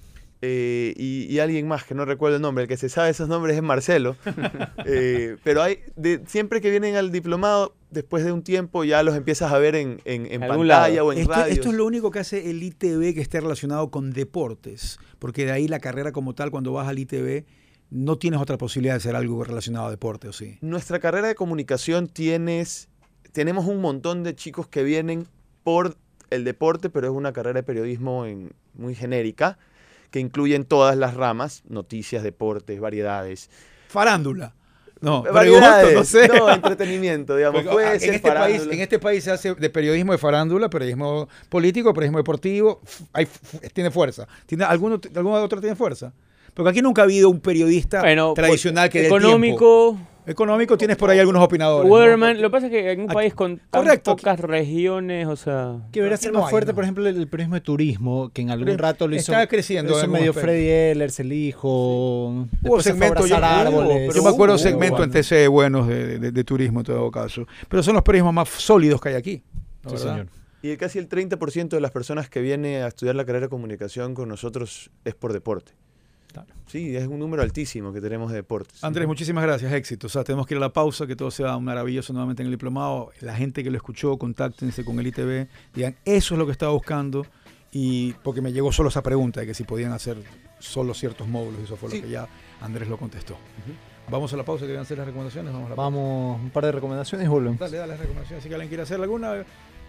Eh, 0.44 0.92
y, 0.96 1.32
y 1.32 1.38
alguien 1.38 1.68
más 1.68 1.84
que 1.84 1.94
no 1.94 2.04
recuerdo 2.04 2.34
el 2.34 2.42
nombre, 2.42 2.62
el 2.62 2.68
que 2.68 2.76
se 2.76 2.88
sabe 2.88 3.10
esos 3.10 3.28
nombres 3.28 3.56
es 3.56 3.62
Marcelo. 3.62 4.16
Eh, 4.84 5.36
pero 5.44 5.62
hay 5.62 5.78
de, 5.94 6.22
siempre 6.26 6.60
que 6.60 6.70
vienen 6.70 6.96
al 6.96 7.12
diplomado, 7.12 7.76
después 7.90 8.24
de 8.24 8.32
un 8.32 8.42
tiempo 8.42 8.82
ya 8.82 9.02
los 9.04 9.14
empiezas 9.14 9.52
a 9.52 9.58
ver 9.58 9.76
en, 9.76 10.00
en, 10.04 10.40
pantalla 10.40 10.64
lado. 10.64 11.06
o 11.06 11.12
en 11.12 11.18
Esto, 11.18 11.32
radio. 11.32 11.52
esto 11.52 11.68
es 11.68 11.74
lo 11.76 11.86
único 11.86 12.10
que 12.10 12.18
hace 12.18 12.50
el 12.50 12.62
ITV 12.62 13.14
que 13.14 13.20
esté 13.20 13.40
relacionado 13.40 13.90
con 13.90 14.10
deportes, 14.12 14.98
porque 15.20 15.46
de 15.46 15.52
ahí 15.52 15.68
la 15.68 15.78
carrera 15.78 16.10
como 16.10 16.34
tal, 16.34 16.50
cuando 16.50 16.72
vas 16.72 16.88
al 16.88 16.98
ITV, 16.98 17.44
no 17.92 18.16
tienes 18.16 18.40
otra 18.40 18.56
posibilidad 18.56 18.94
de 18.94 18.98
hacer 18.98 19.14
algo 19.16 19.44
relacionado 19.44 19.86
a 19.86 19.90
deporte, 19.90 20.26
¿o 20.28 20.32
sí? 20.32 20.56
Nuestra 20.62 20.98
carrera 20.98 21.28
de 21.28 21.34
comunicación 21.34 22.08
tienes, 22.08 22.88
tenemos 23.32 23.66
un 23.66 23.80
montón 23.82 24.22
de 24.24 24.34
chicos 24.34 24.66
que 24.66 24.82
vienen 24.82 25.26
por 25.62 25.96
el 26.30 26.44
deporte, 26.44 26.88
pero 26.88 27.08
es 27.08 27.12
una 27.12 27.34
carrera 27.34 27.60
de 27.60 27.62
periodismo 27.64 28.24
en- 28.24 28.52
muy 28.74 28.94
genérica, 28.94 29.58
que 30.10 30.20
incluyen 30.20 30.64
todas 30.64 30.96
las 30.96 31.14
ramas, 31.14 31.62
noticias, 31.68 32.22
deportes, 32.22 32.80
variedades. 32.80 33.50
Farándula. 33.88 34.54
No, 35.02 35.22
Variedades, 35.24 35.94
no 35.94 36.04
sé. 36.04 36.28
no, 36.28 36.48
entretenimiento, 36.48 37.36
digamos. 37.36 37.60
Porque, 37.62 37.74
puede 37.74 37.86
ah, 37.88 37.94
en, 37.94 38.00
ser 38.00 38.14
este 38.14 38.32
país, 38.32 38.62
en 38.62 38.80
este 38.80 38.98
país 39.00 39.24
se 39.24 39.32
hace 39.32 39.54
de 39.54 39.68
periodismo 39.68 40.12
de 40.12 40.18
farándula, 40.18 40.70
periodismo 40.70 41.28
político, 41.48 41.92
periodismo 41.92 42.18
deportivo, 42.18 42.80
hay, 43.12 43.26
tiene 43.74 43.90
fuerza. 43.90 44.26
¿Tiene, 44.46 44.64
¿Alguno, 44.64 45.00
¿Alguno 45.14 45.36
de 45.38 45.42
otro 45.42 45.60
tiene 45.60 45.74
fuerza? 45.76 46.12
Porque 46.54 46.70
aquí 46.70 46.82
nunca 46.82 47.02
ha 47.02 47.04
habido 47.04 47.30
un 47.30 47.40
periodista 47.40 48.00
Bueno, 48.00 48.34
tradicional 48.34 48.90
que 48.90 49.00
dé 49.02 49.08
tiempo. 49.08 49.18
económico, 49.18 49.98
Económico 50.24 50.78
tienes 50.78 50.96
por 50.96 51.10
ahí 51.10 51.18
algunos 51.18 51.42
opinadores. 51.42 51.88
¿no? 51.88 51.96
Weatherman. 51.96 52.40
Lo 52.40 52.46
que 52.48 52.52
pasa 52.52 52.66
es 52.66 52.70
que 52.70 52.92
en 52.92 53.00
un 53.00 53.06
Aquí- 53.06 53.14
país 53.14 53.34
con 53.34 53.58
tan 53.70 53.82
correcto. 53.82 54.14
pocas 54.14 54.38
regiones, 54.38 55.26
o 55.26 55.34
sea... 55.34 55.78
Que 55.90 55.98
debería 55.98 56.16
ser 56.16 56.30
no 56.32 56.38
más 56.38 56.46
hay, 56.46 56.50
fuerte, 56.52 56.70
¿no? 56.70 56.74
por 56.76 56.84
ejemplo, 56.84 57.08
el, 57.08 57.16
el 57.16 57.26
periodismo 57.26 57.56
de 57.56 57.60
turismo, 57.60 58.30
que 58.32 58.42
en 58.42 58.50
algún 58.50 58.66
Pero 58.66 58.78
rato 58.78 59.08
lo 59.08 59.16
hizo. 59.16 59.32
está 59.32 59.48
creciendo 59.48 59.90
lo 59.90 59.98
en 59.98 60.04
hizo 60.04 60.12
medio 60.12 60.30
aspecto. 60.30 60.46
Freddy 60.46 60.68
Ehlers, 60.68 61.18
el 61.18 61.32
hijo. 61.32 61.68
Hubo 62.28 62.46
fue 62.62 62.78
a 62.78 62.82
segmentos, 62.82 63.28
yo, 63.28 63.36
árboles. 63.36 64.14
yo 64.14 64.22
me 64.22 64.28
acuerdo 64.28 64.54
Hubo, 64.54 64.58
segmentos 64.62 65.00
en 65.00 65.10
hubo. 65.10 65.18
TC 65.20 65.48
buenos 65.48 65.88
de, 65.88 66.18
de- 66.20 66.30
de 66.30 66.44
turismo 66.44 66.80
en 66.80 66.86
todo 66.86 67.10
caso. 67.10 67.44
Pero 67.68 67.82
son 67.82 67.94
los 67.94 68.04
periodismos 68.04 68.32
más 68.34 68.48
sólidos 68.48 69.00
que 69.00 69.08
hay 69.08 69.14
aquí. 69.16 69.42
¿no, 69.82 69.90
Sí, 69.90 69.98
señor. 69.98 70.28
Y 70.62 70.70
el- 70.70 70.76
casi 70.78 71.00
el 71.00 71.08
30% 71.08 71.68
de 71.70 71.80
las 71.80 71.90
personas 71.90 72.28
que 72.30 72.40
viene 72.40 72.82
a 72.84 72.86
estudiar 72.86 73.16
la 73.16 73.24
carrera 73.24 73.46
de 73.46 73.50
comunicación 73.50 74.14
con 74.14 74.28
nosotros 74.28 74.88
es 75.04 75.16
por 75.16 75.32
deporte. 75.32 75.72
Claro. 76.32 76.48
Sí, 76.66 76.96
es 76.96 77.06
un 77.06 77.18
número 77.18 77.42
altísimo 77.42 77.92
que 77.92 78.00
tenemos 78.00 78.30
de 78.30 78.36
deportes. 78.36 78.82
Andrés, 78.82 79.06
muchísimas 79.06 79.44
gracias, 79.44 79.72
éxito. 79.72 80.06
O 80.06 80.10
sea, 80.10 80.24
tenemos 80.24 80.46
que 80.46 80.54
ir 80.54 80.58
a 80.58 80.60
la 80.60 80.72
pausa, 80.72 81.06
que 81.06 81.14
todo 81.16 81.30
sea 81.30 81.58
maravilloso 81.58 82.12
nuevamente 82.12 82.42
en 82.42 82.46
el 82.46 82.52
diplomado. 82.52 83.10
La 83.20 83.34
gente 83.34 83.62
que 83.62 83.70
lo 83.70 83.76
escuchó, 83.76 84.16
contáctense 84.18 84.84
con 84.84 84.98
el 84.98 85.06
ITV, 85.08 85.46
digan, 85.74 85.96
eso 86.04 86.34
es 86.34 86.38
lo 86.38 86.46
que 86.46 86.52
estaba 86.52 86.72
buscando. 86.72 87.26
Y 87.70 88.12
porque 88.22 88.40
me 88.40 88.52
llegó 88.52 88.72
solo 88.72 88.88
esa 88.90 89.02
pregunta 89.02 89.40
de 89.40 89.46
que 89.46 89.54
si 89.54 89.64
podían 89.64 89.92
hacer 89.92 90.16
solo 90.58 90.94
ciertos 90.94 91.26
módulos, 91.28 91.60
y 91.60 91.64
eso 91.64 91.76
fue 91.76 91.90
Sí. 91.90 91.96
lo 91.98 92.02
que 92.04 92.10
ya 92.10 92.28
Andrés 92.60 92.88
lo 92.88 92.96
contestó. 92.98 93.36
Vamos 94.10 94.32
a 94.32 94.36
la 94.36 94.44
pausa, 94.44 94.66
que 94.66 94.76
hacer 94.76 94.98
las 94.98 95.06
recomendaciones. 95.06 95.52
Vamos 95.52 95.66
a 95.68 95.70
la 95.70 95.76
pausa. 95.76 95.90
Vamos, 95.96 96.40
un 96.42 96.50
par 96.50 96.64
de 96.66 96.72
recomendaciones 96.72 97.26
y 97.26 97.30
volvemos. 97.30 97.58
Dale, 97.58 97.76
dale 97.78 97.92
las 97.92 98.00
recomendaciones. 98.00 98.42
Si 98.44 98.50
alguien 98.52 98.68
quiere 98.68 98.82
hacer 98.82 99.00
alguna, 99.00 99.44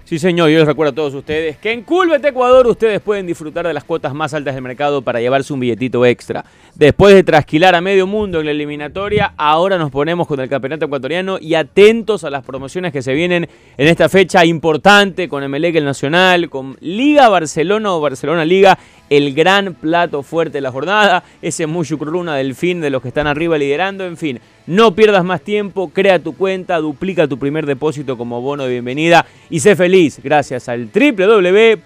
Sí, 0.06 0.20
señor, 0.20 0.50
yo 0.50 0.58
les 0.60 0.68
recuerdo 0.68 0.92
a 0.92 0.96
todos 0.96 1.14
ustedes 1.14 1.58
que 1.58 1.72
en 1.72 1.82
Culbet 1.82 2.24
Ecuador 2.26 2.68
ustedes 2.68 3.00
pueden 3.00 3.26
disfrutar 3.26 3.66
de 3.66 3.74
las 3.74 3.86
cuotas 3.86 4.14
más 4.14 4.34
altas 4.34 4.54
del 4.54 4.62
mercado 4.62 5.02
para 5.02 5.22
llevarse 5.22 5.54
un 5.54 5.62
billetito 5.62 6.06
extra. 6.06 6.44
Después 6.76 7.16
de 7.16 7.24
trasquilar 7.24 7.74
a 7.74 7.80
medio 7.80 8.06
mundo 8.06 8.42
en 8.42 8.48
la 8.48 8.52
eliminatoria, 8.52 9.34
ahora 9.38 9.78
nos 9.78 9.92
ponemos 9.92 10.28
con 10.28 10.42
el 10.42 10.50
campeonato 10.50 10.86
ecuatoriano 10.86 11.38
y 11.40 11.56
atentos 11.56 12.26
a 12.26 12.30
las 12.30 12.44
promociones 12.44 12.92
que 12.92 13.02
se 13.02 13.14
vienen 13.14 13.48
en 13.78 13.88
esta 13.88 14.10
fecha 14.10 14.44
importante 14.44 15.30
con 15.30 15.42
Emelec 15.42 15.78
el 15.78 15.86
Nacional, 15.86 16.50
con 16.50 16.76
Liga 16.82 17.30
Barcelona 17.30 17.94
o 17.94 18.02
Barcelona 18.02 18.44
Liga, 18.44 18.78
el 19.10 19.34
gran 19.34 19.74
plato 19.74 20.22
fuerte 20.22 20.58
de 20.58 20.62
la 20.62 20.72
jornada, 20.72 21.24
ese 21.42 21.66
Mushukruna 21.66 22.36
del 22.36 22.56
fin 22.56 22.82
de 22.82 22.90
los 22.90 23.02
que 23.02 23.08
están 23.08 23.28
arriba 23.28 23.58
liderando, 23.58 24.06
en 24.06 24.18
fin. 24.18 24.42
No 24.66 24.96
pierdas 24.96 25.26
más 25.26 25.42
tiempo, 25.42 25.90
crea 25.90 26.20
tu 26.20 26.38
cuenta, 26.38 26.78
duplica 26.78 27.28
tu 27.28 27.38
primer 27.38 27.66
depósito 27.66 28.18
como 28.18 28.40
bono 28.42 28.64
de 28.64 28.70
bienvenida 28.72 29.26
y 29.50 29.60
sé 29.60 29.76
feliz 29.76 30.22
gracias 30.24 30.70
al 30.70 30.90
www.culbet.es. 30.90 31.82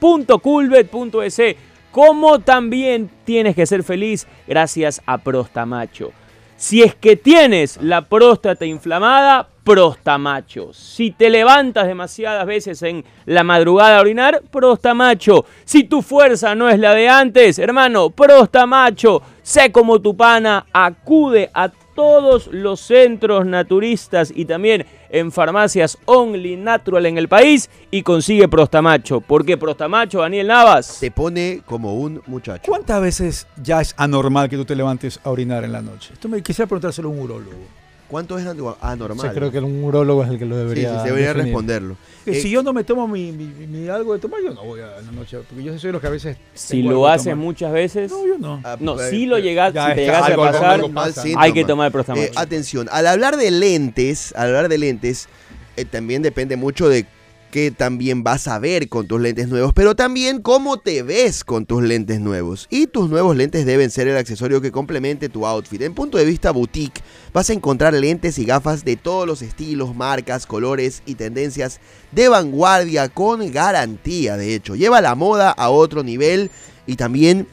Como 1.91 2.37
también 2.39 3.09
tienes 3.25 3.55
que 3.55 3.65
ser 3.65 3.81
feliz 3.83 4.27
gracias 4.47 5.01
a 5.07 5.17
Prostamacho. 5.17 6.11
Si 6.55 6.83
es 6.83 6.93
que 6.93 7.15
tienes 7.15 7.79
la 7.81 8.07
próstata 8.07 8.65
inflamada, 8.65 9.47
Prostamacho. 9.63 10.71
Si 10.71 11.11
te 11.11 11.29
levantas 11.29 11.87
demasiadas 11.87 12.45
veces 12.45 12.81
en 12.83 13.03
la 13.25 13.43
madrugada 13.43 13.97
a 13.97 14.01
orinar, 14.01 14.43
Prostamacho. 14.51 15.45
Si 15.65 15.83
tu 15.83 16.01
fuerza 16.01 16.55
no 16.55 16.69
es 16.69 16.79
la 16.79 16.93
de 16.93 17.09
antes, 17.09 17.57
hermano, 17.59 18.11
Prostamacho. 18.11 19.21
Sé 19.41 19.71
como 19.71 19.99
tu 19.99 20.15
pana, 20.15 20.65
acude 20.71 21.49
a 21.53 21.69
todos 21.97 22.45
los 22.51 22.79
centros 22.79 23.47
naturistas 23.47 24.31
y 24.33 24.45
también 24.45 24.85
en 25.09 25.31
farmacias 25.31 25.97
Only 26.05 26.55
Natural 26.55 27.07
en 27.07 27.17
el 27.17 27.27
país 27.27 27.71
y 27.89 28.03
consigue 28.03 28.47
Prostamacho. 28.47 29.19
¿Por 29.19 29.43
qué 29.43 29.57
Prostamacho, 29.57 30.19
Daniel 30.19 30.45
Navas? 30.45 30.99
Te 30.99 31.09
pone 31.09 31.63
como 31.65 31.95
un 31.95 32.21
muchacho. 32.27 32.61
¿cuántas 32.67 33.01
veces 33.01 33.47
ya 33.63 33.81
es 33.81 33.95
anormal 33.97 34.47
que 34.47 34.57
tú 34.57 34.65
te 34.65 34.75
levantes 34.75 35.19
a 35.23 35.31
orinar 35.31 35.63
en 35.63 35.71
la 35.71 35.81
noche? 35.81 36.13
Esto 36.13 36.29
me 36.29 36.43
quisiera 36.43 36.67
preguntárselo 36.67 37.09
a 37.09 37.11
un 37.13 37.19
urólogo. 37.19 37.86
¿Cuánto 38.07 38.37
es 38.39 38.45
anormal? 38.45 39.19
sea, 39.19 39.33
creo 39.33 39.51
que 39.51 39.59
un 39.59 39.83
urólogo 39.83 40.23
es 40.23 40.29
el 40.29 40.39
que 40.39 40.45
lo 40.45 40.55
debería. 40.55 40.99
sí, 41.01 41.05
debería 41.07 41.27
definir. 41.27 41.45
responderlo. 41.47 41.97
Eh, 42.25 42.35
si 42.41 42.49
yo 42.49 42.63
no 42.63 42.71
me 42.73 42.83
tomo 42.83 43.07
mi, 43.07 43.31
mi- 43.31 43.67
mi 43.67 43.87
algo 43.89 44.13
de 44.13 44.19
tomar, 44.19 44.41
yo 44.41 44.53
no 44.53 44.63
voy 44.63 44.79
a 44.81 44.87
la 45.01 45.11
noche. 45.11 45.37
Porque 45.49 45.63
yo 45.63 45.77
soy 45.77 45.87
de 45.89 45.91
los 45.93 46.01
que 46.01 46.07
a 46.07 46.11
veces. 46.11 46.37
Si 46.53 46.83
lo 46.83 47.07
haces 47.07 47.35
muchas 47.35 47.71
veces, 47.73 48.09
No, 48.11 48.25
yo 48.25 48.37
no. 48.37 48.61
ah, 48.63 48.77
no, 48.79 48.95
pues, 48.95 49.09
si 49.09 49.25
lo 49.25 49.39
llegas, 49.39 49.73
si 49.73 49.95
te 49.95 50.01
llegas 50.01 50.29
a 50.29 50.35
pasar, 50.35 50.65
algo 50.65 50.89
pasa. 50.93 51.23
hay 51.37 51.51
que 51.53 51.65
tomar 51.65 51.91
el. 51.91 52.23
Eh, 52.23 52.31
atención, 52.35 52.87
al 52.91 53.07
hablar 53.07 53.35
de 53.37 53.51
lentes, 53.51 54.33
al 54.35 54.47
hablar 54.47 54.69
de 54.69 54.77
lentes, 54.77 55.27
eh, 55.75 55.85
también 55.85 56.21
depende 56.21 56.55
mucho 56.55 56.87
de 56.89 57.05
qué 57.51 57.71
también 57.71 58.23
vas 58.23 58.47
a 58.47 58.59
ver 58.59 58.89
con 58.89 59.07
tus 59.07 59.19
lentes 59.19 59.47
nuevos, 59.47 59.73
pero 59.73 59.95
también 59.95 60.41
cómo 60.41 60.77
te 60.77 61.03
ves 61.03 61.43
con 61.43 61.65
tus 61.65 61.83
lentes 61.83 62.19
nuevos. 62.19 62.67
Y 62.69 62.87
tus 62.87 63.09
nuevos 63.09 63.35
lentes 63.35 63.65
deben 63.65 63.91
ser 63.91 64.07
el 64.07 64.17
accesorio 64.17 64.61
que 64.61 64.71
complemente 64.71 65.29
tu 65.29 65.45
outfit. 65.45 65.81
En 65.81 65.93
punto 65.93 66.17
de 66.17 66.25
vista 66.25 66.51
boutique, 66.51 67.01
vas 67.33 67.49
a 67.49 67.53
encontrar 67.53 67.93
lentes 67.93 68.37
y 68.39 68.45
gafas 68.45 68.83
de 68.85 68.95
todos 68.95 69.25
los 69.27 69.41
estilos, 69.41 69.95
marcas, 69.95 70.45
colores 70.45 71.01
y 71.05 71.15
tendencias 71.15 71.79
de 72.11 72.29
vanguardia 72.29 73.09
con 73.09 73.51
garantía, 73.51 74.37
de 74.37 74.55
hecho. 74.55 74.75
Lleva 74.75 75.01
la 75.01 75.15
moda 75.15 75.51
a 75.51 75.69
otro 75.69 76.03
nivel 76.03 76.51
y 76.85 76.95
también 76.95 77.47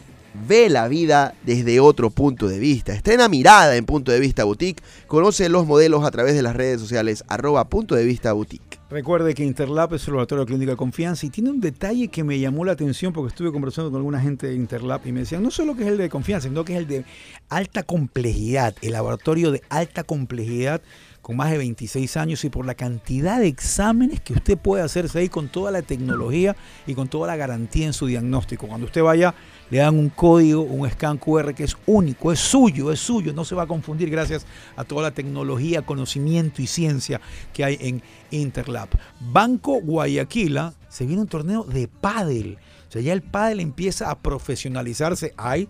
ve 0.49 0.69
la 0.69 0.89
vida 0.89 1.35
desde 1.45 1.81
otro 1.81 2.11
punto 2.11 2.49
de 2.49 2.59
vista. 2.59 2.93
Estrena 2.93 3.29
mirada 3.29 3.77
en 3.77 3.87
Punto 3.87 4.13
de 4.13 4.21
Vista 4.21 4.45
Boutique. 4.45 4.83
Conoce 5.07 5.49
los 5.49 5.67
modelos 5.67 6.05
a 6.05 6.11
través 6.11 6.35
de 6.35 6.43
las 6.43 6.57
redes 6.57 6.81
sociales 6.81 7.25
arroba 7.29 7.69
Punto 7.69 7.95
de 7.95 8.05
Vista 8.05 8.33
Boutique. 8.33 8.74
Recuerde 8.91 9.33
que 9.33 9.43
Interlab 9.43 9.95
es 9.95 10.07
el 10.07 10.13
laboratorio 10.13 10.45
clínico 10.45 10.71
de 10.73 10.77
confianza 10.77 11.25
y 11.25 11.31
tiene 11.31 11.49
un 11.51 11.61
detalle 11.61 12.09
que 12.09 12.23
me 12.23 12.39
llamó 12.39 12.67
la 12.67 12.73
atención 12.73 13.15
porque 13.15 13.29
estuve 13.29 13.51
conversando 13.51 13.91
con 13.91 13.97
alguna 13.99 14.21
gente 14.21 14.47
de 14.47 14.55
Interlab 14.55 15.07
y 15.07 15.13
me 15.13 15.21
decían 15.21 15.43
no 15.43 15.51
solo 15.51 15.75
que 15.75 15.85
es 15.85 15.89
el 15.89 15.97
de 15.97 16.11
confianza, 16.11 16.49
sino 16.49 16.67
que 16.67 16.75
es 16.75 16.79
el 16.81 16.87
de 16.87 17.05
alta 17.49 17.83
complejidad, 17.83 18.75
el 18.83 18.93
laboratorio 18.93 19.53
de 19.53 19.63
alta 19.71 20.05
complejidad 20.05 20.83
con 21.23 21.37
más 21.37 21.51
de 21.51 21.57
26 21.57 22.19
años 22.19 22.45
y 22.45 22.51
por 22.51 22.67
la 22.67 22.75
cantidad 22.75 23.41
de 23.41 23.47
exámenes 23.47 24.21
que 24.21 24.35
usted 24.35 24.59
puede 24.59 24.83
hacerse 24.83 25.21
ahí 25.21 25.31
con 25.31 25.49
toda 25.49 25.71
la 25.71 25.81
tecnología 25.81 26.55
y 26.87 26.95
con 26.95 27.09
toda 27.09 27.27
la 27.27 27.37
garantía 27.37 27.87
en 27.87 27.95
su 27.95 28.07
diagnóstico. 28.07 28.69
Cuando 28.69 28.85
usted 28.87 29.03
vaya, 29.03 29.35
le 29.71 29.79
dan 29.79 29.99
un 29.99 30.09
código, 30.09 30.63
un 30.63 30.89
scan 30.91 31.19
QR 31.19 31.55
que 31.55 31.65
es 31.65 31.77
único, 31.87 32.33
es 32.33 32.39
suyo, 32.39 32.93
es 32.93 33.01
suyo, 33.01 33.33
no 33.33 33.45
se 33.45 33.55
va 33.55 33.65
a 33.65 33.67
confundir 33.67 34.11
gracias 34.11 34.47
a 34.77 34.85
toda 34.85 35.03
la 35.03 35.11
tecnología, 35.11 35.83
conocimiento 35.83 36.63
y 36.63 36.67
ciencia 36.67 37.21
que 37.53 37.65
hay 37.65 37.79
en 37.81 38.03
Interlab. 38.31 38.89
Banco 39.21 39.81
Guayaquila, 39.81 40.75
se 40.89 41.07
viene 41.07 41.23
un 41.23 41.29
torneo 41.29 41.65
de 41.65 41.89
pádel. 41.89 42.59
O 42.89 42.93
sea, 42.93 43.03
ya 43.03 43.13
el 43.13 43.23
pádel 43.23 43.61
empieza 43.61 44.11
a 44.11 44.19
profesionalizarse. 44.19 45.35
Hay, 45.37 45.69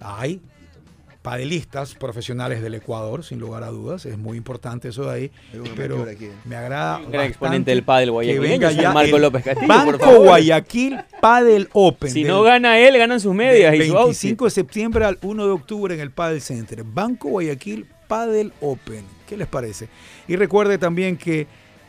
hay 0.00 0.40
padelistas 1.24 1.94
profesionales 1.94 2.60
del 2.60 2.74
Ecuador, 2.74 3.24
sin 3.24 3.40
lugar 3.40 3.62
a 3.62 3.68
dudas. 3.68 4.04
Es 4.04 4.18
muy 4.18 4.36
importante 4.36 4.88
eso 4.88 5.04
de 5.06 5.10
ahí. 5.14 5.30
Pero 5.74 6.06
me 6.44 6.54
agrada. 6.54 6.98
Un 6.98 7.10
gran 7.10 7.24
exponente 7.26 7.70
del 7.70 7.82
pádel 7.82 8.08
que 8.08 8.10
guayaquileño, 8.12 8.50
venga 8.52 8.68
señor 8.68 8.82
ya 8.82 8.92
Marco 8.92 9.18
López 9.18 9.42
Castillo, 9.42 9.66
por 9.66 9.76
Banco 9.92 9.98
favor. 10.04 10.26
Guayaquil 10.26 10.98
Padel 11.22 11.68
Open. 11.72 12.10
Si 12.10 12.22
del- 12.24 12.28
no 12.30 12.42
gana 12.42 12.78
él, 12.78 12.98
ganan 12.98 13.20
sus 13.20 13.34
medias 13.34 13.72
del 13.72 13.82
y 13.84 13.86
su. 13.88 13.94
25 13.94 14.44
de 14.44 14.50
septiembre 14.50 15.04
al 15.06 15.18
1 15.22 15.46
de 15.46 15.52
octubre 15.52 15.94
en 15.94 16.00
el 16.00 16.10
Padel 16.10 16.42
Center. 16.42 16.84
Banco 16.84 17.30
Guayaquil 17.30 17.86
Padel 18.06 18.52
Open. 18.60 19.02
¿Qué 19.26 19.38
les 19.38 19.48
parece? 19.48 19.88
Y 20.28 20.36
recuerde 20.36 20.76
también 20.76 21.16
que, 21.16 21.46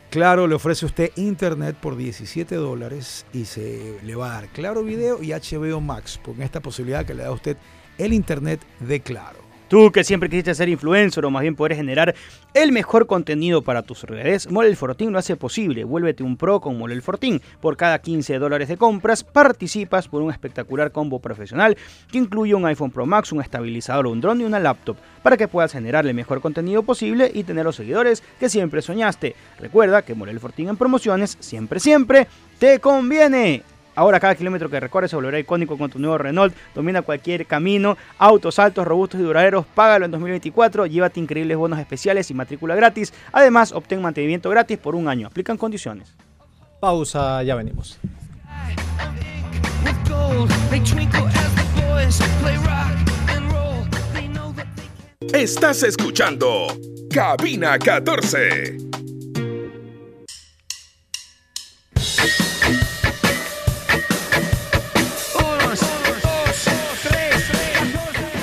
claro, 0.08 0.46
le 0.46 0.54
ofrece 0.54 0.86
a 0.86 0.88
usted 0.88 1.10
internet 1.16 1.76
por 1.78 1.94
17 1.98 2.54
dólares 2.54 3.26
y 3.34 3.44
se 3.44 3.98
le 4.02 4.14
va 4.16 4.30
a 4.30 4.40
dar 4.40 4.48
Claro 4.48 4.82
Video 4.82 5.22
y 5.22 5.32
HBO 5.34 5.82
Max, 5.82 6.18
con 6.24 6.40
esta 6.40 6.60
posibilidad 6.60 7.04
que 7.04 7.12
le 7.12 7.24
da 7.24 7.28
a 7.28 7.32
usted 7.32 7.58
el 7.98 8.12
internet 8.12 8.60
de 8.80 9.00
Claro. 9.00 9.46
Tú 9.68 9.90
que 9.90 10.04
siempre 10.04 10.28
quisiste 10.28 10.54
ser 10.54 10.68
influencer 10.68 11.24
o 11.24 11.30
más 11.30 11.42
bien 11.42 11.56
poder 11.56 11.74
generar 11.74 12.14
el 12.54 12.70
mejor 12.70 13.08
contenido 13.08 13.62
para 13.62 13.82
tus 13.82 14.04
redes, 14.04 14.48
Mole 14.48 14.68
el 14.68 14.76
Fortín 14.76 15.10
lo 15.10 15.18
hace 15.18 15.34
posible. 15.34 15.82
Vuélvete 15.82 16.22
un 16.22 16.36
pro 16.36 16.60
con 16.60 16.78
Mole 16.78 16.94
el 16.94 17.02
Fortín. 17.02 17.42
Por 17.60 17.76
cada 17.76 17.98
15 17.98 18.38
dólares 18.38 18.68
de 18.68 18.76
compras 18.76 19.24
participas 19.24 20.06
por 20.06 20.22
un 20.22 20.30
espectacular 20.30 20.92
combo 20.92 21.18
profesional 21.18 21.76
que 22.12 22.18
incluye 22.18 22.54
un 22.54 22.64
iPhone 22.64 22.92
Pro 22.92 23.06
Max, 23.06 23.32
un 23.32 23.40
estabilizador, 23.40 24.06
un 24.06 24.20
drone 24.20 24.44
y 24.44 24.46
una 24.46 24.60
laptop 24.60 24.96
para 25.24 25.36
que 25.36 25.48
puedas 25.48 25.72
generar 25.72 26.06
el 26.06 26.14
mejor 26.14 26.40
contenido 26.40 26.84
posible 26.84 27.28
y 27.34 27.42
tener 27.42 27.64
los 27.64 27.74
seguidores 27.74 28.22
que 28.38 28.48
siempre 28.48 28.82
soñaste. 28.82 29.34
Recuerda 29.58 30.02
que 30.02 30.14
Mole 30.14 30.30
el 30.30 30.38
Fortín 30.38 30.68
en 30.68 30.76
promociones 30.76 31.36
siempre, 31.40 31.80
siempre 31.80 32.28
te 32.60 32.78
conviene. 32.78 33.64
Ahora 33.96 34.20
cada 34.20 34.34
kilómetro 34.34 34.68
que 34.70 34.78
recorres 34.78 35.10
se 35.10 35.16
volverá 35.16 35.38
icónico 35.38 35.76
con 35.76 35.90
tu 35.90 35.98
nuevo 35.98 36.18
Renault. 36.18 36.54
Domina 36.74 37.02
cualquier 37.02 37.46
camino. 37.46 37.96
Autos 38.18 38.58
altos, 38.58 38.86
robustos 38.86 39.18
y 39.18 39.22
duraderos. 39.24 39.64
Págalo 39.74 40.04
en 40.04 40.10
2024. 40.10 40.86
Llévate 40.86 41.18
increíbles 41.18 41.56
bonos 41.56 41.78
especiales 41.78 42.30
y 42.30 42.34
matrícula 42.34 42.74
gratis. 42.74 43.12
Además, 43.32 43.72
obtén 43.72 44.02
mantenimiento 44.02 44.50
gratis 44.50 44.78
por 44.78 44.94
un 44.94 45.08
año. 45.08 45.26
Aplican 45.26 45.56
condiciones. 45.56 46.14
Pausa, 46.78 47.42
ya 47.42 47.54
venimos. 47.54 47.98
Estás 55.32 55.82
escuchando 55.82 56.66
Cabina 57.10 57.78
14. 57.78 58.76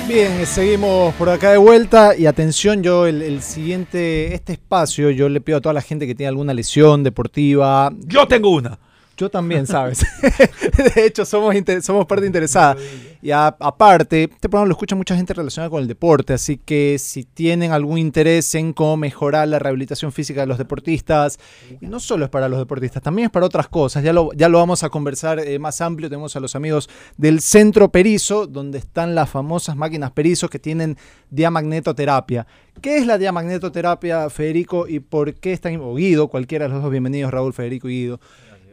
Bien, 0.06 0.44
seguimos 0.44 1.14
por 1.14 1.30
acá 1.30 1.52
de 1.52 1.56
vuelta 1.56 2.14
y 2.14 2.26
atención, 2.26 2.82
yo 2.82 3.06
el, 3.06 3.22
el 3.22 3.40
siguiente, 3.40 4.34
este 4.34 4.52
espacio, 4.52 5.08
yo 5.10 5.30
le 5.30 5.40
pido 5.40 5.58
a 5.58 5.60
toda 5.62 5.72
la 5.72 5.80
gente 5.80 6.06
que 6.06 6.14
tiene 6.14 6.28
alguna 6.28 6.52
lesión 6.52 7.02
deportiva. 7.02 7.90
Yo 8.06 8.28
tengo 8.28 8.50
una. 8.50 8.78
Yo 9.16 9.30
también, 9.30 9.66
¿sabes? 9.66 10.04
de 10.94 11.06
hecho, 11.06 11.24
somos, 11.24 11.54
somos 11.82 12.06
parte 12.06 12.26
interesada. 12.26 12.76
Y 13.24 13.30
aparte, 13.30 14.24
este 14.24 14.50
programa 14.50 14.66
lo 14.68 14.72
escucha 14.72 14.94
mucha 14.94 15.16
gente 15.16 15.32
relacionada 15.32 15.70
con 15.70 15.80
el 15.80 15.88
deporte, 15.88 16.34
así 16.34 16.58
que 16.58 16.98
si 16.98 17.24
tienen 17.24 17.72
algún 17.72 17.96
interés 17.96 18.54
en 18.54 18.74
cómo 18.74 18.98
mejorar 18.98 19.48
la 19.48 19.58
rehabilitación 19.58 20.12
física 20.12 20.42
de 20.42 20.46
los 20.46 20.58
deportistas, 20.58 21.38
y 21.80 21.86
no 21.86 22.00
solo 22.00 22.26
es 22.26 22.30
para 22.30 22.50
los 22.50 22.58
deportistas, 22.58 23.02
también 23.02 23.26
es 23.26 23.32
para 23.32 23.46
otras 23.46 23.68
cosas, 23.68 24.04
ya 24.04 24.12
lo, 24.12 24.30
ya 24.34 24.50
lo 24.50 24.58
vamos 24.58 24.82
a 24.82 24.90
conversar 24.90 25.38
eh, 25.38 25.58
más 25.58 25.80
amplio, 25.80 26.10
tenemos 26.10 26.36
a 26.36 26.40
los 26.40 26.54
amigos 26.54 26.90
del 27.16 27.40
Centro 27.40 27.88
Perizo, 27.90 28.46
donde 28.46 28.76
están 28.76 29.14
las 29.14 29.30
famosas 29.30 29.74
máquinas 29.74 30.10
Perizo 30.10 30.50
que 30.50 30.58
tienen 30.58 30.98
diamagnetoterapia. 31.30 32.46
¿Qué 32.82 32.98
es 32.98 33.06
la 33.06 33.16
diamagnetoterapia, 33.16 34.28
Federico, 34.28 34.86
y 34.86 35.00
por 35.00 35.32
qué 35.32 35.52
están, 35.54 35.80
o 35.80 35.94
Guido, 35.94 36.28
cualquiera 36.28 36.66
de 36.66 36.74
los 36.74 36.82
dos, 36.82 36.90
bienvenidos, 36.90 37.32
Raúl, 37.32 37.54
Federico 37.54 37.88
y 37.88 38.02
Guido. 38.02 38.20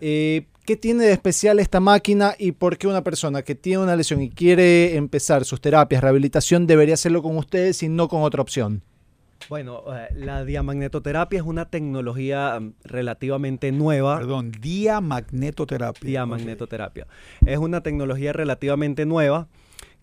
Eh, 0.01 0.47
¿Qué 0.65 0.75
tiene 0.75 1.05
de 1.05 1.11
especial 1.11 1.59
esta 1.59 1.79
máquina 1.79 2.35
y 2.37 2.51
por 2.51 2.77
qué 2.77 2.87
una 2.87 3.03
persona 3.03 3.41
que 3.41 3.55
tiene 3.55 3.83
una 3.83 3.95
lesión 3.95 4.21
y 4.21 4.29
quiere 4.29 4.95
empezar 4.95 5.43
sus 5.45 5.59
terapias, 5.61 6.01
rehabilitación, 6.01 6.67
debería 6.67 6.93
hacerlo 6.93 7.23
con 7.23 7.37
ustedes 7.37 7.81
y 7.83 7.89
no 7.89 8.07
con 8.07 8.21
otra 8.21 8.41
opción? 8.41 8.83
Bueno, 9.49 9.83
eh, 9.93 10.07
la 10.15 10.45
diamagnetoterapia 10.45 11.39
es 11.39 11.45
una 11.45 11.65
tecnología 11.65 12.59
mm, 12.59 12.73
relativamente 12.83 13.71
nueva. 13.71 14.17
Perdón, 14.17 14.51
diamagnetoterapia. 14.59 16.09
Diamagnetoterapia. 16.09 17.07
Es 17.45 17.57
una 17.57 17.81
tecnología 17.81 18.33
relativamente 18.33 19.05
nueva, 19.05 19.47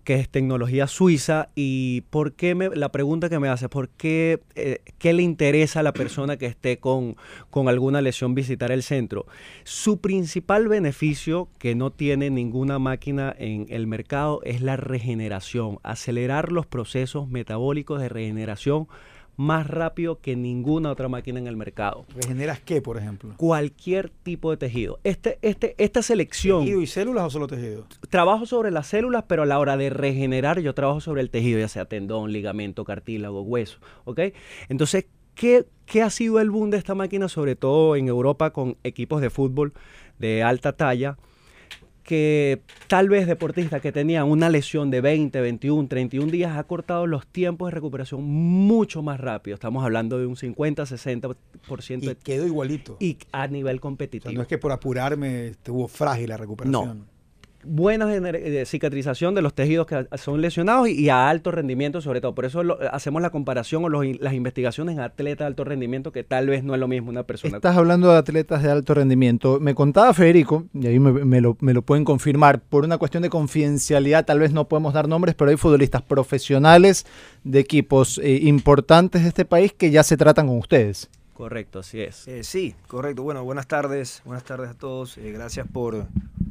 que 0.09 0.15
es 0.15 0.31
tecnología 0.31 0.87
suiza. 0.87 1.51
Y 1.55 2.01
por 2.09 2.33
qué 2.33 2.55
me, 2.55 2.71
la 2.71 2.91
pregunta 2.91 3.29
que 3.29 3.39
me 3.39 3.51
hace, 3.51 3.69
¿por 3.69 3.91
qué, 3.91 4.41
eh, 4.55 4.79
qué 4.97 5.13
le 5.13 5.23
interesa 5.23 5.81
a 5.81 5.83
la 5.83 5.93
persona 5.93 6.39
que 6.39 6.47
esté 6.47 6.79
con, 6.79 7.17
con 7.51 7.69
alguna 7.69 8.01
lesión 8.01 8.35
visitar 8.35 8.73
el 8.73 8.83
centro? 8.83 9.27
Su 9.65 10.01
principal 10.01 10.67
beneficio, 10.67 11.51
que 11.59 11.75
no 11.75 11.91
tiene 11.91 12.31
ninguna 12.31 12.79
máquina 12.79 13.37
en 13.39 13.67
el 13.69 13.87
mercado, 13.87 14.41
es 14.45 14.63
la 14.63 14.79
regeneración, 14.79 15.79
acelerar 15.83 16.53
los 16.53 16.65
procesos 16.65 17.29
metabólicos 17.29 18.01
de 18.01 18.09
regeneración 18.09 18.89
más 19.39 19.69
rápido 19.69 20.21
que 20.21 20.35
ninguna 20.35 20.91
otra 20.91 21.09
máquina 21.09 21.39
en 21.39 21.47
el 21.47 21.57
mercado. 21.57 22.05
¿Regeneras 22.15 22.61
qué, 22.61 22.83
por 22.83 22.99
ejemplo? 22.99 23.35
Cualquier 23.37 24.11
tipo 24.11 24.51
de 24.51 24.57
tejido. 24.57 24.99
Este, 25.05 25.39
este, 25.43 25.77
esta 25.79 26.03
selección, 26.03 26.65
¿Tejido 26.65 26.83
y 26.83 26.89
células 26.89 27.25
o 27.25 27.31
solo 27.31 27.47
tejido? 27.47 27.87
trabajo 28.11 28.47
sobre 28.47 28.73
las 28.73 28.89
células, 28.89 29.25
pero 29.29 29.45
a 29.45 29.47
la 29.47 29.61
hora 29.61 29.77
de 29.77 29.91
regenerar 29.91 30.59
yo 30.59 30.75
trabajo 30.75 31.01
sobre 31.01 31.23
el 31.23 31.31
tejido, 31.31 31.61
ya 31.61 31.69
sea 31.69 31.85
tendón, 31.85 32.33
ligamento, 32.33 32.85
cartílago, 32.85 33.43
hueso. 33.43 33.79
¿Ok? 34.05 34.21
Entonces, 34.69 35.07
¿qué, 35.37 35.67
qué 35.87 36.03
ha 36.03 36.11
sido 36.11 36.41
el 36.41 36.51
boom 36.51 36.71
de 36.71 36.79
esta 36.79 36.97
máquina, 36.97 37.29
sobre 37.29 37.55
todo 37.55 37.95
en 37.95 38.09
Europa 38.09 38.51
con 38.51 38.77
equipos 38.83 39.21
de 39.21 39.31
fútbol 39.31 39.73
de 40.19 40.43
alta 40.43 40.73
talla? 40.73 41.17
Que 42.09 42.63
tal 42.87 43.11
vez 43.11 43.27
deportistas 43.27 43.83
que 43.83 43.93
tenían 43.93 44.25
una 44.31 44.49
lesión 44.49 44.91
de 44.91 45.03
20, 45.03 45.43
21, 45.43 45.89
31 45.89 46.31
días 46.33 46.57
ha 46.57 46.65
cortado 46.65 47.07
los 47.07 47.27
tiempos 47.27 47.69
de 47.69 47.75
recuperación 47.75 48.25
mucho 48.25 49.03
más 49.03 49.21
rápido. 49.21 49.55
Estamos 49.57 49.85
hablando 49.85 50.19
de 50.19 50.25
un 50.25 50.35
50, 50.35 50.85
60% 50.87 51.35
Y 52.03 52.07
de- 52.07 52.17
quedó 52.17 52.47
igualito. 52.47 52.97
y 52.99 53.19
a 53.31 53.47
nivel 53.47 53.77
O 53.77 53.81
competitivo. 53.83 54.31
sea, 54.31 54.37
no 54.37 54.41
es 54.41 54.49
que 54.49 54.57
por 54.57 54.73
apurarme 54.73 55.49
estuvo 55.49 55.87
frágil 55.87 56.31
la 56.31 56.39
recuperación. 56.39 57.05
Buena 57.69 58.13
eh, 58.17 58.65
cicatrización 58.67 59.35
de 59.35 59.43
los 59.43 59.55
tejidos 59.55 59.87
que 59.87 60.07
son 60.17 60.41
lesionados 60.41 60.89
y, 60.89 60.93
y 60.93 61.09
a 61.09 61.29
alto 61.29 61.51
rendimiento 61.51 62.01
sobre 62.01 62.21
todo. 62.21 62.35
Por 62.35 62.45
eso 62.45 62.63
lo- 62.63 62.79
hacemos 62.93 63.23
la 63.23 63.31
comparación 63.31 63.85
o 63.85 63.89
los 63.89 64.05
las 64.21 64.35
investigaciones 64.35 64.95
en 64.95 65.01
atletas 65.01 65.45
de 65.45 65.47
alto 65.47 65.65
rendimiento 65.65 66.13
que 66.13 66.25
tal 66.25 66.49
vez 66.49 66.65
no 66.65 66.75
es 66.75 66.81
lo 66.81 66.89
mismo 66.89 67.11
una 67.11 67.23
persona. 67.25 67.57
Estás 67.59 67.77
hablando 67.77 68.11
de 68.11 68.19
atletas 68.19 68.63
de 68.63 68.71
alto 68.71 68.95
rendimiento. 68.95 69.61
Me 69.61 69.75
contaba 69.75 70.15
Federico, 70.15 70.65
y 70.75 70.87
ahí 70.87 70.99
me, 70.99 71.13
me 71.13 71.41
lo, 71.41 71.57
me 71.61 71.75
lo 71.75 71.83
pueden 71.83 72.05
confirmar, 72.05 72.61
por 72.61 72.85
una 72.85 72.99
cuestión 72.99 73.23
de 73.23 73.31
confidencialidad, 73.31 74.25
tal 74.25 74.39
vez 74.41 74.53
no 74.53 74.67
podemos 74.69 74.95
dar 74.95 75.07
nombres, 75.09 75.35
pero 75.35 75.51
hay 75.51 75.57
futbolistas 75.57 76.03
profesionales 76.03 77.07
de 77.45 77.59
equipos 77.59 78.19
eh, 78.19 78.41
importantes 78.43 79.23
de 79.23 79.29
este 79.29 79.45
país 79.45 79.73
que 79.73 79.91
ya 79.91 80.03
se 80.03 80.17
tratan 80.17 80.47
con 80.47 80.59
ustedes. 80.59 81.09
Correcto, 81.35 81.81
así 81.81 82.01
es. 82.01 82.27
Eh, 82.27 82.43
sí, 82.43 82.75
correcto. 82.89 83.23
Bueno, 83.23 83.45
buenas 83.45 83.67
tardes. 83.69 84.23
Buenas 84.25 84.43
tardes 84.45 84.71
a 84.71 84.75
todos. 84.75 85.19
Eh, 85.19 85.31
gracias 85.33 85.67
por, 85.73 86.07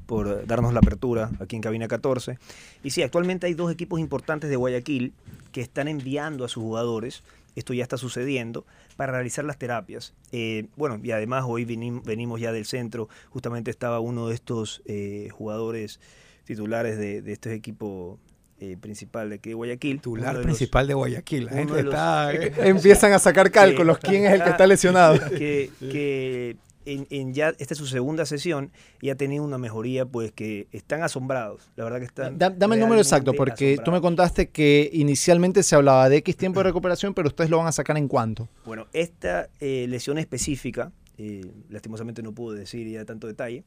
por 0.07 0.47
darnos 0.47 0.73
la 0.73 0.79
apertura 0.79 1.29
aquí 1.39 1.55
en 1.55 1.61
Cabina 1.61 1.87
14. 1.87 2.39
Y 2.83 2.89
sí, 2.89 3.03
actualmente 3.03 3.45
hay 3.45 3.53
dos 3.53 3.71
equipos 3.71 3.99
importantes 3.99 4.49
de 4.49 4.55
Guayaquil 4.55 5.13
que 5.51 5.61
están 5.61 5.87
enviando 5.87 6.43
a 6.45 6.49
sus 6.49 6.63
jugadores. 6.63 7.23
Esto 7.55 7.73
ya 7.73 7.83
está 7.83 7.97
sucediendo 7.97 8.65
para 8.95 9.11
realizar 9.13 9.43
las 9.45 9.57
terapias. 9.57 10.13
Eh, 10.31 10.67
bueno, 10.75 10.99
y 11.03 11.11
además 11.11 11.43
hoy 11.47 11.65
venim- 11.65 12.03
venimos 12.03 12.39
ya 12.39 12.51
del 12.51 12.65
centro. 12.65 13.09
Justamente 13.29 13.69
estaba 13.71 13.99
uno 13.99 14.27
de 14.27 14.35
estos 14.35 14.81
eh, 14.85 15.29
jugadores 15.31 15.99
titulares 16.45 16.97
de, 16.97 17.21
de 17.21 17.33
este 17.33 17.53
equipo 17.53 18.19
eh, 18.59 18.77
principal 18.79 19.29
de 19.29 19.35
aquí 19.35 19.49
de 19.49 19.55
Guayaquil. 19.55 19.97
Titular 19.97 20.35
los- 20.35 20.43
principal 20.45 20.87
de 20.87 20.93
Guayaquil. 20.93 21.45
La 21.45 21.51
gente 21.51 21.73
los- 21.73 21.83
está. 21.85 22.31
eh, 22.33 22.53
Empiezan 22.59 23.13
a 23.13 23.19
sacar 23.19 23.51
cálculos, 23.51 23.97
quién 23.97 24.25
es 24.25 24.33
el 24.33 24.43
que 24.43 24.49
está 24.51 24.65
lesionado. 24.67 25.19
que, 25.37 25.71
que 25.79 26.55
en, 26.93 27.07
en 27.09 27.33
ya 27.33 27.49
esta 27.59 27.73
es 27.73 27.77
su 27.77 27.85
segunda 27.87 28.25
sesión 28.25 28.71
y 29.01 29.09
ha 29.09 29.15
tenido 29.15 29.43
una 29.43 29.57
mejoría, 29.57 30.05
pues 30.05 30.31
que 30.31 30.67
están 30.71 31.03
asombrados. 31.03 31.69
La 31.75 31.83
verdad 31.83 31.99
que 31.99 32.05
están. 32.05 32.37
Da- 32.37 32.49
dame 32.49 32.75
el 32.75 32.81
número 32.81 33.01
exacto, 33.01 33.33
porque 33.33 33.65
tú 33.75 33.91
me 33.91 33.97
asombrados. 33.97 34.01
contaste 34.01 34.49
que 34.49 34.89
inicialmente 34.93 35.63
se 35.63 35.75
hablaba 35.75 36.09
de 36.09 36.17
X 36.17 36.35
tiempo 36.37 36.59
de 36.59 36.63
recuperación, 36.69 37.13
pero 37.13 37.27
ustedes 37.27 37.49
lo 37.49 37.57
van 37.57 37.67
a 37.67 37.71
sacar 37.71 37.97
en 37.97 38.07
cuánto. 38.07 38.47
Bueno, 38.65 38.87
esta 38.93 39.49
eh, 39.59 39.85
lesión 39.89 40.17
específica, 40.17 40.91
eh, 41.17 41.45
lastimosamente 41.69 42.21
no 42.23 42.31
puedo 42.33 42.55
decir 42.57 42.87
ya 42.87 43.05
tanto 43.05 43.27
detalle, 43.27 43.63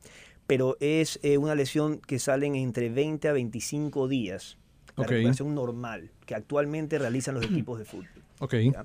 pero 0.46 0.76
es 0.80 1.20
eh, 1.22 1.38
una 1.38 1.54
lesión 1.54 1.98
que 2.00 2.18
salen 2.18 2.54
entre 2.56 2.88
20 2.88 3.28
a 3.28 3.32
25 3.32 4.08
días. 4.08 4.56
La 4.96 5.04
Ok. 5.04 5.10
recuperación 5.10 5.54
normal 5.54 6.10
que 6.26 6.34
actualmente 6.34 6.98
realizan 6.98 7.34
los 7.36 7.44
equipos 7.50 7.78
de 7.78 7.84
fútbol. 7.84 8.08
Ok. 8.40 8.54
¿ya? 8.72 8.84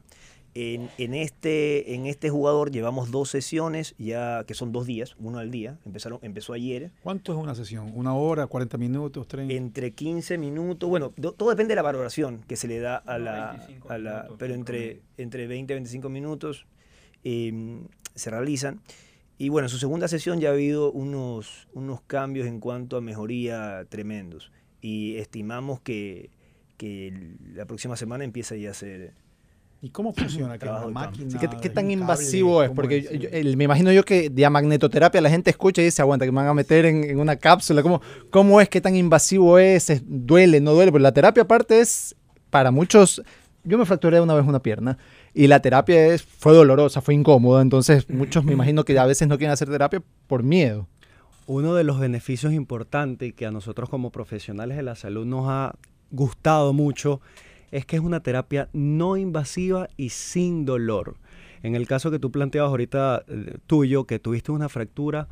En, 0.57 0.89
en 0.97 1.13
este, 1.13 1.95
en 1.95 2.05
este 2.05 2.29
jugador 2.29 2.71
llevamos 2.71 3.11
dos 3.11 3.29
sesiones, 3.29 3.93
ya 3.97 4.45
que 4.45 4.53
son 4.53 4.71
dos 4.71 4.85
días, 4.85 5.15
uno 5.19 5.39
al 5.39 5.51
día. 5.51 5.77
Empezaron, 5.85 6.19
empezó 6.21 6.53
ayer. 6.53 6.91
¿Cuánto 7.03 7.33
es 7.33 7.37
una 7.37 7.55
sesión? 7.55 7.91
¿Una 7.93 8.13
hora, 8.15 8.47
40 8.47 8.77
minutos, 8.77 9.27
30? 9.27 9.53
Entre 9.53 9.91
15 9.91 10.37
minutos, 10.37 10.89
bueno, 10.89 11.11
do- 11.17 11.33
todo 11.33 11.49
depende 11.49 11.73
de 11.73 11.75
la 11.75 11.81
valoración 11.81 12.41
que 12.47 12.55
se 12.55 12.69
le 12.69 12.79
da 12.79 12.95
a 12.95 13.17
la, 13.19 13.67
a 13.89 13.97
la 13.97 14.27
pero 14.37 14.53
entre, 14.53 15.01
entre 15.17 15.45
20 15.45 15.73
y 15.73 15.75
25 15.75 16.07
minutos 16.07 16.65
eh, 17.25 17.81
se 18.15 18.29
realizan. 18.29 18.79
Y 19.37 19.49
bueno, 19.49 19.65
en 19.65 19.69
su 19.69 19.77
segunda 19.77 20.07
sesión 20.07 20.39
ya 20.39 20.49
ha 20.49 20.53
habido 20.53 20.89
unos, 20.93 21.67
unos 21.73 21.99
cambios 21.99 22.47
en 22.47 22.61
cuanto 22.61 22.95
a 22.95 23.01
mejoría 23.01 23.85
tremendos. 23.89 24.53
Y 24.79 25.17
estimamos 25.17 25.81
que, 25.81 26.29
que 26.77 27.35
la 27.53 27.65
próxima 27.65 27.97
semana 27.97 28.23
empieza 28.23 28.55
ya 28.55 28.71
a 28.71 28.73
ser... 28.73 29.13
¿Y 29.85 29.89
cómo 29.91 30.13
funciona? 30.13 30.53
¿Que 30.53 30.59
Trabajo 30.61 30.87
una 30.87 31.01
de 31.01 31.05
campo. 31.05 31.19
máquina? 31.21 31.39
¿Qué, 31.39 31.47
qué 31.61 31.69
tan 31.69 31.83
cable? 31.83 31.93
invasivo 31.93 32.63
es? 32.63 32.69
¿Cómo 32.69 32.75
Porque 32.75 32.97
es? 32.97 33.11
yo- 33.19 33.29
el- 33.31 33.55
me 33.55 33.65
imagino 33.65 33.91
yo 33.91 34.03
que 34.03 34.31
diamagnetoterapia 34.31 35.21
la 35.21 35.29
gente 35.29 35.51
escucha 35.51 35.83
y 35.83 35.85
dice, 35.85 36.01
aguanta, 36.01 36.25
que 36.25 36.31
me 36.31 36.37
van 36.37 36.47
a 36.47 36.53
meter 36.55 36.87
en, 36.87 37.03
en 37.03 37.19
una 37.19 37.35
cápsula. 37.35 37.83
¿Cómo, 37.83 38.01
¿Cómo 38.31 38.59
es? 38.59 38.67
¿Qué 38.67 38.81
tan 38.81 38.95
invasivo 38.95 39.59
es? 39.59 39.91
¿Es- 39.91 40.01
¿Duele? 40.07 40.59
¿No 40.59 40.73
duele? 40.73 40.91
Porque 40.91 41.03
la 41.03 41.11
terapia 41.13 41.43
aparte 41.43 41.81
es, 41.81 42.15
para 42.49 42.71
muchos, 42.71 43.21
yo 43.63 43.77
me 43.77 43.85
fracturé 43.85 44.19
una 44.19 44.33
vez 44.33 44.43
una 44.47 44.59
pierna 44.59 44.97
y 45.35 45.45
la 45.45 45.59
terapia 45.61 46.07
es, 46.07 46.23
fue 46.23 46.53
dolorosa, 46.55 47.01
fue 47.01 47.13
incómoda. 47.13 47.61
Entonces 47.61 48.09
muchos 48.09 48.43
me 48.43 48.53
imagino 48.53 48.85
que 48.85 48.97
a 48.97 49.05
veces 49.05 49.27
no 49.27 49.37
quieren 49.37 49.53
hacer 49.53 49.69
terapia 49.69 50.01
por 50.25 50.41
miedo. 50.41 50.87
Uno 51.45 51.75
de 51.75 51.83
los 51.83 51.99
beneficios 51.99 52.53
importantes 52.53 53.33
que 53.35 53.45
a 53.45 53.51
nosotros 53.51 53.87
como 53.89 54.09
profesionales 54.09 54.77
de 54.77 54.83
la 54.83 54.95
salud 54.95 55.27
nos 55.27 55.45
ha 55.47 55.75
gustado 56.09 56.73
mucho 56.73 57.21
es 57.75 57.85
que 57.85 57.97
es 57.97 58.01
una 58.01 58.21
terapia 58.21 58.69
no 58.71 59.17
invasiva 59.17 59.89
y 59.97 60.09
sin 60.09 60.63
dolor. 60.63 61.17
En 61.61 61.75
el 61.75 61.87
caso 61.87 62.09
que 62.09 62.19
tú 62.19 62.31
planteabas 62.31 62.69
ahorita 62.69 63.23
eh, 63.27 63.57
tuyo, 63.67 64.05
que 64.05 64.17
tuviste 64.17 64.53
una 64.53 64.69
fractura, 64.69 65.27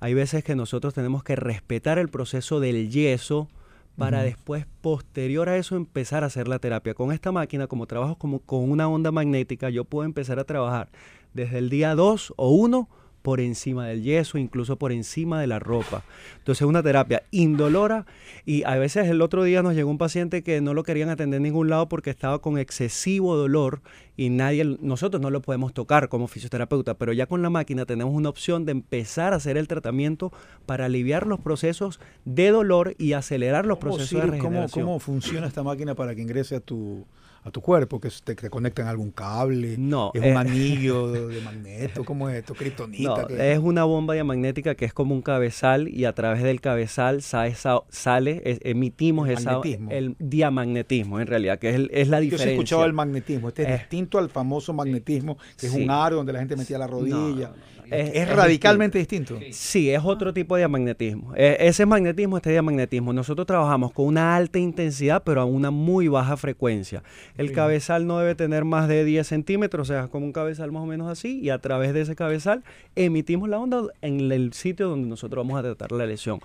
hay 0.00 0.12
veces 0.12 0.42
que 0.42 0.56
nosotros 0.56 0.92
tenemos 0.92 1.22
que 1.22 1.36
respetar 1.36 2.00
el 2.00 2.08
proceso 2.08 2.58
del 2.58 2.90
yeso 2.90 3.48
para 3.96 4.24
después, 4.24 4.66
posterior 4.80 5.48
a 5.48 5.56
eso, 5.56 5.76
empezar 5.76 6.24
a 6.24 6.26
hacer 6.26 6.48
la 6.48 6.58
terapia. 6.58 6.94
Con 6.94 7.12
esta 7.12 7.30
máquina, 7.30 7.68
como 7.68 7.86
trabajo 7.86 8.16
como 8.16 8.40
con 8.40 8.68
una 8.68 8.88
onda 8.88 9.12
magnética, 9.12 9.70
yo 9.70 9.84
puedo 9.84 10.04
empezar 10.04 10.40
a 10.40 10.44
trabajar 10.44 10.88
desde 11.32 11.58
el 11.58 11.70
día 11.70 11.94
2 11.94 12.34
o 12.36 12.50
1 12.50 12.88
por 13.24 13.40
encima 13.40 13.86
del 13.86 14.02
yeso, 14.02 14.36
incluso 14.36 14.76
por 14.76 14.92
encima 14.92 15.40
de 15.40 15.46
la 15.46 15.58
ropa. 15.58 16.02
Entonces 16.36 16.60
es 16.60 16.68
una 16.68 16.82
terapia 16.82 17.22
indolora 17.30 18.04
y 18.44 18.64
a 18.64 18.76
veces 18.76 19.08
el 19.08 19.22
otro 19.22 19.44
día 19.44 19.62
nos 19.62 19.74
llegó 19.74 19.88
un 19.90 19.96
paciente 19.96 20.42
que 20.42 20.60
no 20.60 20.74
lo 20.74 20.82
querían 20.82 21.08
atender 21.08 21.38
en 21.38 21.44
ningún 21.44 21.70
lado 21.70 21.88
porque 21.88 22.10
estaba 22.10 22.40
con 22.40 22.58
excesivo 22.58 23.34
dolor 23.34 23.80
y 24.14 24.28
nadie, 24.28 24.76
nosotros 24.82 25.22
no 25.22 25.30
lo 25.30 25.40
podemos 25.40 25.72
tocar 25.72 26.10
como 26.10 26.28
fisioterapeuta, 26.28 26.98
pero 26.98 27.14
ya 27.14 27.24
con 27.24 27.40
la 27.40 27.48
máquina 27.48 27.86
tenemos 27.86 28.12
una 28.12 28.28
opción 28.28 28.66
de 28.66 28.72
empezar 28.72 29.32
a 29.32 29.36
hacer 29.36 29.56
el 29.56 29.68
tratamiento 29.68 30.30
para 30.66 30.84
aliviar 30.84 31.26
los 31.26 31.40
procesos 31.40 32.00
de 32.26 32.50
dolor 32.50 32.94
y 32.98 33.14
acelerar 33.14 33.64
los 33.64 33.78
¿Cómo, 33.78 33.94
procesos 33.94 34.20
de 34.20 34.26
cómo, 34.26 34.32
regeneración. 34.32 34.84
cómo 34.84 35.00
funciona 35.00 35.46
esta 35.46 35.62
máquina 35.62 35.94
para 35.94 36.14
que 36.14 36.20
ingrese 36.20 36.56
a 36.56 36.60
tu, 36.60 37.06
a 37.46 37.50
tu 37.50 37.60
cuerpo? 37.60 38.00
¿Que 38.00 38.08
te, 38.24 38.34
te 38.34 38.48
conectan 38.50 38.86
a 38.86 38.90
algún 38.90 39.10
cable? 39.10 39.76
No, 39.78 40.10
¿Es 40.14 40.22
eh, 40.22 40.30
un 40.32 40.36
anillo 40.38 41.12
de, 41.28 41.40
magneto? 41.42 42.04
¿Cómo 42.04 42.28
es 42.30 42.36
esto? 42.38 42.54
¿Kriptonita? 42.54 43.08
No, 43.22 43.26
¿Qué? 43.26 43.52
es 43.52 43.58
una 43.58 43.84
bomba 43.84 44.14
diamagnética 44.14 44.74
que 44.74 44.86
es 44.86 44.94
como 44.94 45.14
un 45.14 45.20
cabezal 45.22 45.88
y 45.88 46.06
a 46.06 46.14
través 46.14 46.42
del 46.42 46.60
cabezal 46.62 47.20
sale, 47.22 48.42
es- 48.44 48.58
emitimos 48.62 49.28
El 49.28 49.34
esa, 49.38 49.60
el 49.90 50.16
diamagnetismo 50.18 51.20
en 51.20 51.26
realidad, 51.26 51.58
que 51.58 51.68
es, 51.70 51.74
el- 51.76 51.90
es 51.92 52.08
la 52.08 52.18
Yo 52.18 52.22
diferencia. 52.22 52.50
he 52.50 52.54
escuchado 52.54 52.84
el 52.86 52.92
magnetismo. 52.94 53.48
Este 53.48 53.62
es 53.64 53.68
Eh, 53.68 53.72
distinto 53.78 54.18
al 54.18 54.30
famoso 54.30 54.72
magnetismo, 54.72 55.36
que 55.58 55.66
es 55.66 55.72
un 55.74 55.90
aro 55.90 56.16
donde 56.16 56.32
la 56.32 56.38
gente 56.38 56.56
metía 56.56 56.78
la 56.78 56.86
rodilla. 56.86 57.52
Es, 57.90 58.10
es 58.14 58.28
radicalmente 58.28 58.98
distinto. 58.98 59.38
Sí, 59.50 59.90
es 59.90 60.00
otro 60.04 60.32
tipo 60.32 60.56
de 60.56 60.60
diamagnetismo. 60.60 61.32
Eh, 61.36 61.56
ese 61.60 61.82
es 61.82 61.88
magnetismo, 61.88 62.36
este 62.36 62.50
es 62.50 62.54
diamagnetismo. 62.54 63.12
Nosotros 63.12 63.46
trabajamos 63.46 63.92
con 63.92 64.06
una 64.06 64.36
alta 64.36 64.58
intensidad, 64.58 65.22
pero 65.24 65.40
a 65.40 65.44
una 65.44 65.70
muy 65.70 66.08
baja 66.08 66.36
frecuencia. 66.36 67.02
El 67.36 67.52
cabezal 67.52 68.06
no 68.06 68.18
debe 68.18 68.34
tener 68.34 68.64
más 68.64 68.88
de 68.88 69.04
10 69.04 69.26
centímetros, 69.26 69.88
o 69.88 69.92
sea, 69.92 70.08
como 70.08 70.26
un 70.26 70.32
cabezal 70.32 70.72
más 70.72 70.82
o 70.82 70.86
menos 70.86 71.10
así, 71.10 71.40
y 71.40 71.50
a 71.50 71.58
través 71.58 71.94
de 71.94 72.02
ese 72.02 72.16
cabezal 72.16 72.64
emitimos 72.96 73.48
la 73.48 73.58
onda 73.58 73.82
en 74.02 74.32
el 74.32 74.52
sitio 74.52 74.88
donde 74.88 75.08
nosotros 75.08 75.44
vamos 75.44 75.58
a 75.58 75.62
tratar 75.62 75.92
la 75.92 76.06
lesión. 76.06 76.40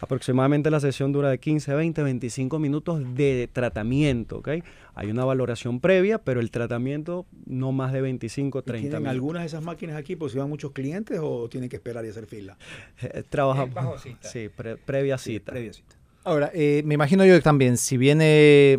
Aproximadamente 0.00 0.70
la 0.70 0.80
sesión 0.80 1.12
dura 1.12 1.30
de 1.30 1.38
15, 1.38 1.74
20, 1.74 2.02
25 2.02 2.58
minutos 2.58 3.02
de 3.14 3.48
tratamiento, 3.52 4.38
¿ok? 4.38 4.48
Hay 4.94 5.10
una 5.10 5.24
valoración 5.24 5.80
previa, 5.80 6.18
pero 6.18 6.40
el 6.40 6.50
tratamiento 6.50 7.26
no 7.46 7.72
más 7.72 7.92
de 7.92 8.02
25, 8.02 8.58
¿Y 8.58 8.62
30 8.62 8.80
¿Tienen 8.80 8.90
minutos. 8.98 9.10
algunas 9.10 9.42
de 9.42 9.46
esas 9.46 9.62
máquinas 9.62 9.96
aquí? 9.96 10.16
Pues 10.16 10.32
si 10.32 10.38
van 10.38 10.48
muchos 10.50 10.72
clientes 10.72 11.18
o 11.22 11.48
tienen 11.48 11.70
que 11.70 11.76
esperar 11.76 12.04
y 12.04 12.08
hacer 12.08 12.26
fila. 12.26 12.58
Eh, 13.02 13.22
Trabajamos. 13.28 14.02
Sí, 14.20 14.48
pre- 14.54 14.76
previa 14.76 15.16
cita. 15.18 15.52
Previa 15.52 15.72
cita. 15.72 15.96
Ahora, 16.24 16.50
eh, 16.54 16.82
me 16.84 16.94
imagino 16.94 17.24
yo 17.24 17.34
que 17.34 17.40
también, 17.40 17.76
si 17.78 17.96
viene 17.96 18.78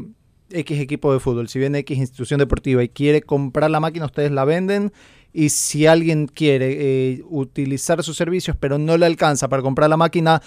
X 0.52 0.80
equipo 0.80 1.12
de 1.12 1.20
fútbol, 1.20 1.50
si 1.50 1.58
viene 1.60 1.80
X 1.80 1.98
institución 1.98 2.38
deportiva 2.40 2.84
y 2.84 2.90
quiere 2.90 3.22
comprar 3.24 3.72
la 3.72 3.80
máquina, 3.80 4.06
ustedes 4.06 4.32
la 4.32 4.46
venden. 4.46 4.94
Y 5.34 5.50
si 5.50 5.88
alguien 5.88 6.28
quiere 6.28 6.78
eh, 7.14 7.24
utilizar 7.28 8.04
sus 8.04 8.16
servicios, 8.16 8.56
pero 8.60 8.78
no 8.78 8.98
le 8.98 9.08
alcanza 9.08 9.50
para 9.50 9.64
comprar 9.64 9.90
la 9.90 9.98
máquina, 9.98 10.44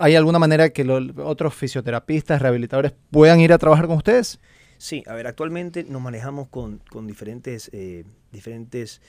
¿hay 0.00 0.14
alguna 0.16 0.38
manera 0.38 0.70
que 0.70 0.82
los 0.82 1.10
otros 1.18 1.54
fisioterapistas, 1.54 2.40
rehabilitadores 2.40 2.94
puedan 3.10 3.40
ir 3.40 3.52
a 3.52 3.58
trabajar 3.58 3.86
con 3.86 3.98
ustedes? 3.98 4.40
Sí, 4.78 5.02
a 5.06 5.14
ver, 5.14 5.26
actualmente 5.26 5.84
nos 5.84 6.02
manejamos 6.02 6.48
con, 6.48 6.78
con 6.90 7.06
diferentes, 7.06 7.70
eh, 7.72 8.04
diferentes 8.32 9.00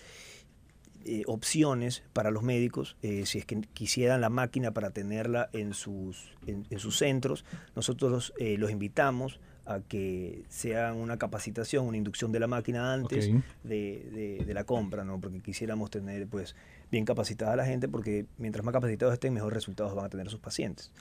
eh, 1.05 1.23
opciones 1.27 2.03
para 2.13 2.31
los 2.31 2.43
médicos. 2.43 2.97
eh, 3.03 3.25
si 3.25 3.37
es 3.39 3.45
que 3.45 3.61
quisieran 3.73 4.21
la 4.21 4.29
máquina 4.29 4.71
para 4.71 4.89
tenerla 4.89 5.49
en 5.53 5.73
sus, 5.73 6.31
en, 6.47 6.65
en 6.69 6.79
sus 6.79 6.97
centros, 6.97 7.45
nosotros 7.75 8.33
los 8.39 8.71
invitamos 8.71 9.39
a 9.67 9.79
que 9.81 10.43
se 10.47 10.75
hagan 10.77 10.97
una 10.97 11.17
capacitación, 11.17 11.87
una 11.87 11.97
inducción 11.97 12.31
de 12.31 12.39
la 12.39 12.45
máquina 12.47 12.93
antes 12.93 13.29
de- 13.63 14.43
de 14.45 14.53
la 14.53 14.63
compra, 14.63 15.03
¿no? 15.03 15.19
Porque 15.19 15.39
quisiéramos 15.41 15.89
tener 15.89 16.27
pues 16.27 16.55
bien 16.91 17.03
capacitada 17.03 17.53
a 17.53 17.55
la 17.55 17.65
gente, 17.65 17.87
porque 17.87 18.25
mientras 18.37 18.63
más 18.63 18.73
capacitados 18.73 19.13
estén, 19.13 19.33
mejores 19.33 19.55
resultados 19.55 19.95
van 19.95 20.05
a 20.05 20.09
tener 20.09 20.29
sus 20.29 20.39
pacientes. 20.39 20.91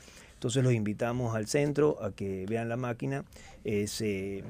Entonces 0.45 0.63
los 0.63 0.75
invitamos 0.75 1.35
al 1.35 1.47
centro 1.47 1.97
a 2.03 2.15
que 2.15 2.45
vean 2.47 2.69
la 2.69 2.77
máquina, 2.77 3.25
eh, 3.65 3.87
se, 3.87 4.45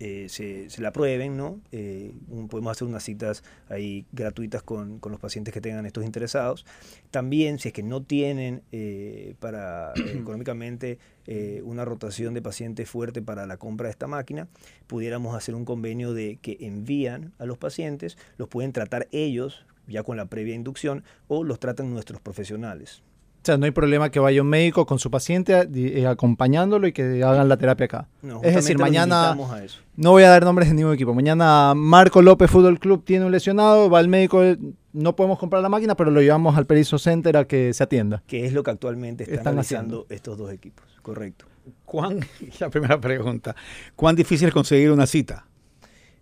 eh, 0.00 0.26
se, 0.28 0.68
se 0.68 0.82
la 0.82 0.92
prueben, 0.92 1.34
¿no? 1.34 1.62
Eh, 1.72 2.12
podemos 2.50 2.72
hacer 2.72 2.86
unas 2.86 3.02
citas 3.02 3.42
ahí 3.70 4.04
gratuitas 4.12 4.62
con, 4.62 4.98
con 4.98 5.10
los 5.10 5.18
pacientes 5.18 5.54
que 5.54 5.62
tengan 5.62 5.86
estos 5.86 6.04
interesados. 6.04 6.66
También, 7.10 7.58
si 7.58 7.68
es 7.68 7.72
que 7.72 7.82
no 7.82 8.02
tienen 8.02 8.64
para 9.40 9.94
económicamente 10.14 10.98
una 11.62 11.86
rotación 11.86 12.34
de 12.34 12.42
pacientes 12.42 12.86
fuerte 12.90 13.22
para 13.22 13.46
la 13.46 13.56
compra 13.56 13.86
de 13.86 13.92
esta 13.92 14.08
máquina, 14.08 14.46
pudiéramos 14.88 15.34
hacer 15.34 15.54
un 15.54 15.64
convenio 15.64 16.12
de 16.12 16.36
que 16.36 16.58
envían 16.60 17.32
a 17.38 17.46
los 17.46 17.56
pacientes, 17.56 18.18
los 18.36 18.48
pueden 18.48 18.74
tratar 18.74 19.08
ellos 19.10 19.64
ya 19.86 20.02
con 20.02 20.18
la 20.18 20.26
previa 20.26 20.54
inducción 20.54 21.02
o 21.28 21.44
los 21.44 21.60
tratan 21.60 21.94
nuestros 21.94 22.20
profesionales. 22.20 23.02
O 23.42 23.44
sea, 23.44 23.58
no 23.58 23.64
hay 23.64 23.72
problema 23.72 24.08
que 24.08 24.20
vaya 24.20 24.40
un 24.40 24.46
médico 24.46 24.86
con 24.86 25.00
su 25.00 25.10
paciente 25.10 25.68
eh, 25.74 26.06
acompañándolo 26.06 26.86
y 26.86 26.92
que 26.92 27.24
hagan 27.24 27.48
la 27.48 27.56
terapia 27.56 27.86
acá. 27.86 28.08
No, 28.22 28.40
es 28.40 28.54
decir, 28.54 28.78
mañana, 28.78 29.30
invitamos 29.30 29.50
a 29.50 29.64
eso. 29.64 29.80
no 29.96 30.12
voy 30.12 30.22
a 30.22 30.28
dar 30.28 30.44
nombres 30.44 30.68
de 30.68 30.74
ningún 30.74 30.94
equipo, 30.94 31.12
mañana 31.12 31.72
Marco 31.74 32.22
López 32.22 32.48
Fútbol 32.48 32.78
Club 32.78 33.02
tiene 33.04 33.24
un 33.24 33.32
lesionado, 33.32 33.90
va 33.90 33.98
al 33.98 34.06
médico, 34.06 34.40
no 34.92 35.16
podemos 35.16 35.40
comprar 35.40 35.60
la 35.60 35.68
máquina, 35.68 35.96
pero 35.96 36.12
lo 36.12 36.20
llevamos 36.20 36.56
al 36.56 36.66
Perizo 36.66 36.98
Center 36.98 37.36
a 37.36 37.44
que 37.44 37.74
se 37.74 37.82
atienda. 37.82 38.22
que 38.28 38.46
es 38.46 38.52
lo 38.52 38.62
que 38.62 38.70
actualmente 38.70 39.24
están, 39.24 39.38
Están 39.38 39.54
realizando 39.54 40.06
estos 40.08 40.38
dos 40.38 40.52
equipos. 40.52 40.86
Correcto. 41.02 41.46
¿Cuán, 41.84 42.20
la 42.60 42.70
primera 42.70 43.00
pregunta, 43.00 43.56
¿cuán 43.96 44.14
difícil 44.14 44.46
es 44.46 44.54
conseguir 44.54 44.92
una 44.92 45.06
cita? 45.08 45.46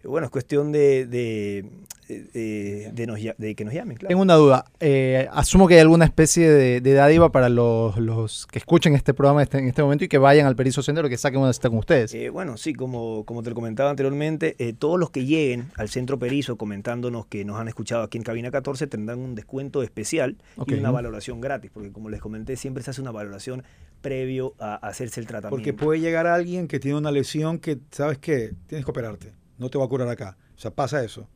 Bueno, 0.04 0.24
es 0.26 0.30
cuestión 0.30 0.72
de, 0.72 1.06
de, 1.06 1.64
de- 2.08 2.90
de 2.92 3.06
nos 3.06 3.18
lla- 3.20 3.36
de 3.36 3.54
que 3.54 3.64
nos 3.64 3.74
llamen, 3.74 3.96
claro. 3.96 4.08
Tengo 4.08 4.22
una 4.22 4.34
duda. 4.34 4.64
Eh, 4.80 5.28
asumo 5.32 5.68
que 5.68 5.74
hay 5.74 5.80
alguna 5.80 6.04
especie 6.06 6.48
de, 6.50 6.80
de 6.80 6.92
dádiva 6.94 7.30
para 7.30 7.48
los, 7.48 7.96
los 7.98 8.46
que 8.46 8.58
escuchen 8.58 8.94
este 8.94 9.14
programa 9.14 9.42
este- 9.42 9.58
en 9.58 9.68
este 9.68 9.82
momento 9.82 10.04
y 10.04 10.08
que 10.08 10.18
vayan 10.18 10.46
al 10.46 10.56
Perizo 10.56 10.82
Sendero 10.82 11.08
que 11.08 11.16
saquen 11.16 11.40
una 11.40 11.52
cita 11.52 11.68
con 11.68 11.78
ustedes. 11.78 12.14
Eh, 12.14 12.30
bueno, 12.30 12.56
sí, 12.56 12.72
como, 12.74 13.24
como 13.26 13.42
te 13.42 13.50
lo 13.50 13.54
comentaba 13.54 13.90
anteriormente, 13.90 14.56
eh, 14.58 14.72
todos 14.72 14.98
los 14.98 15.10
que 15.10 15.24
lleguen 15.26 15.66
al 15.76 15.88
Centro 15.88 16.18
Perizo 16.18 16.56
comentándonos 16.56 17.26
que 17.26 17.44
nos 17.44 17.60
han 17.60 17.68
escuchado 17.68 18.02
aquí 18.02 18.18
en 18.18 18.24
Cabina 18.24 18.50
14 18.50 18.86
tendrán 18.86 19.18
un 19.20 19.34
descuento 19.34 19.82
especial 19.82 20.36
y 20.66 20.74
una 20.80 20.90
valoración 20.90 21.40
gratis, 21.40 21.70
porque 21.72 21.92
como 21.92 22.08
les 22.08 22.20
comenté, 22.20 22.56
siempre 22.56 22.82
se 22.82 22.90
hace 22.90 23.00
una 23.02 23.10
valoración 23.12 23.62
previo 24.00 24.54
a 24.58 24.76
hacerse 24.76 25.20
el 25.20 25.26
tratamiento. 25.26 25.54
Porque 25.54 25.74
puede 25.74 26.00
llegar 26.00 26.26
alguien 26.26 26.66
que 26.68 26.80
tiene 26.80 26.96
una 26.96 27.12
lesión 27.12 27.58
que, 27.58 27.78
¿sabes 27.90 28.16
qué? 28.18 28.52
Tienes 28.66 28.84
que 28.86 28.90
operarte. 28.90 29.32
No 29.60 29.68
te 29.70 29.78
va 29.78 29.84
a 29.84 29.88
curar 29.88 30.08
acá. 30.08 30.36
O 30.56 30.58
sea, 30.58 30.72
pasa 30.72 31.04
eso. 31.04 31.28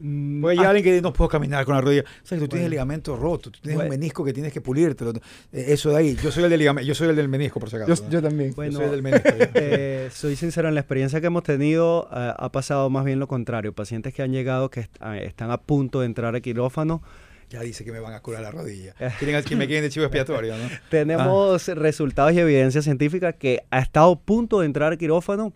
Mm, 0.00 0.40
Puede 0.42 0.54
llegar 0.56 0.66
ah, 0.66 0.76
alguien 0.76 0.96
que 0.96 1.02
no 1.02 1.12
puedo 1.12 1.28
caminar 1.28 1.64
con 1.64 1.74
la 1.74 1.80
rodilla. 1.80 2.02
O 2.02 2.26
sea, 2.26 2.38
tú 2.38 2.46
tienes 2.46 2.50
Bueno. 2.50 2.64
el 2.66 2.70
ligamento 2.70 3.16
roto, 3.16 3.50
tú 3.50 3.58
tienes 3.60 3.76
Bueno. 3.78 3.90
un 3.92 3.98
menisco 3.98 4.24
que 4.24 4.32
tienes 4.32 4.52
que 4.52 4.60
pulírtelo. 4.60 5.12
Eh, 5.52 5.64
Eso 5.68 5.90
de 5.90 5.96
ahí. 5.96 6.16
Yo 6.22 6.30
soy 6.30 6.44
el 6.44 6.50
del 6.50 6.58
ligamento, 6.60 6.86
yo 6.86 6.94
soy 6.94 7.08
el 7.08 7.16
del 7.16 7.26
menisco, 7.28 7.58
por 7.58 7.68
si 7.70 7.76
acaso. 7.76 7.94
yo, 7.94 8.04
¿no? 8.04 8.10
yo 8.10 8.22
también. 8.22 8.50
Yo 8.54 8.72
soy 8.72 8.84
el 8.84 8.90
del 8.92 9.02
menisco. 9.02 9.28
Eh, 9.54 10.08
soy 10.12 10.36
sincero, 10.36 10.68
en 10.68 10.74
la 10.74 10.80
experiencia 10.80 11.20
que 11.20 11.26
hemos 11.26 11.42
tenido 11.42 12.08
eh, 12.14 12.32
ha 12.36 12.52
pasado 12.52 12.90
más 12.90 13.04
bien 13.04 13.18
lo 13.18 13.26
contrario. 13.26 13.72
Pacientes 13.72 14.14
que 14.14 14.22
han 14.22 14.30
llegado 14.32 14.70
que 14.70 14.80
est- 14.80 14.96
ah, 15.00 15.16
están 15.18 15.50
a 15.50 15.58
punto 15.60 16.00
de 16.00 16.06
entrar 16.06 16.34
a 16.36 16.40
quirófano. 16.40 17.02
Ya 17.50 17.62
dice 17.62 17.82
que 17.84 17.90
me 17.92 17.98
van 17.98 18.12
a 18.12 18.20
curar 18.20 18.42
la 18.42 18.50
rodilla. 18.52 18.94
Quieren 19.18 19.42
que 19.42 19.56
me 19.56 19.66
queden 19.66 19.82
de 19.82 19.90
chivo 19.90 20.04
expiatorio, 20.04 20.54
¿no? 20.56 20.68
Tenemos 20.90 21.66
resultados 21.68 22.32
y 22.34 22.38
evidencia 22.38 22.82
científica 22.82 23.32
que 23.32 23.64
ha 23.70 23.80
estado 23.80 24.12
a 24.12 24.20
punto 24.20 24.60
de 24.60 24.66
entrar 24.66 24.92
a 24.92 24.96
quirófano 24.96 25.54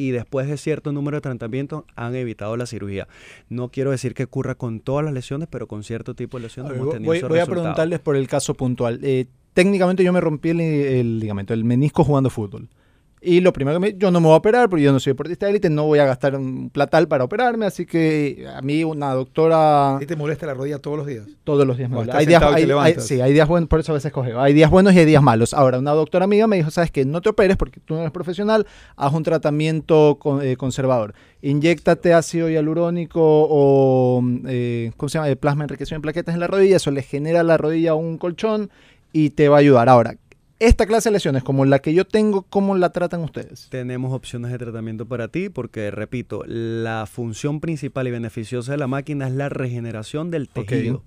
y 0.00 0.10
después 0.12 0.48
de 0.48 0.56
cierto 0.56 0.92
número 0.92 1.18
de 1.18 1.20
tratamientos 1.20 1.84
han 1.94 2.14
evitado 2.14 2.56
la 2.56 2.66
cirugía. 2.66 3.06
No 3.48 3.68
quiero 3.68 3.90
decir 3.90 4.14
que 4.14 4.24
ocurra 4.24 4.54
con 4.54 4.80
todas 4.80 5.04
las 5.04 5.12
lesiones, 5.12 5.46
pero 5.50 5.66
con 5.66 5.84
cierto 5.84 6.14
tipo 6.14 6.38
de 6.38 6.44
lesiones 6.44 6.72
hemos 6.72 6.90
tenido 6.90 7.08
voy, 7.08 7.18
esos 7.18 7.28
voy 7.28 7.38
a 7.38 7.46
preguntarles 7.46 8.00
por 8.00 8.16
el 8.16 8.26
caso 8.26 8.54
puntual. 8.54 9.00
Eh, 9.02 9.26
técnicamente 9.52 10.02
yo 10.02 10.12
me 10.12 10.20
rompí 10.20 10.50
el, 10.50 10.60
el 10.60 11.20
ligamento, 11.20 11.52
el 11.52 11.64
menisco 11.64 12.02
jugando 12.02 12.30
fútbol. 12.30 12.68
Y 13.22 13.40
lo 13.42 13.52
primero 13.52 13.78
que 13.78 13.92
me, 13.92 13.98
yo 13.98 14.10
no 14.10 14.18
me 14.18 14.28
voy 14.28 14.34
a 14.34 14.38
operar 14.38 14.70
porque 14.70 14.82
yo 14.82 14.92
no 14.92 14.98
soy 14.98 15.10
deportista 15.10 15.44
de 15.44 15.50
élite, 15.50 15.68
no 15.68 15.84
voy 15.84 15.98
a 15.98 16.06
gastar 16.06 16.34
un 16.36 16.70
platal 16.70 17.06
para 17.06 17.22
operarme, 17.24 17.66
así 17.66 17.84
que 17.84 18.46
a 18.56 18.62
mí 18.62 18.82
una 18.82 19.12
doctora 19.12 19.96
¿A 19.96 19.98
ti 19.98 20.06
te 20.06 20.16
molesta 20.16 20.46
la 20.46 20.54
rodilla 20.54 20.78
todos 20.78 20.96
los 20.96 21.06
días? 21.06 21.26
todos 21.44 21.66
los 21.66 21.76
días 21.76 21.90
me 21.90 22.00
estás 22.00 22.16
Hay 22.16 22.24
días, 22.24 22.40
y 22.42 22.44
hay- 22.62 22.70
hay- 22.80 22.94
sí, 22.98 23.20
hay 23.20 23.34
días 23.34 23.46
buenos, 23.46 23.68
por 23.68 23.78
eso 23.80 23.92
a 23.92 23.96
veces 23.96 24.10
coge. 24.10 24.32
Hay 24.34 24.54
días 24.54 24.70
buenos 24.70 24.94
y 24.94 25.00
hay 25.00 25.04
días 25.04 25.22
malos. 25.22 25.52
Ahora, 25.52 25.78
una 25.78 25.90
doctora 25.92 26.24
amiga 26.24 26.46
me 26.46 26.56
dijo, 26.56 26.70
sabes 26.70 26.90
que 26.90 27.04
no 27.04 27.20
te 27.20 27.28
operes 27.28 27.58
porque 27.58 27.78
tú 27.80 27.92
no 27.92 28.00
eres 28.00 28.10
profesional, 28.12 28.66
haz 28.96 29.12
un 29.12 29.22
tratamiento 29.22 30.16
con- 30.18 30.40
eh, 30.42 30.56
conservador. 30.56 31.12
Inyéctate 31.42 32.14
ácido 32.14 32.48
hialurónico 32.48 33.20
o, 33.22 34.22
eh, 34.46 34.92
¿cómo 34.96 35.10
se 35.10 35.18
llama? 35.18 35.28
Eh, 35.28 35.36
plasma 35.36 35.64
enriquecido 35.64 35.96
en 35.96 36.02
plaquetas 36.02 36.32
en 36.34 36.40
la 36.40 36.46
rodilla, 36.46 36.76
eso 36.76 36.90
le 36.90 37.02
genera 37.02 37.40
a 37.40 37.42
la 37.44 37.58
rodilla 37.58 37.94
un 37.94 38.16
colchón 38.16 38.70
y 39.12 39.30
te 39.30 39.48
va 39.50 39.56
a 39.56 39.60
ayudar. 39.60 39.88
Ahora, 39.90 40.16
esta 40.60 40.86
clase 40.86 41.08
de 41.08 41.14
lesiones, 41.14 41.42
como 41.42 41.64
la 41.64 41.80
que 41.80 41.92
yo 41.94 42.04
tengo, 42.06 42.42
¿cómo 42.42 42.76
la 42.76 42.90
tratan 42.92 43.22
ustedes? 43.22 43.66
Tenemos 43.70 44.12
opciones 44.12 44.52
de 44.52 44.58
tratamiento 44.58 45.06
para 45.06 45.28
ti 45.28 45.48
porque, 45.48 45.90
repito, 45.90 46.44
la 46.46 47.06
función 47.10 47.60
principal 47.60 48.06
y 48.06 48.10
beneficiosa 48.12 48.72
de 48.72 48.78
la 48.78 48.86
máquina 48.86 49.26
es 49.26 49.34
la 49.34 49.48
regeneración 49.48 50.30
del 50.30 50.48
tejido. 50.48 51.02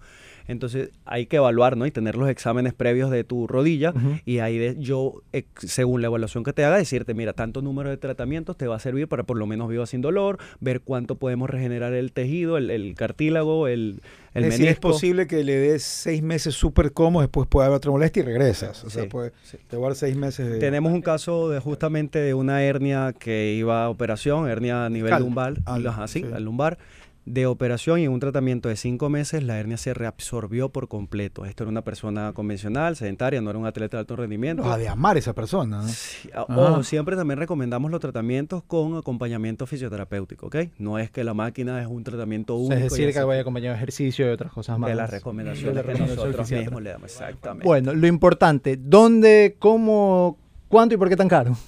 Entonces 0.46 0.90
hay 1.06 1.28
que 1.28 1.38
evaluar 1.38 1.78
¿no? 1.78 1.86
y 1.86 1.92
tener 1.92 2.18
los 2.18 2.28
exámenes 2.28 2.74
previos 2.74 3.10
de 3.10 3.24
tu 3.24 3.48
rodilla 3.48 3.94
y 4.26 4.40
ahí 4.40 4.58
de- 4.58 4.76
yo, 4.78 5.22
según 5.58 6.02
la 6.02 6.08
evaluación 6.08 6.44
que 6.44 6.52
te 6.52 6.66
haga, 6.66 6.78
decirte, 6.78 7.14
mira, 7.14 7.32
tanto 7.32 7.62
número 7.62 7.90
de 7.90 7.96
tratamientos 7.96 8.58
te 8.58 8.68
va 8.68 8.76
a 8.76 8.80
servir 8.80 9.08
para 9.08 9.24
por 9.24 9.38
lo 9.38 9.46
menos 9.48 9.70
viva 9.70 9.86
sin 9.86 10.02
dolor, 10.02 10.40
ver 10.60 10.82
cuánto 10.82 11.16
podemos 11.16 11.50
regenerar 11.50 11.94
el 11.94 12.12
tejido, 12.12 12.58
el, 12.58 12.72
el 12.72 12.94
cartílago, 12.96 13.70
el, 13.70 14.02
el 14.34 14.46
es 14.46 14.50
es 14.72 14.80
posible 14.94 15.28
que 15.28 15.44
le 15.44 15.56
des 15.58 15.84
seis 15.84 16.22
meses 16.24 16.56
súper 16.56 16.92
cómodos, 16.92 17.26
después 17.28 17.48
puede 17.48 17.68
haber 17.68 17.78
otra 17.78 17.92
molestia 17.92 18.22
y 18.22 18.26
regresas. 18.26 18.84
O 18.84 18.90
sea, 18.90 19.04
Sí, 19.04 19.10
puede, 19.10 19.32
sí. 19.44 19.58
te 19.68 19.78
seis 19.96 20.16
meses 20.16 20.50
de... 20.50 20.60
Tenemos 20.60 20.92
un 20.94 21.02
caso 21.02 21.50
de 21.50 21.60
justamente 21.60 22.20
de 22.20 22.34
una 22.34 22.64
hernia 22.64 23.14
que 23.18 23.54
iba 23.54 23.86
a 23.86 23.90
operación, 23.90 24.50
hernia 24.50 24.86
a 24.86 24.90
nivel 24.90 25.10
Cal- 25.12 25.22
lumbar, 25.22 25.54
al- 25.66 25.86
ajá, 25.88 26.08
sí, 26.08 26.22
sí. 26.22 26.34
al 26.34 26.44
lumbar, 26.44 26.78
de 27.26 27.46
operación 27.46 28.00
y 28.00 28.04
en 28.04 28.12
un 28.12 28.20
tratamiento 28.20 28.68
de 28.68 28.76
cinco 28.76 29.08
meses 29.10 29.44
la 29.44 29.58
hernia 29.58 29.78
se 29.78 29.94
reabsorbió 29.94 30.70
por 30.70 30.90
completo. 30.90 31.46
Esto 31.46 31.64
era 31.64 31.70
una 31.72 31.82
persona 31.82 32.34
convencional, 32.34 32.98
sedentaria, 32.98 33.40
no 33.42 33.50
era 33.50 33.58
un 33.60 33.66
atleta 33.66 33.96
de 33.98 34.02
alto 34.02 34.16
rendimiento. 34.18 34.64
Ha 34.70 34.78
de 34.78 34.90
amar 34.90 35.16
esa 35.18 35.32
persona. 35.34 35.82
¿no? 35.84 35.88
Sí, 35.88 36.30
a- 36.34 36.42
Ajá. 36.42 36.60
Ojo, 36.72 36.84
siempre 36.84 37.16
también 37.16 37.40
recomendamos 37.40 37.90
los 37.92 38.02
tratamientos 38.02 38.64
con 38.64 38.98
acompañamiento 38.98 39.66
fisioterapéutico, 39.66 40.48
¿ok? 40.48 40.56
No 40.80 41.00
es 41.00 41.12
que 41.12 41.24
la 41.24 41.34
máquina 41.34 41.82
es 41.82 41.88
un 41.88 42.04
tratamiento 42.04 42.56
O 42.56 42.60
único. 42.60 42.74
es 42.74 42.92
decir, 42.92 43.14
que 43.14 43.24
vaya 43.24 43.42
acompañado 43.42 43.72
de 43.74 43.78
ejercicio 43.78 44.28
y 44.28 44.30
otras 44.30 44.52
cosas 44.52 44.78
más. 44.78 44.90
de 44.90 44.96
las 44.96 45.10
De 45.10 45.18
recomendaciones 45.18 45.84
que 45.86 45.94
nosotros 45.94 46.52
mismos 46.52 46.82
le 46.82 46.90
damos. 46.90 47.10
Exactamente. 47.12 47.66
Bueno, 47.66 47.94
lo 47.94 48.06
importante, 48.08 48.78
¿dónde, 48.78 49.56
cómo, 49.60 50.38
cuánto 50.68 50.96
y 50.96 50.98
por 50.98 51.08
qué 51.08 51.16
tan 51.16 51.30
caro? 51.30 51.56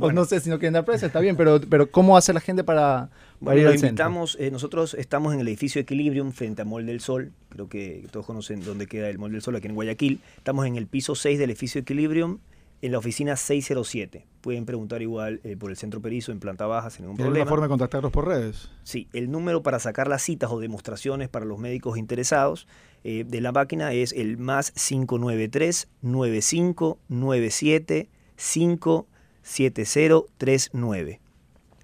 Pues 0.00 0.14
no 0.14 0.24
sé 0.24 0.40
si 0.40 0.48
no 0.48 0.58
quieren 0.58 0.72
dar 0.72 0.86
precio, 0.86 1.06
está 1.06 1.20
bien, 1.20 1.36
pero, 1.36 1.60
pero 1.68 1.90
¿cómo 1.90 2.16
hace 2.16 2.32
la 2.32 2.40
gente 2.40 2.64
para 2.64 3.10
Bueno, 3.44 3.62
lo 3.62 3.74
invitamos, 3.74 4.36
eh, 4.40 4.50
nosotros 4.50 4.94
estamos 4.94 5.34
en 5.34 5.40
el 5.40 5.48
edificio 5.48 5.78
Equilibrium 5.80 6.32
frente 6.32 6.62
a 6.62 6.64
Mall 6.64 6.86
del 6.86 7.00
Sol, 7.00 7.32
creo 7.50 7.68
que 7.68 8.06
todos 8.10 8.24
conocen 8.24 8.64
dónde 8.64 8.86
queda 8.86 9.10
el 9.10 9.18
Mall 9.18 9.32
del 9.32 9.42
Sol, 9.42 9.56
aquí 9.56 9.68
en 9.68 9.74
Guayaquil. 9.74 10.20
Estamos 10.36 10.66
en 10.66 10.76
el 10.76 10.86
piso 10.86 11.14
6 11.14 11.38
del 11.38 11.50
edificio 11.50 11.82
Equilibrium, 11.82 12.38
en 12.80 12.92
la 12.92 12.98
oficina 12.98 13.36
607. 13.36 14.26
Pueden 14.40 14.64
preguntar 14.66 15.02
igual 15.02 15.40
eh, 15.44 15.56
por 15.56 15.70
el 15.70 15.76
centro 15.76 16.00
Perizo 16.02 16.32
en 16.32 16.40
planta 16.40 16.66
baja 16.66 16.90
sin 16.90 17.02
ningún 17.04 17.16
¿Tiene 17.16 17.28
alguna 17.28 17.44
problema. 17.44 17.50
forma 17.50 17.66
de 17.66 17.70
contactarlos 17.70 18.12
por 18.12 18.26
redes? 18.28 18.70
Sí, 18.82 19.08
el 19.12 19.30
número 19.30 19.62
para 19.62 19.78
sacar 19.78 20.08
las 20.08 20.22
citas 20.22 20.50
o 20.50 20.58
demostraciones 20.60 21.28
para 21.28 21.44
los 21.46 21.58
médicos 21.58 21.96
interesados 21.96 22.66
eh, 23.02 23.24
de 23.26 23.40
la 23.40 23.52
máquina 23.52 23.92
es 23.92 24.12
el 24.12 24.36
más 24.38 24.72
593 24.72 25.88
9597 26.02 28.08
57039. 28.36 31.20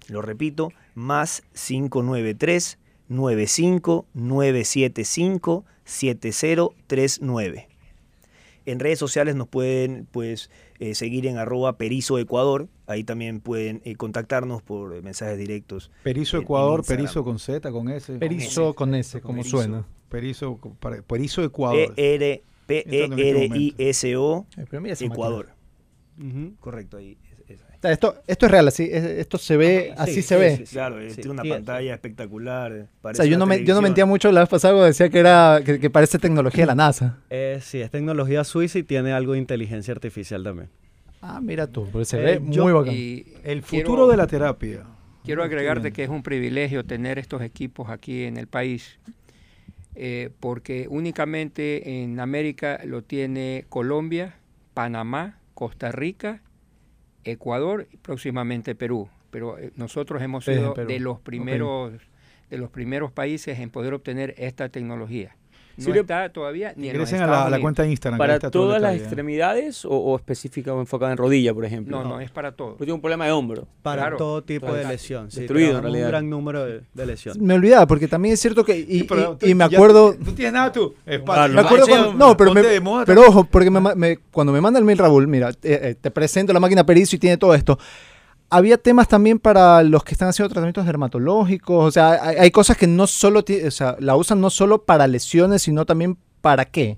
Lo 0.07 0.21
repito, 0.21 0.71
más 0.95 1.43
593 1.53 2.77
95975 3.09 5.65
7039. 5.83 7.67
En 8.65 8.79
redes 8.79 8.99
sociales 8.99 9.35
nos 9.35 9.47
pueden 9.47 10.07
pues 10.11 10.51
eh, 10.79 10.93
seguir 10.93 11.25
en 11.25 11.37
arroba 11.37 11.77
perizo 11.77 12.19
ecuador. 12.19 12.67
Ahí 12.85 13.03
también 13.03 13.39
pueden 13.41 13.81
eh, 13.85 13.95
contactarnos 13.95 14.61
por 14.61 14.95
eh, 14.95 15.01
mensajes 15.01 15.37
directos. 15.37 15.91
Perizo 16.03 16.37
en- 16.37 16.43
Ecuador. 16.43 16.85
Perizo 16.85 17.23
con 17.23 17.39
Z, 17.39 17.71
con 17.71 17.89
S. 17.89 18.17
Perizo 18.19 18.73
con 18.75 18.93
S, 18.93 19.19
como 19.21 19.39
Perizo. 19.39 19.57
suena. 19.57 19.87
Perizo, 20.09 20.59
Perizo 21.07 21.43
Ecuador. 21.43 21.93
Este 21.97 22.43
P-E-R-I-S-O 22.67 24.45
Ecuador. 24.99 25.49
Correcto, 26.59 26.97
ahí. 26.97 27.17
Esto, 27.83 28.15
esto 28.27 28.45
es 28.45 28.51
real, 28.51 28.67
así, 28.67 28.87
es- 28.91 29.03
esto 29.03 29.37
se 29.39 29.57
ve, 29.57 29.93
así 29.97 30.15
sí, 30.15 30.21
se 30.21 30.35
sí, 30.35 30.39
ve. 30.61 30.65
Claro, 30.69 30.99
eh, 30.99 31.09
Sí, 31.09 31.15
tiene 31.21 31.31
una 31.31 31.43
pantalla 31.43 31.93
espectacular. 31.95 32.71
eh, 32.73 32.85
O 33.01 33.13
sea, 33.13 33.25
yo 33.25 33.37
no, 33.39 33.45
me, 33.47 33.63
yo 33.63 33.73
no 33.73 33.81
mentía 33.81 34.05
mucho 34.05 34.31
la 34.31 34.41
vez 34.41 34.49
pasada 34.49 34.73
cuando 34.73 34.85
decía 34.85 35.09
que 35.09 35.17
era 35.19 35.61
que, 35.65 35.79
que 35.79 35.89
parece 35.89 36.19
tecnología 36.19 36.63
de 36.63 36.67
la 36.67 36.75
NASA. 36.75 37.17
Eh, 37.31 37.59
sí, 37.61 37.81
es 37.81 37.89
tecnología 37.89 38.43
suiza 38.43 38.77
y 38.77 38.83
tiene 38.83 39.13
algo 39.13 39.33
de 39.33 39.39
inteligencia 39.39 39.93
artificial 39.93 40.43
también. 40.43 40.69
Ah, 41.23 41.39
mira 41.41 41.65
tú, 41.67 41.87
pero 41.91 42.05
se 42.05 42.17
Eh, 42.19 42.23
ve 42.39 42.41
yo- 42.49 42.63
muy 42.63 42.73
bacán. 42.73 42.93
Y 42.95 43.25
El 43.43 43.61
quiero- 43.63 43.87
futuro 43.87 44.07
de 44.07 44.17
la 44.17 44.27
terapia. 44.27 44.83
Quiero 45.23 45.43
agregarte 45.43 45.91
que 45.91 46.03
es 46.03 46.09
un 46.09 46.23
privilegio 46.23 46.83
tener 46.83 47.17
estos 47.19 47.41
equipos 47.41 47.89
aquí 47.89 48.23
en 48.25 48.37
el 48.37 48.47
país, 48.47 48.97
eh, 49.95 50.29
porque 50.39 50.87
únicamente 50.89 52.01
en 52.03 52.19
América 52.19 52.79
lo 52.85 53.03
tiene 53.03 53.65
Colombia, 53.69 54.35
Panamá, 54.73 55.37
Costa 55.53 55.91
Rica, 55.91 56.41
Ecuador 57.23 57.87
y 57.91 57.97
próximamente 57.97 58.75
Perú. 58.75 59.09
Pero 59.29 59.57
eh, 59.57 59.71
nosotros 59.75 60.21
hemos 60.21 60.45
sido 60.45 60.73
de 60.73 60.99
los 60.99 61.19
primeros 61.19 61.93
de 62.49 62.57
los 62.57 62.69
primeros 62.69 63.13
países 63.13 63.59
en 63.59 63.69
poder 63.69 63.93
obtener 63.93 64.35
esta 64.37 64.67
tecnología. 64.67 65.37
No 65.77 65.85
Sirve- 65.85 66.01
está 66.01 66.29
todavía 66.29 66.73
ni 66.75 66.89
en 66.89 66.95
Ingresen 66.95 67.21
a 67.21 67.27
la, 67.27 67.45
a 67.45 67.49
la 67.49 67.59
cuenta 67.59 67.83
de 67.83 67.89
Instagram. 67.91 68.17
¿Para 68.17 68.35
está 68.35 68.51
todo 68.51 68.67
todas 68.67 68.81
las 68.81 68.95
extremidades 68.95 69.85
o, 69.85 69.89
o 69.91 70.15
específica 70.15 70.73
o 70.73 70.79
enfocada 70.79 71.11
en 71.11 71.17
rodilla, 71.17 71.53
por 71.53 71.65
ejemplo? 71.65 72.01
No, 72.03 72.07
no, 72.09 72.19
es 72.19 72.29
para 72.31 72.51
todo. 72.51 72.71
Yo 72.77 72.85
tengo 72.85 72.95
un 72.95 73.01
problema 73.01 73.25
de 73.25 73.31
hombro. 73.31 73.67
Para 73.81 74.01
Claro, 74.03 74.17
todo 74.17 74.43
tipo 74.43 74.71
de 74.73 74.85
lesión. 74.85 75.31
Sí, 75.31 75.39
Destruido, 75.41 75.67
en 75.69 75.71
trabajamos 75.81 75.91
realidad. 75.93 76.07
Un 76.07 76.11
gran 76.11 76.29
número 76.29 76.65
de, 76.65 76.81
de 76.93 77.05
lesiones. 77.05 77.41
Me 77.41 77.53
olvidaba, 77.53 77.87
porque 77.87 78.07
también 78.07 78.33
es 78.33 78.39
cierto 78.39 78.63
que. 78.65 78.77
Y, 78.77 79.03
Pero 79.03 79.33
y- 79.33 79.35
tú- 79.37 79.45
y 79.47 79.55
me 79.55 79.67
ya- 79.69 79.77
acuerdo. 79.77 80.15
¿No 80.19 80.33
tienes 80.33 80.53
nada 80.53 80.71
tú? 80.71 80.93
Ah, 81.05 81.11
Espalda. 81.13 81.47
Me 81.47 81.61
acuerdo 81.61 81.87
cuando- 81.87 82.13
no, 82.13 82.37
pero, 82.37 82.53
me- 82.53 83.05
pero 83.05 83.21
ojo, 83.27 83.43
porque 83.45 83.69
me 83.69 83.81
me- 83.95 84.17
cuando 84.31 84.53
me 84.53 84.61
manda 84.61 84.79
el 84.79 84.85
mail 84.85 84.97
Raúl, 84.97 85.27
mira, 85.27 85.49
eh, 85.49 85.55
eh, 85.63 85.95
te 85.99 86.11
presento 86.11 86.53
la 86.53 86.59
máquina 86.59 86.85
Perizo 86.85 87.15
y 87.15 87.19
tiene 87.19 87.37
todo 87.37 87.53
esto. 87.55 87.77
Había 88.53 88.77
temas 88.77 89.07
también 89.07 89.39
para 89.39 89.81
los 89.81 90.03
que 90.03 90.13
están 90.13 90.27
haciendo 90.27 90.49
tratamientos 90.49 90.85
dermatológicos, 90.85 91.85
o 91.85 91.89
sea, 91.91 92.11
hay, 92.21 92.35
hay 92.35 92.51
cosas 92.51 92.75
que 92.77 92.85
no 92.85 93.07
solo, 93.07 93.39
o 93.65 93.71
sea, 93.71 93.95
la 93.99 94.15
usan 94.17 94.41
no 94.41 94.49
solo 94.49 94.83
para 94.83 95.07
lesiones, 95.07 95.61
sino 95.61 95.85
también 95.85 96.17
para 96.41 96.65
qué. 96.65 96.97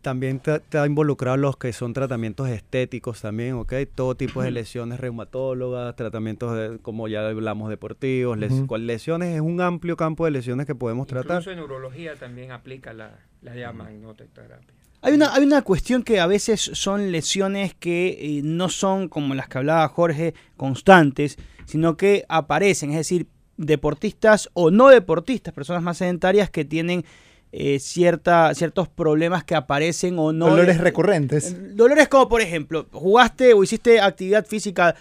También 0.00 0.36
está, 0.36 0.56
está 0.56 0.86
involucrado 0.86 1.36
los 1.36 1.56
que 1.56 1.72
son 1.72 1.92
tratamientos 1.92 2.48
estéticos 2.48 3.20
también, 3.20 3.54
¿ok? 3.54 3.74
Todo 3.94 4.14
tipo 4.14 4.40
de 4.42 4.50
lesiones 4.52 5.00
reumatólogas, 5.00 5.94
tratamientos 5.96 6.56
de, 6.56 6.78
como 6.78 7.08
ya 7.08 7.28
hablamos 7.28 7.68
deportivos, 7.68 8.38
les- 8.38 8.52
lesiones, 8.80 9.34
es 9.34 9.40
un 9.40 9.60
amplio 9.60 9.96
campo 9.96 10.24
de 10.24 10.30
lesiones 10.30 10.66
que 10.66 10.74
podemos 10.76 11.06
tratar. 11.08 11.38
Incluso 11.42 11.50
en 11.50 11.56
neurología 11.58 12.14
también 12.14 12.52
aplica 12.52 12.92
la, 12.94 13.18
la 13.42 13.52
de 13.52 13.70
magnetoterapia. 13.72 14.74
Hay 15.00 15.14
una, 15.14 15.32
hay 15.32 15.44
una 15.44 15.62
cuestión 15.62 16.02
que 16.02 16.20
a 16.20 16.26
veces 16.26 16.60
son 16.74 17.12
lesiones 17.12 17.74
que 17.74 18.18
eh, 18.20 18.40
no 18.42 18.68
son 18.68 19.08
como 19.08 19.34
las 19.34 19.48
que 19.48 19.58
hablaba 19.58 19.88
Jorge, 19.88 20.34
constantes, 20.56 21.38
sino 21.66 21.96
que 21.96 22.24
aparecen, 22.28 22.90
es 22.90 22.96
decir, 22.96 23.28
deportistas 23.56 24.48
o 24.54 24.70
no 24.70 24.88
deportistas, 24.88 25.54
personas 25.54 25.82
más 25.82 25.98
sedentarias 25.98 26.50
que 26.50 26.64
tienen 26.64 27.04
eh, 27.50 27.78
cierta, 27.78 28.54
ciertos 28.54 28.88
problemas 28.88 29.42
que 29.42 29.54
aparecen 29.54 30.18
o 30.18 30.32
no. 30.32 30.50
Dolores 30.50 30.78
recurrentes. 30.78 31.76
Dolores 31.76 32.08
como, 32.08 32.28
por 32.28 32.42
ejemplo, 32.42 32.86
jugaste 32.92 33.54
o 33.54 33.62
hiciste 33.62 34.00
actividad 34.00 34.46
física 34.46 34.94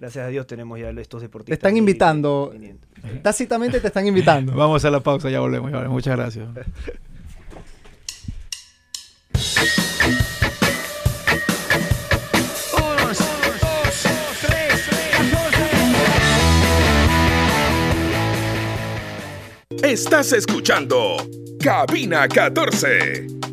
Gracias 0.00 0.24
a 0.24 0.28
Dios 0.28 0.46
tenemos 0.46 0.78
ya 0.78 0.90
estos 0.90 1.20
deportistas. 1.22 1.50
Te 1.58 1.66
están 1.66 1.76
invitando. 1.76 2.54
Tácitamente 3.22 3.80
te 3.80 3.88
están 3.88 4.06
invitando. 4.06 4.52
Vamos 4.56 4.84
a 4.84 4.90
la 4.90 5.00
pausa, 5.00 5.28
ya 5.28 5.40
volvemos. 5.40 5.70
ya 5.70 5.76
volvemos. 5.76 5.94
Muchas 5.94 6.16
gracias. 6.16 6.48
Estás 19.82 20.32
escuchando 20.32 21.16
Cabina 21.62 22.26
14. 22.26 23.47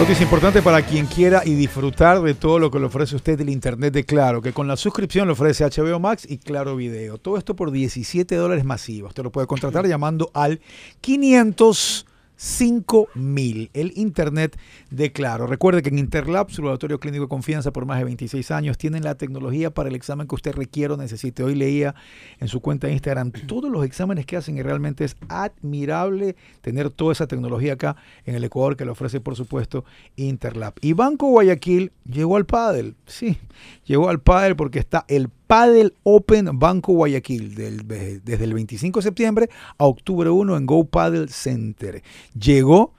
Noticia 0.00 0.24
importante 0.24 0.62
para 0.62 0.80
quien 0.80 1.04
quiera 1.04 1.42
y 1.44 1.52
disfrutar 1.52 2.22
de 2.22 2.32
todo 2.32 2.58
lo 2.58 2.70
que 2.70 2.78
le 2.78 2.86
ofrece 2.86 3.16
usted 3.16 3.36
del 3.36 3.50
Internet 3.50 3.92
de 3.92 4.04
Claro, 4.04 4.40
que 4.40 4.54
con 4.54 4.66
la 4.66 4.78
suscripción 4.78 5.28
le 5.28 5.32
ofrece 5.32 5.62
HBO 5.62 6.00
Max 6.00 6.26
y 6.26 6.38
Claro 6.38 6.74
Video. 6.74 7.18
Todo 7.18 7.36
esto 7.36 7.54
por 7.54 7.70
17 7.70 8.34
dólares 8.34 8.64
masivos. 8.64 9.10
Usted 9.10 9.22
lo 9.22 9.30
puede 9.30 9.46
contratar 9.46 9.86
llamando 9.86 10.30
al 10.32 10.62
500 11.02 12.06
5000. 12.40 13.70
El 13.74 13.92
Internet 13.96 14.58
de 14.88 15.12
Claro. 15.12 15.46
Recuerde 15.46 15.82
que 15.82 15.90
en 15.90 15.98
Interlab, 15.98 16.50
su 16.50 16.62
laboratorio 16.62 16.98
clínico 16.98 17.24
de 17.24 17.28
confianza 17.28 17.70
por 17.70 17.84
más 17.84 17.98
de 17.98 18.04
26 18.04 18.50
años, 18.50 18.78
tienen 18.78 19.04
la 19.04 19.14
tecnología 19.14 19.74
para 19.74 19.90
el 19.90 19.94
examen 19.94 20.26
que 20.26 20.36
usted 20.36 20.54
requiere 20.54 20.94
o 20.94 20.96
necesite. 20.96 21.42
Hoy 21.42 21.54
leía 21.54 21.94
en 22.38 22.48
su 22.48 22.60
cuenta 22.60 22.86
de 22.86 22.94
Instagram 22.94 23.32
todos 23.46 23.70
los 23.70 23.84
exámenes 23.84 24.24
que 24.24 24.38
hacen 24.38 24.56
y 24.56 24.62
realmente 24.62 25.04
es 25.04 25.18
admirable 25.28 26.34
tener 26.62 26.88
toda 26.88 27.12
esa 27.12 27.26
tecnología 27.26 27.74
acá 27.74 27.96
en 28.24 28.34
el 28.34 28.44
Ecuador 28.44 28.74
que 28.74 28.86
le 28.86 28.92
ofrece, 28.92 29.20
por 29.20 29.36
supuesto, 29.36 29.84
Interlab. 30.16 30.72
Y 30.80 30.94
Banco 30.94 31.26
Guayaquil 31.26 31.92
llegó 32.10 32.38
al 32.38 32.46
pádel. 32.46 32.96
Sí, 33.04 33.36
llegó 33.84 34.08
al 34.08 34.20
pádel 34.20 34.56
porque 34.56 34.78
está 34.78 35.04
el 35.08 35.28
Padel 35.50 35.94
Open 36.04 36.60
Banco 36.60 36.92
Guayaquil 36.92 37.56
desde 37.56 38.44
el 38.44 38.54
25 38.54 39.00
de 39.00 39.02
septiembre 39.02 39.48
a 39.78 39.84
octubre 39.84 40.30
1 40.30 40.56
en 40.56 40.64
Go 40.64 40.84
Paddle 40.84 41.26
Center. 41.26 42.04
Llegó 42.40 42.94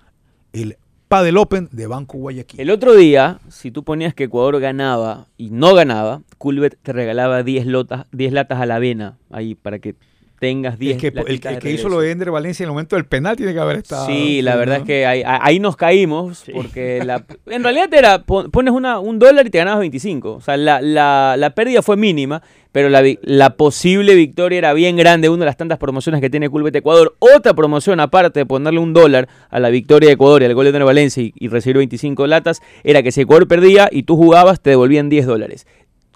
el 0.51 0.75
Padel 1.07 1.37
Open 1.37 1.69
de 1.71 1.87
Banco 1.87 2.17
Guayaquil. 2.17 2.59
El 2.59 2.69
otro 2.71 2.93
día, 2.93 3.39
si 3.47 3.71
tú 3.71 3.85
ponías 3.85 4.13
que 4.13 4.25
Ecuador 4.25 4.59
ganaba 4.59 5.27
y 5.37 5.49
no 5.49 5.73
ganaba, 5.73 6.23
Culbet 6.37 6.77
te 6.83 6.91
regalaba 6.91 7.41
10 7.41 7.67
lotas, 7.67 8.05
10 8.11 8.33
latas 8.33 8.59
a 8.59 8.65
la 8.65 8.75
avena 8.75 9.17
ahí 9.29 9.55
para 9.55 9.79
que 9.79 9.95
tengas 10.41 10.79
10 10.79 10.95
El 10.95 10.99
que, 11.13 11.19
el, 11.49 11.59
que 11.59 11.71
hizo 11.71 11.87
lo 11.87 11.99
de 11.99 12.09
Ender 12.09 12.31
Valencia 12.31 12.63
en 12.63 12.69
el 12.69 12.73
momento 12.73 12.95
del 12.95 13.05
penal 13.05 13.35
tiene 13.37 13.53
que 13.53 13.59
haber 13.59 13.77
estado. 13.77 14.07
Sí, 14.07 14.41
la 14.41 14.55
verdad 14.55 14.77
es 14.77 14.83
que 14.83 15.05
ahí, 15.05 15.21
ahí 15.23 15.59
nos 15.59 15.75
caímos 15.75 16.45
porque 16.51 16.99
la, 17.05 17.23
en 17.45 17.63
realidad 17.63 17.93
era 17.93 18.23
pon- 18.23 18.49
pones 18.49 18.73
una, 18.73 18.97
un 18.99 19.19
dólar 19.19 19.45
y 19.45 19.51
te 19.51 19.59
ganabas 19.59 19.81
25. 19.81 20.33
O 20.33 20.41
sea, 20.41 20.57
la, 20.57 20.81
la- 20.81 21.35
la 21.37 21.51
pérdida 21.51 21.83
fue 21.83 21.95
mínima, 21.95 22.41
pero 22.71 22.89
la, 22.89 23.03
la 23.21 23.51
posible 23.55 24.15
victoria 24.15 24.57
era 24.57 24.73
bien 24.73 24.97
grande. 24.97 25.29
Una 25.29 25.41
de 25.41 25.45
las 25.45 25.57
tantas 25.57 25.77
promociones 25.77 26.21
que 26.21 26.31
tiene 26.31 26.49
Culbet 26.49 26.75
Ecuador. 26.75 27.15
Otra 27.19 27.53
promoción, 27.53 27.99
aparte 27.99 28.39
de 28.39 28.45
ponerle 28.47 28.79
un 28.79 28.93
dólar 28.93 29.29
a 29.51 29.59
la 29.59 29.69
victoria 29.69 30.07
de 30.07 30.13
Ecuador 30.13 30.41
y 30.41 30.45
al 30.45 30.55
gol 30.55 30.63
de 30.65 30.69
Ender 30.69 30.85
Valencia 30.85 31.21
y, 31.21 31.33
y 31.35 31.49
recibir 31.49 31.77
25 31.77 32.25
latas, 32.25 32.63
era 32.83 33.03
que 33.03 33.11
si 33.11 33.21
Ecuador 33.21 33.47
perdía 33.47 33.89
y 33.91 34.03
tú 34.03 34.17
jugabas, 34.17 34.59
te 34.59 34.71
devolvían 34.71 35.07
10 35.07 35.27
dólares 35.27 35.67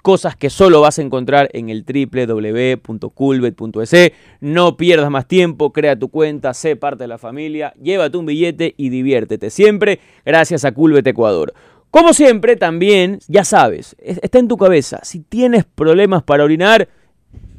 cosas 0.06 0.36
que 0.36 0.51
solo 0.51 0.82
vas 0.82 0.99
a 0.99 1.01
encontrar 1.01 1.49
en 1.53 1.70
el 1.70 1.84
www.culbet.es. 1.84 4.12
No 4.39 4.78
pierdas 4.78 5.10
más 5.10 5.28
tiempo, 5.28 5.74
crea 5.74 5.97
tu 5.97 6.10
cuenta, 6.10 6.53
sé 6.53 6.76
parte 6.76 7.06
de 7.06 7.08
la 7.08 7.18
familia, 7.18 7.74
llévate 7.82 8.16
un 8.16 8.28
billete 8.28 8.76
y 8.78 8.89
diviértete 8.89 9.49
siempre 9.49 9.99
gracias 10.24 10.64
a 10.64 10.74
Culbet 10.74 11.08
Ecuador. 11.08 11.56
Como 11.89 12.14
siempre, 12.14 12.56
también, 12.56 13.18
ya 13.28 13.43
sabes, 13.43 13.95
es- 13.97 14.20
está 14.22 14.38
en 14.38 14.47
tu 14.47 14.58
cabeza, 14.58 14.99
si 15.01 15.22
tienes 15.22 15.66
problemas 15.66 16.22
para 16.22 16.43
orinar, 16.43 16.88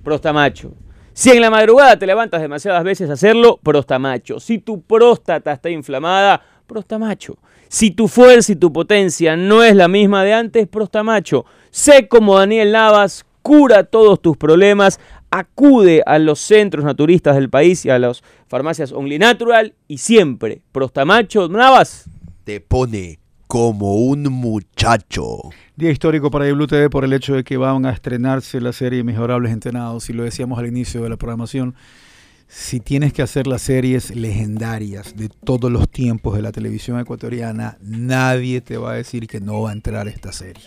Prostamacho. 0.05 0.73
Si 1.15 1.31
en 1.31 1.41
la 1.41 1.51
madrugada 1.51 1.99
te 1.99 2.07
levantas 2.07 2.41
demasiadas 2.41 2.85
veces 2.85 3.11
a 3.11 3.15
hacerlo, 3.15 3.59
prostamacho. 3.61 4.39
Si 4.39 4.59
tu 4.59 4.83
próstata 4.83 5.51
está 5.51 5.69
inflamada, 5.69 6.41
prostamacho. 6.69 7.39
Si 7.69 7.91
tu 7.91 8.07
fuerza 8.07 8.53
y 8.53 8.57
tu 8.57 8.73
potencia 8.73 9.37
no 9.37 9.65
es 9.65 9.75
la 9.75 9.89
misma 9.89 10.23
de 10.23 10.33
antes, 10.33 10.69
prostamacho. 10.69 11.45
Sé 11.77 12.09
como 12.09 12.39
Daniel 12.39 12.73
Navas, 12.73 13.27
cura 13.43 13.85
todos 13.85 14.23
tus 14.23 14.39
problemas, 14.39 14.99
acude 15.31 16.03
a 16.07 16.19
los 16.19 16.41
centros 16.41 16.87
naturistas 16.87 17.35
del 17.35 17.51
país 17.51 17.85
y 17.85 17.91
a 17.91 17.99
las 17.99 18.23
farmacias 18.49 18.93
Only 18.93 19.19
Natural 19.19 19.75
y 19.87 19.99
siempre, 19.99 20.63
prostamacho 20.73 21.51
Navas. 21.51 22.09
Te 22.45 22.63
pone 22.63 23.19
como 23.47 23.97
un 23.97 24.23
muchacho. 24.23 25.51
Día 25.77 25.91
histórico 25.91 26.31
para 26.31 26.51
Blue 26.51 26.67
TV 26.67 26.89
por 26.89 27.05
el 27.05 27.13
hecho 27.13 27.35
de 27.35 27.45
que 27.45 27.59
van 27.59 27.85
a 27.85 27.91
estrenarse 27.91 28.59
la 28.63 28.73
serie 28.73 29.05
Mejorables 29.05 29.53
Entrenados. 29.53 30.09
Y 30.09 30.15
lo 30.15 30.23
decíamos 30.23 30.59
al 30.59 30.69
inicio 30.69 31.03
de 31.03 31.11
la 31.11 31.19
programación. 31.19 31.75
Si 32.49 32.81
tienes 32.81 33.13
que 33.13 33.21
hacer 33.21 33.47
las 33.47 33.61
series 33.61 34.17
legendarias 34.17 35.15
de 35.15 35.29
todos 35.29 35.71
los 35.71 35.91
tiempos 35.91 36.37
de 36.37 36.43
la 36.43 36.53
televisión 36.53 36.99
ecuatoriana, 36.99 37.77
nadie 37.83 38.63
te 38.63 38.79
va 38.79 38.93
a 38.93 38.95
decir 38.95 39.27
que 39.27 39.41
no 39.41 39.61
va 39.61 39.71
a 39.71 39.73
entrar 39.75 40.09
esta 40.09 40.33
serie. 40.33 40.65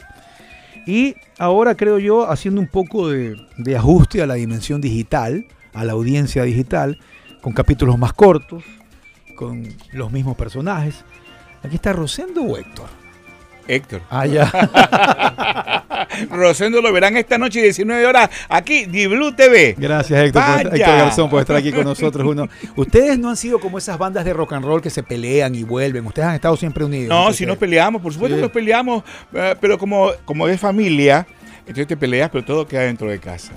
Y 0.86 1.16
ahora 1.38 1.76
creo 1.76 2.00
yo, 2.00 2.30
haciendo 2.30 2.62
un 2.62 2.68
poco 2.68 3.10
de, 3.10 3.38
ajuste 3.78 4.22
a 4.22 4.28
la 4.28 4.36
dimensión 4.36 4.82
digital, 4.82 5.46
a 5.74 5.84
la 5.84 5.94
audiencia 5.94 6.44
digital, 6.44 7.00
con 7.42 7.54
capítulos 7.54 7.98
más 7.98 8.14
cortos, 8.14 8.64
con 9.36 9.68
los 9.94 10.12
mismos 10.12 10.36
personajes. 10.36 11.04
Aquí 11.64 11.76
está 11.76 11.94
Rosendo 11.94 12.58
Héctor. 12.58 12.88
Héctor. 13.70 14.02
Ah, 14.10 14.26
ya. 14.26 14.50
Rosendo 16.32 16.82
lo 16.82 16.92
verán 16.92 17.16
esta 17.18 17.38
noche 17.38 17.62
19 17.62 18.06
horas 18.06 18.30
aquí, 18.50 18.86
Blue 19.08 19.32
TV. 19.34 19.76
Gracias, 19.78 20.20
Héctor, 20.26 20.44
por. 20.44 20.76
Héctor 20.76 20.80
Garzón, 20.98 21.30
por 21.30 21.42
estar 21.42 21.56
aquí 21.56 21.72
con 21.72 21.84
nosotros. 21.84 22.26
Uno. 22.28 22.48
Ustedes 22.76 23.18
no 23.20 23.30
han 23.30 23.38
sido 23.38 23.60
como 23.60 23.78
esas 23.78 23.98
bandas 23.98 24.26
de 24.26 24.34
rock 24.34 24.54
and 24.54 24.66
roll 24.66 24.82
que 24.82 24.90
se 24.90 25.04
pelean 25.04 25.54
y 25.56 25.64
vuelven. 25.64 26.06
Ustedes 26.06 26.28
han 26.28 26.36
estado 26.36 26.58
siempre 26.58 26.84
unidos. 26.84 27.10
No, 27.10 27.32
si 27.34 27.46
nos 27.46 27.58
peleamos, 27.58 28.02
por 28.02 28.12
supuesto 28.14 28.36
Sí. 28.36 28.40
que 28.40 28.44
nos 28.48 28.52
peleamos, 28.52 29.04
eh, 29.34 29.56
pero 29.62 29.78
como, 29.78 30.12
como 30.26 30.48
es 30.48 30.60
familia, 30.60 31.26
entonces 31.62 31.88
te 31.88 31.98
peleas, 31.98 32.30
pero 32.32 32.44
todo 32.44 32.68
queda 32.68 32.82
dentro 32.82 33.08
de 33.10 33.20
casa. 33.20 33.54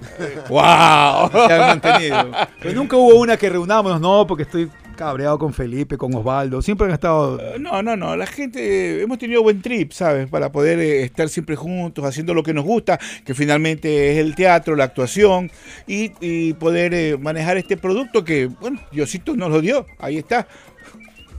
¡Wow! 0.48 1.30
se 1.48 1.52
han 1.54 1.60
mantenido. 1.60 2.30
Pero 2.60 2.74
nunca 2.74 2.96
hubo 2.96 3.14
una 3.16 3.36
que 3.36 3.48
reunámonos, 3.48 4.00
no, 4.00 4.26
porque 4.26 4.42
estoy 4.44 4.70
cabreado 4.96 5.38
con 5.38 5.52
Felipe, 5.52 5.96
con 5.96 6.14
Osvaldo. 6.14 6.62
Siempre 6.62 6.86
han 6.86 6.92
estado. 6.92 7.40
Eh, 7.40 7.58
No, 7.58 7.82
no, 7.82 7.96
no. 7.96 8.16
La 8.16 8.26
gente, 8.26 9.02
hemos 9.02 9.18
tenido 9.18 9.42
buen 9.42 9.62
trip, 9.62 9.92
¿sabes? 9.92 10.28
Para 10.28 10.52
poder 10.52 10.78
eh, 10.78 11.02
estar 11.02 11.28
siempre 11.28 11.56
juntos, 11.56 12.04
haciendo 12.04 12.34
lo 12.34 12.42
que 12.42 12.54
nos 12.54 12.64
gusta, 12.64 12.98
que 13.24 13.34
finalmente 13.34 14.12
es 14.12 14.18
el 14.18 14.34
teatro, 14.34 14.76
la 14.76 14.84
actuación, 14.84 15.50
y, 15.86 16.12
y 16.20 16.54
poder 16.54 16.94
eh, 16.94 17.16
manejar 17.18 17.56
este 17.56 17.76
producto 17.76 18.24
que, 18.24 18.46
bueno, 18.46 18.80
Diosito 18.92 19.36
nos 19.36 19.50
lo 19.50 19.60
dio. 19.60 19.86
Ahí 19.98 20.18
está. 20.18 20.46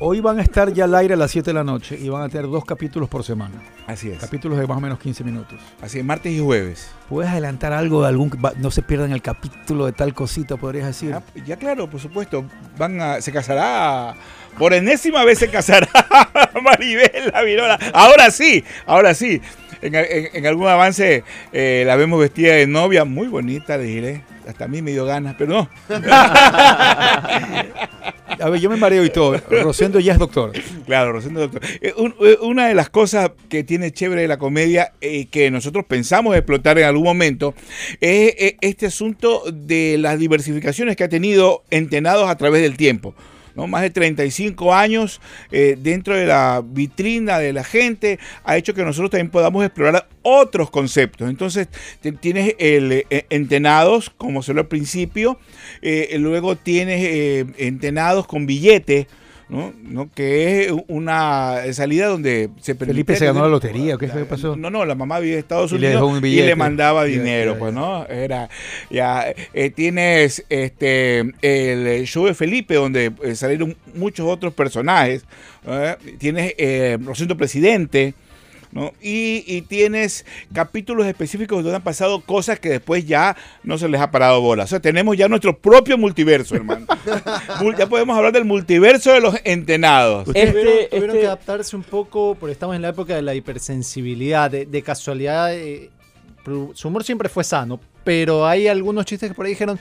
Hoy 0.06 0.20
van 0.20 0.38
a 0.38 0.42
estar 0.42 0.74
ya 0.74 0.84
al 0.84 0.94
aire 0.96 1.14
a 1.14 1.18
las 1.18 1.32
7 1.32 1.52
de 1.52 1.54
la 1.54 1.64
noche 1.64 1.98
y 1.98 2.10
van 2.10 2.24
a 2.24 2.28
tener 2.28 2.46
dos 2.50 2.66
capítulos 2.66 3.08
por 3.08 3.24
semana. 3.24 3.56
Así 3.88 4.12
es. 4.12 4.20
Capítulos 4.20 4.60
de 4.60 4.68
más 4.68 4.78
o 4.78 4.82
menos 4.82 5.00
15 5.00 5.24
minutos. 5.24 5.58
Así 5.82 6.00
es, 6.00 6.04
martes 6.04 6.34
y 6.34 6.40
jueves. 6.40 6.92
¿Puedes 7.08 7.32
adelantar 7.32 7.72
algo 7.72 8.02
de 8.02 8.10
algún. 8.10 8.30
No 8.58 8.70
se 8.70 8.82
pierdan 8.82 9.14
el 9.14 9.22
capítulo 9.22 9.86
de 9.86 9.94
tal 9.94 10.14
cosita, 10.14 10.58
podrías 10.58 10.88
decir? 10.88 11.14
Ah, 11.14 11.22
ya 11.46 11.56
claro, 11.56 11.90
por 11.90 12.02
supuesto. 12.02 12.44
Van 12.78 13.00
a, 13.00 13.22
se 13.22 13.32
casará. 13.32 14.14
Por 14.58 14.74
enésima 14.74 15.24
vez 15.24 15.40
se 15.40 15.48
casará 15.50 15.88
Maribel 16.62 17.32
la 17.32 17.42
Virola. 17.44 17.80
Ahora 17.94 18.30
sí, 18.30 18.62
ahora 18.86 19.14
sí. 19.14 19.42
En, 19.82 19.96
en- 19.96 20.28
en 20.34 20.46
algún 20.48 20.68
avance 20.68 21.24
eh, 21.54 21.84
la 21.88 21.96
vemos 21.96 22.20
vestida 22.20 22.56
de 22.56 22.68
novia, 22.68 23.06
muy 23.06 23.28
bonita, 23.28 23.78
le 23.78 23.86
diré. 23.86 24.22
Hasta 24.50 24.66
a 24.66 24.68
mí 24.68 24.82
me 24.82 24.92
dio 24.92 25.06
ganas, 25.06 25.36
pero 25.38 25.54
no. 25.54 25.70
A 28.40 28.50
ver, 28.50 28.60
yo 28.60 28.70
me 28.70 28.78
mareo 28.78 29.04
y 29.04 29.10
todo. 29.10 29.38
Rosendo 29.50 30.00
ya 30.00 30.14
es 30.14 30.20
doctor. 30.20 30.52
Claro, 30.86 31.12
Rosendo 31.14 31.42
Doctor. 31.42 31.64
Eh, 31.82 31.94
eh, 31.98 32.38
una 32.42 32.68
de 32.68 32.74
las 32.74 32.90
cosas 32.90 33.32
que 33.50 33.64
tiene 33.64 33.92
chévere 33.92 34.28
la 34.28 34.38
comedia 34.38 34.94
eh, 35.02 35.28
que 35.28 35.52
nosotros 35.52 35.86
pensamos 35.86 36.36
explotar 36.36 36.78
en 36.78 36.86
algún 36.86 37.04
momento 37.04 37.54
es 38.02 38.56
este 38.62 38.88
asunto 38.88 39.44
de 39.52 39.98
las 40.00 40.20
diversificaciones 40.20 40.96
que 40.96 41.04
ha 41.04 41.10
tenido 41.10 41.64
Entenados 41.70 42.30
a 42.30 42.38
través 42.38 42.62
del 42.62 42.78
tiempo. 42.78 43.14
¿No? 43.56 43.68
Más 43.68 43.84
de 43.84 43.90
35 43.90 44.74
años 44.74 45.22
eh, 45.52 45.78
dentro 45.80 46.16
de 46.16 46.26
la 46.26 46.64
vitrina 46.66 47.40
de 47.40 47.54
la 47.54 47.64
gente 47.64 48.20
ha 48.44 48.58
hecho 48.58 48.74
que 48.74 48.84
nosotros 48.84 49.12
también 49.12 49.30
podamos 49.30 49.64
explorar 49.64 50.08
otros 50.24 50.70
conceptos. 50.70 51.30
Entonces, 51.30 51.68
tienes 52.20 52.56
el 52.58 53.06
eh, 53.10 53.26
entenados, 53.30 54.10
como 54.10 54.42
se 54.42 54.54
lo 54.54 54.64
al 54.64 54.68
principio, 54.68 55.40
eh, 55.82 56.16
luego 56.18 56.56
tienes 56.56 57.04
eh, 57.04 57.46
entenados 57.58 58.26
con 58.26 58.46
billete. 58.46 59.08
¿No? 59.50 59.74
¿no? 59.84 60.10
que 60.12 60.66
es 60.66 60.74
una 60.88 61.62
salida 61.74 62.08
donde 62.08 62.50
se 62.62 62.76
Felipe 62.76 63.16
se 63.16 63.26
ganó 63.26 63.42
la 63.42 63.48
lotería, 63.48 63.96
¿o 63.96 63.98
qué 63.98 64.08
fue 64.08 64.22
que 64.22 64.26
pasó? 64.26 64.56
No, 64.56 64.70
no, 64.70 64.86
la 64.86 64.96
mamá 64.96 65.20
vive 65.20 65.34
en 65.34 65.40
Estados 65.40 65.72
Y 65.72 65.78
le 65.78 65.88
Unidos 65.88 66.02
dejó 66.02 66.18
un 66.18 66.26
y 66.26 66.36
le 66.42 66.56
mandaba 66.56 67.04
dinero, 67.06 67.58
pues, 67.58 67.74
¿no? 67.74 68.06
Era, 68.08 68.50
ya, 68.90 69.34
eh, 69.54 69.70
tienes 69.70 70.46
este, 70.50 71.20
el 71.42 72.06
show 72.06 72.26
de 72.26 72.34
Felipe, 72.34 72.76
donde 72.76 73.12
eh, 73.24 73.36
salieron 73.36 73.76
muchos 73.94 74.28
otros 74.28 74.54
personajes. 74.54 75.26
¿eh? 75.68 75.96
Tienes 76.18 76.54
eh, 76.58 76.98
Rosendo 77.04 77.38
Presidente, 77.38 78.14
¿no? 78.74 78.92
Y, 79.02 79.44
y 79.48 79.62
tienes 79.62 80.26
capítulos 80.54 81.06
específicos 81.08 81.64
donde 81.64 81.76
han 81.78 81.84
pasado 81.84 82.22
cosas 82.22 82.60
que 82.60 82.70
después 82.70 83.06
ya 83.06 83.38
no 83.64 83.78
se 83.78 83.88
les 83.88 84.02
ha 84.02 84.10
parado 84.12 84.42
bola. 84.42 84.64
O 84.64 84.68
sea, 84.68 84.80
tenemos 84.80 85.16
ya 85.16 85.28
nuestro 85.28 85.58
propio 85.58 85.98
multiverso, 85.98 86.56
hermano. 86.56 86.86
Ya 87.78 87.88
podemos 87.88 88.16
hablar 88.18 88.34
del 88.34 88.46
multiverso 88.46 89.12
de 89.14 89.22
los 89.22 89.36
entenados. 89.44 90.28
Este- 90.30 90.48
tuvieron, 90.52 90.74
tuvieron 90.90 91.10
este- 91.12 91.20
que 91.22 91.26
adaptarse 91.28 91.76
un 91.76 91.84
poco, 91.84 92.36
porque 92.40 92.54
estamos 92.54 92.76
en 92.76 92.82
la 92.82 92.90
época 92.90 93.16
de 93.16 93.22
la 93.22 93.34
hipersensibilidad, 93.36 94.50
de, 94.52 94.66
de 94.66 94.82
casualidad. 94.82 95.54
eh, 95.56 95.90
su 96.74 96.88
humor 96.88 97.04
siempre 97.04 97.30
fue 97.30 97.44
sano, 97.44 97.80
pero 98.04 98.46
hay 98.46 98.68
algunos 98.68 99.06
chistes 99.06 99.30
que 99.30 99.36
por 99.36 99.46
ahí 99.46 99.52
dijeron. 99.54 99.80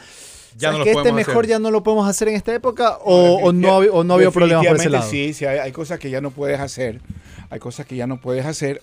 Ya 0.56 0.70
"¿Sabes 0.70 0.72
no 0.72 0.78
lo 0.78 0.84
que 0.84 0.90
este 0.90 1.00
podemos 1.00 1.16
mejor 1.16 1.44
hacer". 1.44 1.50
ya 1.50 1.58
no 1.58 1.70
lo 1.70 1.82
podemos 1.82 2.08
hacer 2.08 2.28
en 2.28 2.34
esta 2.34 2.54
época 2.54 2.98
o, 3.04 3.40
o 3.42 3.52
no, 3.52 3.78
o 3.78 4.04
no 4.04 4.14
había 4.14 4.30
problemas 4.30 4.66
por 4.66 4.76
ese 4.76 4.90
lado. 4.90 5.08
Sí, 5.08 5.32
sí, 5.34 5.44
hay, 5.44 5.58
hay 5.58 5.72
cosas 5.72 5.98
que 5.98 6.10
ya 6.10 6.20
no 6.20 6.30
puedes 6.30 6.60
hacer. 6.60 7.00
Hay 7.50 7.58
cosas 7.58 7.84
que 7.86 7.96
ya 7.96 8.06
no 8.06 8.20
puedes 8.20 8.46
hacer. 8.46 8.80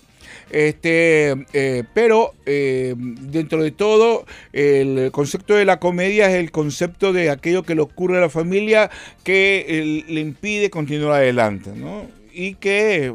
Este, 0.52 1.46
eh, 1.54 1.84
pero 1.94 2.34
eh, 2.46 2.96
dentro 2.98 3.64
de 3.64 3.72
todo, 3.72 4.26
el 4.54 5.12
concepto 5.12 5.56
de 5.56 5.66
la 5.66 5.80
comedia 5.80 6.30
es 6.30 6.36
el 6.36 6.52
concepto 6.52 7.14
de 7.14 7.30
aquello 7.30 7.64
que 7.64 7.76
le 7.76 7.82
ocurre 7.82 8.18
a 8.18 8.22
la 8.22 8.30
familia 8.30 8.90
que 9.24 9.66
eh, 9.68 10.06
le 10.08 10.22
impide 10.22 10.70
continuar 10.70 11.14
adelante, 11.14 11.72
¿no? 11.76 12.04
Y 12.34 12.56
que 12.56 13.14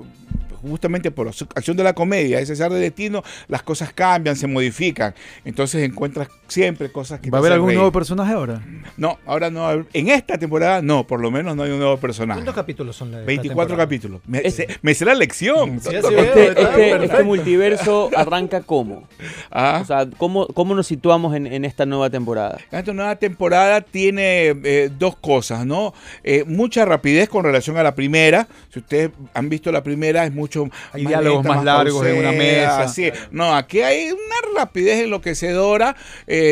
justamente 0.62 1.10
por 1.10 1.26
la 1.26 1.32
acción 1.54 1.76
de 1.76 1.84
la 1.84 1.92
comedia, 1.92 2.40
ese 2.40 2.56
ser 2.56 2.72
de 2.72 2.80
destino, 2.80 3.22
las 3.48 3.62
cosas 3.62 3.92
cambian, 3.92 4.34
se 4.36 4.46
modifican. 4.46 5.14
Entonces 5.44 5.82
encuentras 5.82 6.28
siempre 6.48 6.92
cosas 6.92 7.20
que 7.20 7.30
¿Va 7.30 7.38
a 7.38 7.40
haber 7.40 7.52
algún 7.52 7.68
reír. 7.68 7.78
nuevo 7.78 7.92
personaje 7.92 8.32
ahora? 8.32 8.60
No, 8.96 9.18
ahora 9.26 9.50
no. 9.50 9.86
En 9.92 10.08
esta 10.08 10.38
temporada 10.38 10.82
no, 10.82 11.06
por 11.06 11.20
lo 11.20 11.30
menos 11.30 11.56
no 11.56 11.62
hay 11.62 11.70
un 11.70 11.78
nuevo 11.78 11.96
personaje. 11.96 12.38
¿Cuántos 12.38 12.54
capítulos 12.54 12.96
son 12.96 13.10
de 13.10 13.18
esta 13.18 13.26
24 13.26 13.58
temporada? 13.68 13.84
capítulos. 13.86 14.20
Me, 14.26 14.50
se- 14.50 14.68
me 14.82 14.94
será 14.94 15.14
lección. 15.14 15.80
Sí, 15.80 15.92
doctor. 15.94 16.12
veo, 16.12 16.24
Este, 16.34 16.62
este- 16.62 17.04
este 17.04 17.24
multiverso 17.24 18.10
arranca 18.16 18.60
cómo? 18.62 19.08
Ah. 19.56 19.80
O 19.82 19.84
sea, 19.86 20.06
¿cómo, 20.18 20.46
cómo 20.48 20.74
nos 20.74 20.86
situamos 20.86 21.34
en, 21.36 21.46
en 21.46 21.64
esta 21.64 21.86
nueva 21.86 22.10
temporada? 22.10 22.58
Esta 22.72 22.92
nueva 22.92 23.14
temporada 23.16 23.80
tiene 23.82 24.48
eh, 24.64 24.90
dos 24.98 25.16
cosas, 25.16 25.64
¿no? 25.64 25.94
Eh, 26.24 26.44
mucha 26.46 26.84
rapidez 26.84 27.28
con 27.28 27.44
relación 27.44 27.76
a 27.76 27.82
la 27.84 27.94
primera. 27.94 28.48
Si 28.72 28.80
ustedes 28.80 29.10
han 29.32 29.48
visto 29.48 29.70
la 29.70 29.82
primera, 29.82 30.24
es 30.24 30.32
mucho 30.34 30.68
Hay 30.92 31.02
más 31.04 31.10
diálogos 31.10 31.44
lenta, 31.44 31.56
más 31.56 31.64
largos 31.64 32.04
en 32.06 32.18
una 32.18 32.32
mesa. 32.32 32.82
así. 32.82 33.10
No, 33.30 33.54
aquí 33.54 33.80
hay 33.80 34.10
una 34.10 34.58
rapidez 34.60 35.04
enloquecedora 35.04 35.94
eh, 36.26 36.43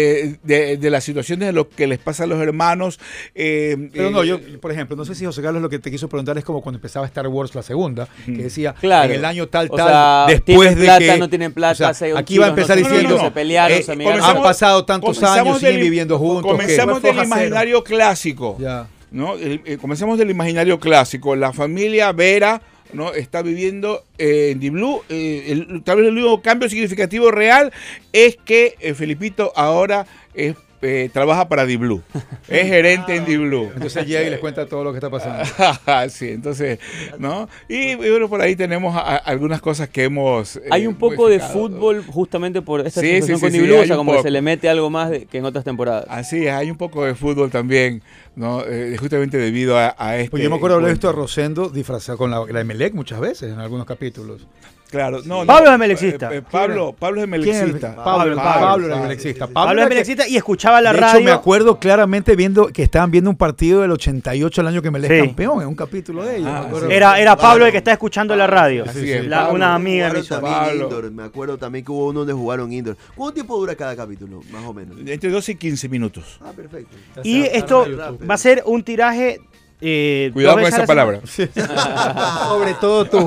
de, 0.43 0.77
de 0.77 0.91
las 0.91 1.05
situaciones 1.05 1.47
de 1.47 1.53
lo 1.53 1.69
que 1.69 1.87
les 1.87 1.99
pasa 1.99 2.25
a 2.25 2.27
los 2.27 2.41
hermanos. 2.41 2.99
eh, 3.35 3.89
Pero 3.93 4.11
no, 4.11 4.23
eh, 4.23 4.27
yo, 4.29 4.61
por 4.61 4.73
ejemplo, 4.73 4.97
no 4.97 5.05
sé 5.05 5.15
si 5.15 5.25
José 5.25 5.43
Carlos 5.43 5.63
lo 5.63 5.69
que 5.69 5.79
te 5.79 5.91
quiso 5.91 6.09
preguntar 6.09 6.37
es 6.39 6.45
como 6.45 6.61
cuando 6.63 6.79
empezaba 6.79 7.07
Star 7.07 7.29
Wars 7.29 7.55
la 7.55 7.63
segunda, 7.63 8.09
que 8.27 8.33
decía 8.45 8.75
Claro. 8.81 9.13
en 9.13 9.19
el 9.19 9.25
año 9.25 9.49
tal, 9.49 9.69
O 9.71 9.77
tal, 9.77 9.89
sea, 9.89 10.25
después 10.29 10.77
de 10.77 10.83
plata, 10.85 10.99
que. 11.15 11.19
no 11.19 11.29
tienen 11.29 11.53
plata, 11.53 11.73
o 11.73 11.77
sea, 11.77 11.95
se- 11.95 12.17
aquí 12.17 12.39
va 12.39 12.47
a 12.47 12.49
empezar 12.51 12.79
no 12.81 12.89
diciendo. 12.89 13.19
se 13.21 13.31
pelearon, 13.31 13.79
eh, 13.79 13.83
se 13.83 13.93
han 13.93 14.43
pasado 14.43 14.85
tantos 14.85 15.23
años, 15.23 15.59
siguen 15.59 15.81
viviendo 15.81 16.19
juntos. 16.19 16.51
Comenzamos 16.53 17.03
del 17.03 17.17
imaginario 17.25 17.83
clásico. 17.85 18.57
Ya. 18.61 18.87
¿no? 19.11 19.35
El- 19.35 19.61
eh, 19.67 19.77
comenzamos 19.79 20.19
del 20.19 20.31
imaginario 20.31 20.81
clásico. 20.81 21.37
La 21.37 21.53
familia 21.53 22.13
Vera 22.13 22.63
¿no? 22.93 23.13
está 23.13 23.43
viviendo 23.43 24.05
eh, 24.19 24.51
en 24.53 24.61
Di-Blue. 24.61 25.03
eh, 25.09 25.45
el- 25.49 25.83
tal 25.83 25.99
vez 25.99 26.07
el 26.09 26.13
único 26.19 26.43
cambio 26.43 26.69
significativo 26.69 27.31
real 27.31 27.73
es 28.13 28.37
que 28.45 28.75
eh, 28.81 28.95
Felipito 28.95 29.53
ahora 29.57 30.07
es 30.35 30.55
eh, 30.83 31.09
trabaja 31.13 31.49
para 31.49 31.65
Di-Blue. 31.65 32.03
Es 32.49 32.67
gerente 32.67 33.17
en 33.17 33.25
Di-Blue. 33.27 33.71
Entonces 33.75 34.07
llega 34.07 34.23
y 34.23 34.31
les 34.31 34.41
cuenta 34.41 34.67
todo 34.67 34.85
lo 34.85 34.93
que 34.93 34.99
está 34.99 35.09
pasando. 35.11 35.45
sí, 36.11 36.29
entonces, 36.31 36.79
¿no? 37.19 37.49
Y, 37.69 37.93
y 37.93 37.95
bueno, 37.97 38.29
por 38.29 38.41
ahí 38.43 38.57
tenemos 38.57 38.95
a- 38.97 39.01
a- 39.01 39.17
algunas 39.17 39.61
cosas 39.61 39.89
que 39.89 40.05
hemos. 40.05 40.57
eh, 40.57 40.63
Hay 40.71 40.87
un 40.87 40.97
poco 40.97 41.29
de 41.29 41.41
fútbol 41.41 42.05
justamente 42.05 42.61
por 42.63 42.87
esta 42.87 43.01
Sí, 43.01 43.07
situación 43.15 43.39
sí, 43.39 43.43
con 43.45 43.53
sí, 43.53 43.59
Di 43.59 43.65
sí, 43.65 43.71
Blue, 43.71 43.81
o 43.81 43.87
sea, 43.87 43.97
como 43.97 44.13
que 44.13 44.23
se 44.23 44.31
le 44.31 44.43
mete 44.43 44.69
algo 44.69 44.91
más 44.91 45.11
de- 45.11 45.27
que 45.27 45.39
en 45.39 45.45
otras 45.45 45.65
temporadas. 45.65 46.05
Así 46.09 46.47
es, 46.47 46.53
hay 46.53 46.71
un 46.71 46.77
poco 46.77 47.05
de 47.05 47.15
fútbol 47.15 47.51
también, 47.51 48.03
¿no? 48.37 48.63
Eh, 48.67 48.97
justamente 48.99 49.39
debido 49.39 49.79
a, 49.79 49.95
a 49.97 50.17
este. 50.19 50.31
Pues 50.31 50.43
yo 50.43 50.51
me 50.51 50.57
acuerdo 50.57 50.77
haber 50.77 50.91
visto 50.91 51.07
a 51.09 51.11
encuentro. 51.11 51.23
Rosendo 51.23 51.69
disfrazado 51.69 52.19
con 52.19 52.31
la, 52.31 52.45
la 52.51 52.61
Emelec 52.61 52.95
muchas 52.95 53.21
veces 53.21 53.53
en 53.53 53.61
algunos 53.61 53.87
capítulos. 53.87 54.47
Claro, 54.93 55.21
no, 55.25 55.47
Pablo 55.47 55.65
no, 55.65 55.71
es 55.71 55.75
emelexista. 55.75 56.33
eh, 56.33 56.37
eh, 56.37 56.43
Pablo, 56.49 56.95
Pablo 56.97 57.23
es 57.23 57.27
¿Quién 57.27 57.43
es 57.49 57.61
emelexista. 57.63 57.97
Pablo, 58.05 58.37
Pablo, 58.37 58.87
era 58.87 58.99
emelexista. 58.99 59.47
Pablo 59.49 59.81
es 59.81 59.87
emelexista 59.87 60.29
y 60.29 60.37
escuchaba 60.37 60.81
la 60.83 60.93
de 60.93 61.01
radio. 61.01 61.17
hecho, 61.17 61.25
me 61.25 61.31
acuerdo 61.33 61.79
claramente 61.81 62.37
viendo 62.37 62.67
que 62.69 62.83
estaban 62.83 63.11
viendo 63.11 63.31
un 63.31 63.37
partido 63.37 63.81
del 63.81 63.91
88 63.93 64.61
el 64.61 64.67
año 64.67 64.83
que 64.83 64.91
Melec 64.91 65.11
Sí. 65.11 65.27
campeón 65.27 65.63
en 65.63 65.69
un 65.69 65.75
capítulo 65.75 66.23
de 66.23 66.37
ellos. 66.37 66.49
Ah, 66.53 66.65
acuerdo. 66.69 66.91
Era, 66.91 67.19
era 67.19 67.37
Pablo 67.37 67.65
el 67.67 67.73
que 67.73 67.79
está 67.79 67.93
escuchando 67.93 68.37
la 68.37 68.47
radio. 68.47 68.85
Es, 68.85 69.27
La- 69.27 69.39
Pablo. 69.45 69.55
una 69.55 69.75
amiga 69.75 70.13
también 70.29 70.41
Pablo. 70.55 70.85
indoor. 70.85 71.11
Me 71.11 71.23
acuerdo 71.23 71.57
también 71.57 71.85
que 71.85 71.91
hubo 71.91 72.09
uno 72.09 72.19
donde 72.21 72.35
jugaron 72.35 72.71
indoor. 72.71 72.97
¿Cuánto 73.17 73.33
tiempo 73.35 73.57
dura 73.59 73.75
cada 73.75 73.97
capítulo? 73.97 74.41
Más 74.53 74.63
o 74.65 74.75
menos. 74.75 74.99
Entre 75.07 75.31
12 75.31 75.53
y 75.53 75.55
15 75.55 75.89
minutos. 75.89 76.39
Ah, 76.43 76.53
perfecto. 76.55 76.95
Y 77.25 77.43
esto 77.45 77.87
va 78.29 78.35
a 78.35 78.39
ser 78.39 78.63
un 78.67 78.83
tiraje. 78.83 79.41
Eh, 79.85 80.31
Cuidado 80.33 80.59
con 80.59 80.65
esa 80.67 80.79
la 80.79 80.87
palabra. 80.87 81.21
Sobre 81.27 82.75
todo 82.75 83.05
tú. 83.07 83.19
dos 83.19 83.27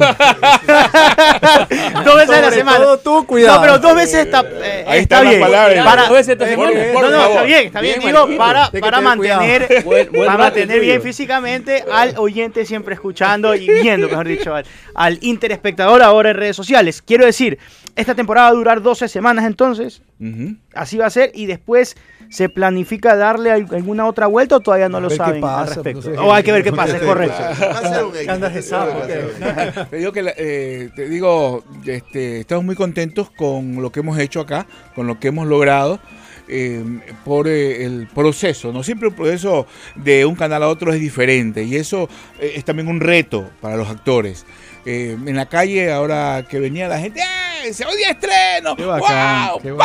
veces 2.15 2.29
a 2.29 2.41
la 2.41 2.43
Sobre 2.43 2.55
semana. 2.55 2.77
todo 2.77 2.97
tú, 2.99 3.25
cuidado. 3.27 3.55
No, 3.55 3.61
pero 3.61 3.79
dos 3.79 3.95
veces 3.95 4.25
está, 4.25 4.41
eh, 4.63 4.85
Ahí 4.87 4.99
está 5.01 5.15
están 5.17 5.23
las 5.25 5.33
bien. 5.33 5.41
palabras. 5.41 5.85
Para, 5.85 6.01
Dos 6.03 6.11
veces 6.13 6.29
esta 6.33 6.47
semana. 6.47 6.71
por 6.93 7.03
no, 7.03 7.09
no, 7.09 7.17
favor. 7.17 7.31
está 7.31 7.43
bien, 7.43 7.65
está 7.67 7.81
bien. 7.81 7.99
Bien, 7.99 8.15
Digo, 8.15 8.37
para, 8.37 8.71
para 8.71 9.01
mantener, 9.01 9.83
Buen- 9.83 10.11
buen 10.11 10.25
para 10.27 10.37
mantener 10.37 10.79
bien 10.79 11.01
físicamente 11.01 11.83
al 11.91 12.13
oyente 12.17 12.65
siempre 12.65 12.93
escuchando 12.95 13.55
y 13.55 13.67
viendo, 13.69 14.07
mejor 14.07 14.27
dicho, 14.27 14.53
al, 14.55 14.65
al 14.93 15.17
interespectador 15.21 16.01
ahora 16.01 16.31
en 16.31 16.37
redes 16.37 16.55
sociales. 16.55 17.01
Quiero 17.01 17.25
decir, 17.25 17.57
esta 17.95 18.15
temporada 18.15 18.47
va 18.47 18.53
a 18.53 18.57
durar 18.57 18.81
12 18.81 19.07
semanas 19.07 19.45
entonces, 19.45 20.01
Ujú. 20.19 20.55
así 20.73 20.97
va 20.97 21.05
a 21.05 21.09
ser, 21.09 21.31
y 21.33 21.45
después 21.45 21.95
se 22.29 22.49
planifica 22.49 23.15
darle 23.15 23.51
al- 23.51 23.67
alguna 23.71 24.05
otra 24.05 24.27
vuelta 24.27 24.57
o 24.57 24.59
todavía 24.59 24.89
no 24.89 24.97
A 24.97 25.01
lo 25.01 25.09
saben 25.09 25.41
pasa, 25.41 25.61
al 25.61 25.67
respecto. 25.67 26.09
no 26.09 26.15
sé. 26.15 26.19
o 26.21 26.33
hay 26.33 26.43
que 26.43 26.51
ver 26.51 26.63
qué 26.63 26.71
pasa, 26.73 26.97
es 26.97 27.03
correcto. 27.03 27.37
Va 27.39 27.79
a 27.79 27.93
ser 27.93 28.03
un 28.05 28.15
éxito. 28.15 29.85
Te 29.89 29.97
digo 29.97 30.11
que 30.11 30.33
eh, 30.37 30.89
te 30.95 31.07
digo, 31.09 31.63
este, 31.85 32.39
estamos 32.41 32.65
muy 32.65 32.75
contentos 32.75 33.29
con 33.31 33.81
lo 33.81 33.91
que 33.91 33.99
hemos 34.01 34.17
hecho 34.19 34.39
acá, 34.41 34.65
con 34.95 35.07
lo 35.07 35.19
que 35.19 35.27
hemos 35.29 35.47
logrado. 35.47 35.99
eh, 36.47 36.83
por 37.23 37.47
eh, 37.47 37.85
el 37.85 38.07
proceso, 38.13 38.71
no 38.71 38.83
siempre 38.83 39.09
el 39.09 39.15
proceso 39.15 39.65
de 39.95 40.25
un 40.27 40.35
canal 40.35 40.61
a 40.61 40.67
otro 40.67 40.93
es 40.93 40.99
diferente 40.99 41.63
y 41.63 41.75
eso 41.75 42.07
eh, 42.39 42.53
es 42.55 42.63
también 42.63 42.87
un 42.87 42.99
reto 42.99 43.49
para 43.61 43.75
los 43.77 43.89
actores. 43.89 44.45
Eh, 44.85 45.17
en 45.25 45.35
la 45.35 45.47
calle 45.47 45.91
ahora 45.91 46.45
que 46.47 46.59
venía 46.59 46.87
la 46.87 46.99
gente, 46.99 47.19
¡eh! 47.19 47.73
¡Se 47.73 47.85
odia 47.85 48.11
estreno! 48.11 48.75
Qué 48.75 48.85
bacán, 48.85 49.49
¡Wow! 49.49 49.61
qué 49.61 49.71
¡Va! 49.71 49.77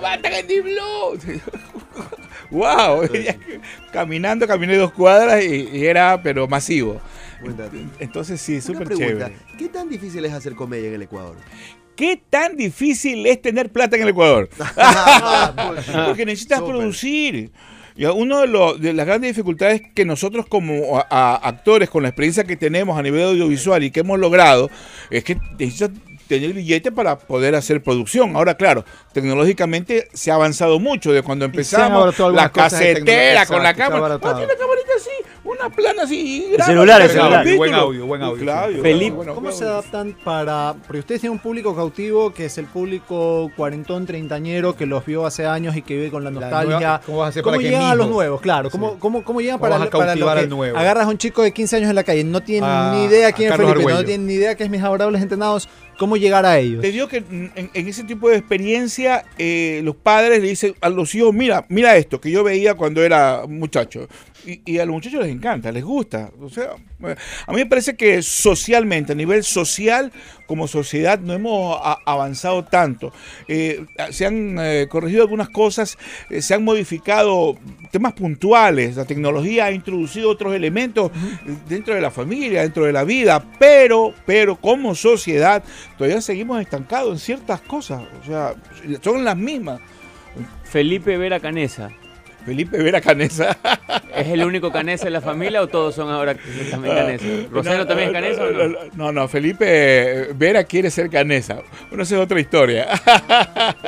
bacán. 0.00 0.02
¡Bata 0.02 0.30
Candy 0.30 0.60
Blue! 0.60 1.40
¡Wow! 2.50 3.08
Caminando, 3.92 4.46
caminé 4.48 4.76
dos 4.76 4.92
cuadras 4.92 5.44
y, 5.44 5.68
y 5.72 5.86
era, 5.86 6.20
pero 6.20 6.48
masivo. 6.48 7.00
Entonces 8.00 8.40
sí, 8.40 8.60
súper 8.60 8.88
chévere. 8.88 9.36
¿Qué 9.56 9.68
tan 9.68 9.88
difícil 9.88 10.24
es 10.24 10.32
hacer 10.32 10.54
comedia 10.54 10.88
en 10.88 10.94
el 10.94 11.02
Ecuador? 11.02 11.36
¿Qué 11.94 12.20
tan 12.28 12.56
difícil 12.56 13.26
es 13.26 13.40
tener 13.42 13.70
plata 13.70 13.96
en 13.96 14.02
el 14.02 14.08
Ecuador? 14.08 14.48
Porque 16.06 16.24
necesitas 16.26 16.60
producir. 16.62 17.52
Y 17.96 18.04
uno 18.06 18.40
de, 18.78 18.92
las 18.92 19.06
grandes 19.06 19.30
dificultades 19.34 19.82
que 19.94 20.04
nosotros 20.04 20.46
como 20.46 20.98
a- 20.98 21.06
a- 21.10 21.36
actores, 21.36 21.90
con 21.90 22.02
la 22.02 22.08
experiencia 22.10 22.44
que 22.44 22.56
tenemos 22.56 22.98
a 22.98 23.02
nivel 23.02 23.22
audiovisual 23.24 23.82
y 23.82 23.90
que 23.90 24.00
hemos 24.00 24.18
logrado, 24.18 24.70
es 25.10 25.24
que 25.24 25.38
necesitas 25.58 25.90
tener 26.28 26.52
billete 26.52 26.92
para 26.92 27.18
poder 27.18 27.56
hacer 27.56 27.82
producción. 27.82 28.36
Ahora, 28.36 28.54
claro, 28.54 28.84
tecnológicamente 29.12 30.08
se 30.12 30.30
ha 30.30 30.34
avanzado 30.34 30.78
mucho 30.78 31.12
de 31.12 31.22
cuando 31.22 31.44
empezamos 31.44 32.04
la 32.36 32.42
casetera 33.02 33.46
con 33.46 33.62
la 33.64 33.74
cámara. 33.74 34.14
Ah, 34.14 34.18
tiene 34.36 34.52
una 34.52 34.60
camarita 34.60 34.92
así, 34.96 35.10
una 35.50 35.70
plana 35.70 36.02
así. 36.04 36.46
El 36.56 36.62
celular, 36.62 37.02
el 37.02 37.08
graba 37.08 37.08
celular. 37.08 37.32
capítulo. 37.40 37.58
Buen 37.58 37.74
audio, 37.74 38.06
buen 38.06 38.22
audio, 38.22 38.42
Claro, 38.42 38.72
sí. 38.74 38.80
Felipe, 38.80 39.16
bueno, 39.16 39.34
¿Cómo 39.34 39.52
se 39.52 39.64
adaptan 39.64 40.16
para.? 40.24 40.74
Porque 40.86 41.00
ustedes 41.00 41.20
tienen 41.20 41.36
un 41.36 41.42
público 41.42 41.74
cautivo 41.74 42.32
que 42.32 42.46
es 42.46 42.58
el 42.58 42.66
público 42.66 43.50
cuarentón, 43.56 44.06
treintañero 44.06 44.76
que 44.76 44.86
los 44.86 45.04
vio 45.06 45.26
hace 45.26 45.46
años 45.46 45.76
y 45.76 45.82
que 45.82 45.94
vive 45.94 46.10
con 46.10 46.24
la 46.24 46.30
nostalgia. 46.30 46.76
nueva- 46.78 47.00
¿cómo 47.04 47.18
vas 47.18 47.26
a 47.26 47.28
hacer 47.30 47.42
para 47.42 47.58
que 47.58 47.64
llegan 47.64 47.82
a 47.82 47.94
los 47.94 48.08
nuevos? 48.08 48.40
Claro, 48.40 48.70
¿cómo, 48.70 48.90
Sí. 48.92 48.96
cómo, 48.98 49.24
cómo 49.24 49.40
llegan 49.40 49.58
¿Cómo 49.58 49.62
para, 49.70 49.78
vas 49.78 49.88
a 49.88 49.90
para 49.90 50.04
lo 50.04 50.08
cautivar 50.10 50.36
que 50.38 50.42
al 50.44 50.48
nuevo? 50.50 50.78
Agarras 50.78 51.06
a 51.06 51.08
un 51.10 51.18
chico 51.18 51.42
de 51.42 51.52
15 51.52 51.76
años 51.76 51.90
en 51.90 51.96
la 51.96 52.04
calle, 52.04 52.24
no 52.24 52.40
tiene 52.40 52.66
A- 52.66 52.92
ni 52.94 53.04
idea 53.04 53.32
quién 53.32 53.50
es 53.50 53.56
Felipe, 53.56 53.74
no 53.74 53.78
Argüello. 53.80 54.04
tiene 54.04 54.24
ni 54.24 54.34
idea 54.34 54.54
que 54.54 54.64
es 54.64 54.70
mis 54.70 54.82
adorables 54.82 55.20
entrenados. 55.22 55.68
¿Cómo 55.98 56.16
llegar 56.16 56.46
a 56.46 56.58
ellos? 56.58 56.80
Te 56.80 56.92
digo 56.92 57.08
que 57.08 57.18
en, 57.18 57.52
en 57.54 57.88
ese 57.88 58.04
tipo 58.04 58.30
de 58.30 58.36
experiencia, 58.36 59.22
eh, 59.36 59.82
los 59.84 59.94
padres 59.96 60.40
le 60.40 60.48
dicen 60.48 60.74
a 60.80 60.88
los 60.88 61.14
hijos, 61.14 61.34
mira, 61.34 61.66
mira 61.68 61.94
esto 61.96 62.18
que 62.22 62.30
yo 62.30 62.42
veía 62.42 62.74
cuando 62.74 63.02
era 63.02 63.42
muchacho. 63.46 64.08
Y, 64.46 64.62
y 64.64 64.78
a 64.78 64.86
los 64.86 64.94
muchachos 64.94 65.22
les 65.22 65.32
encanta, 65.32 65.70
les 65.70 65.84
gusta. 65.84 66.30
O 66.40 66.48
sea, 66.48 66.70
eh, 67.02 67.16
a 67.46 67.52
mí 67.52 67.58
me 67.58 67.66
parece 67.66 67.96
que 67.96 68.22
socialmente, 68.22 69.12
a 69.12 69.14
nivel 69.14 69.44
social, 69.44 70.12
como 70.46 70.66
sociedad, 70.66 71.18
no 71.18 71.32
hemos 71.32 71.78
avanzado 72.06 72.64
tanto. 72.64 73.12
Eh, 73.48 73.84
se 74.10 74.26
han 74.26 74.56
eh, 74.58 74.86
corregido 74.88 75.22
algunas 75.22 75.48
cosas, 75.50 75.98
se 76.38 76.54
han 76.54 76.64
modificado 76.64 77.56
temas 77.90 78.12
puntuales, 78.14 78.96
la 78.96 79.04
tecnología 79.04 79.66
ha 79.66 79.72
introducido 79.72 80.30
otros 80.30 80.54
elementos 80.54 81.10
dentro 81.68 81.94
de 81.94 82.00
la 82.00 82.10
familia, 82.10 82.62
dentro 82.62 82.84
de 82.84 82.92
la 82.92 83.04
vida, 83.04 83.44
pero, 83.58 84.14
pero 84.26 84.56
como 84.56 84.94
sociedad 84.94 85.62
todavía 85.96 86.20
seguimos 86.20 86.60
estancados 86.60 87.12
en 87.12 87.18
ciertas 87.18 87.60
cosas, 87.60 88.02
o 88.22 88.26
sea, 88.26 88.54
son 89.02 89.24
las 89.24 89.36
mismas. 89.36 89.80
Felipe 90.64 91.16
Vera 91.16 91.40
Canesa. 91.40 91.90
Felipe 92.44 92.82
Vera 92.82 93.00
Canesa. 93.00 93.56
¿Es 94.16 94.28
el 94.28 94.44
único 94.44 94.72
Canesa 94.72 95.06
en 95.06 95.12
la 95.12 95.20
familia 95.20 95.62
o 95.62 95.68
todos 95.68 95.94
son 95.94 96.10
ahora 96.10 96.36
también 96.70 96.94
Canesa? 96.94 97.24
¿Rosero 97.50 97.86
también 97.86 98.08
es 98.08 98.14
Canesa 98.14 98.42
o 98.42 98.50
no? 98.50 98.76
No, 98.94 99.12
no, 99.12 99.28
Felipe 99.28 100.30
Vera 100.34 100.64
quiere 100.64 100.90
ser 100.90 101.10
Canesa. 101.10 101.62
Bueno, 101.88 102.02
esa 102.02 102.16
es 102.16 102.20
otra 102.20 102.40
historia. 102.40 102.86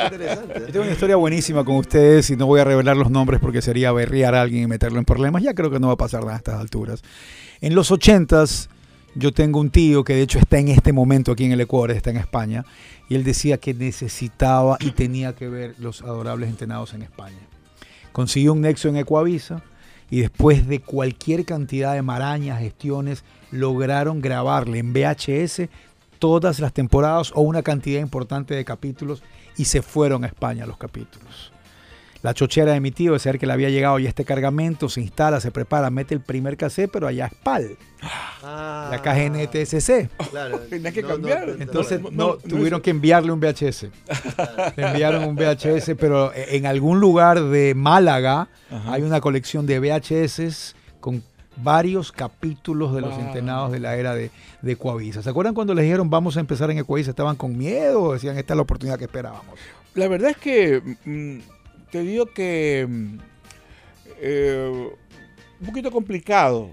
Interesante. 0.05 0.61
Yo 0.61 0.67
tengo 0.67 0.83
una 0.83 0.93
historia 0.93 1.17
buenísima 1.17 1.65
con 1.65 1.77
ustedes 1.77 2.31
y 2.31 2.37
no 2.37 2.47
voy 2.47 2.61
a 2.61 2.65
revelar 2.65 2.97
los 2.97 3.11
nombres 3.11 3.41
porque 3.41 3.63
sería 3.63 3.93
berrear 3.93 4.35
a 4.35 4.43
alguien 4.43 4.65
y 4.65 4.67
meterlo 4.67 4.99
en 4.99 5.05
problemas. 5.05 5.43
Ya 5.43 5.55
creo 5.55 5.71
que 5.71 5.81
no 5.81 5.89
va 5.89 5.95
a 5.95 5.97
pasar 5.99 6.21
nada 6.21 6.35
a 6.35 6.39
estas 6.39 6.61
alturas. 6.61 7.03
En 7.61 7.75
los 7.75 7.91
ochentas 7.91 8.69
yo 9.15 9.33
tengo 9.33 9.61
un 9.61 9.71
tío 9.71 10.05
que 10.05 10.15
de 10.15 10.23
hecho 10.23 10.39
está 10.39 10.59
en 10.59 10.69
este 10.69 10.93
momento 10.93 11.33
aquí 11.33 11.45
en 11.45 11.53
el 11.53 11.61
Ecuador, 11.61 11.91
está 11.91 12.11
en 12.11 12.17
España, 12.17 12.65
y 13.09 13.15
él 13.15 13.25
decía 13.25 13.59
que 13.59 13.75
necesitaba 13.75 14.79
y 14.81 14.93
tenía 14.93 15.35
que 15.35 15.49
ver 15.49 15.75
los 15.79 16.03
adorables 16.03 16.49
entrenados 16.49 16.95
en 16.95 17.03
España. 17.03 17.37
Consiguió 18.13 18.53
un 18.53 18.61
nexo 18.61 18.89
en 18.89 18.97
Ecuavisa 18.97 19.63
y 20.11 20.21
después 20.21 20.67
de 20.67 20.81
cualquier 20.81 21.45
cantidad 21.45 21.95
de 21.95 22.03
marañas, 22.03 22.61
gestiones, 22.61 23.25
lograron 23.51 24.21
grabarle 24.21 24.79
en 24.79 24.93
VHS 24.93 25.69
todas 26.19 26.61
las 26.61 26.73
temporadas 26.73 27.33
o 27.35 27.41
una 27.41 27.63
cantidad 27.63 28.01
importante 28.01 28.55
de 28.55 28.65
capítulos 28.65 29.23
y 29.57 29.65
se 29.65 29.83
fueron 29.83 30.25
a 30.25 30.29
España 30.29 30.67
los 30.67 30.77
capítulos. 30.77 31.53
La 32.23 32.35
chochera 32.35 32.73
de 32.73 32.81
mi 32.81 32.93
tío, 32.93 33.15
de 33.15 33.19
saber 33.19 33.39
que 33.41 33.47
le 33.47 33.53
había 33.53 33.69
llegado 33.69 33.99
ya 33.99 34.09
este 34.09 34.25
cargamento, 34.25 34.89
se 34.89 35.01
instala, 35.01 35.41
se 35.41 35.51
prepara, 35.51 35.91
mete 35.91 36.15
el 36.15 36.21
primer 36.21 36.57
cassette, 36.57 36.89
pero 36.93 37.09
allá 37.09 37.27
es 37.27 37.33
PAL, 37.43 37.77
Ah, 38.45 38.89
la 38.91 39.03
caja 39.03 39.25
NTSC. 39.29 40.09
Claro. 40.31 40.59
Tenía 40.71 40.93
que 40.93 41.03
No, 41.03 41.09
cambiar. 41.09 41.49
no, 41.49 41.55
Entonces 41.63 42.01
no, 42.01 42.11
no, 42.11 42.27
no, 42.27 42.37
tuvieron 42.37 42.81
que 42.81 42.91
enviarle 42.91 43.33
un 43.33 43.41
VHS. 43.41 43.87
Le 44.77 44.87
enviaron 44.87 45.25
un 45.25 45.35
VHS, 45.37 45.95
pero 45.99 46.33
en 46.35 46.67
algún 46.67 47.01
lugar 47.01 47.41
de 47.43 47.75
Málaga 47.75 48.49
Ajá. 48.71 48.93
hay 48.93 49.03
una 49.03 49.21
colección 49.21 49.67
de 49.67 49.79
VHS 49.81 50.75
con 51.01 51.23
varios 51.57 52.13
capítulos 52.13 52.95
de 52.95 53.01
los 53.03 53.11
Wow. 53.15 53.21
entrenados 53.27 53.73
de 53.73 53.79
la 53.81 53.97
era 53.97 54.15
de, 54.15 54.31
de 54.63 54.77
Coavisa. 54.77 55.23
¿Se 55.23 55.31
acuerdan 55.31 55.55
cuando 55.55 55.75
les 55.75 55.85
dijeron 55.85 56.09
vamos 56.09 56.37
a 56.37 56.41
empezar 56.41 56.71
en 56.71 56.79
Ecuavisa? 56.79 57.11
¿Estaban 57.11 57.37
con 57.37 57.57
miedo 57.59 58.01
o 58.03 58.13
decían 58.15 58.39
esta 58.39 58.55
es 58.55 58.57
la 58.57 58.63
oportunidad 58.63 58.97
que 58.99 59.05
esperábamos? 59.05 59.59
La 59.95 60.09
verdad 60.09 60.31
es 60.31 60.37
que 60.39 60.83
mm, 61.05 61.39
te 61.93 62.01
digo 62.01 62.27
que 62.27 62.87
mm, 62.89 63.19
eh, 64.19 64.91
un 65.61 65.67
poquito 65.67 65.93
complicado, 65.93 66.71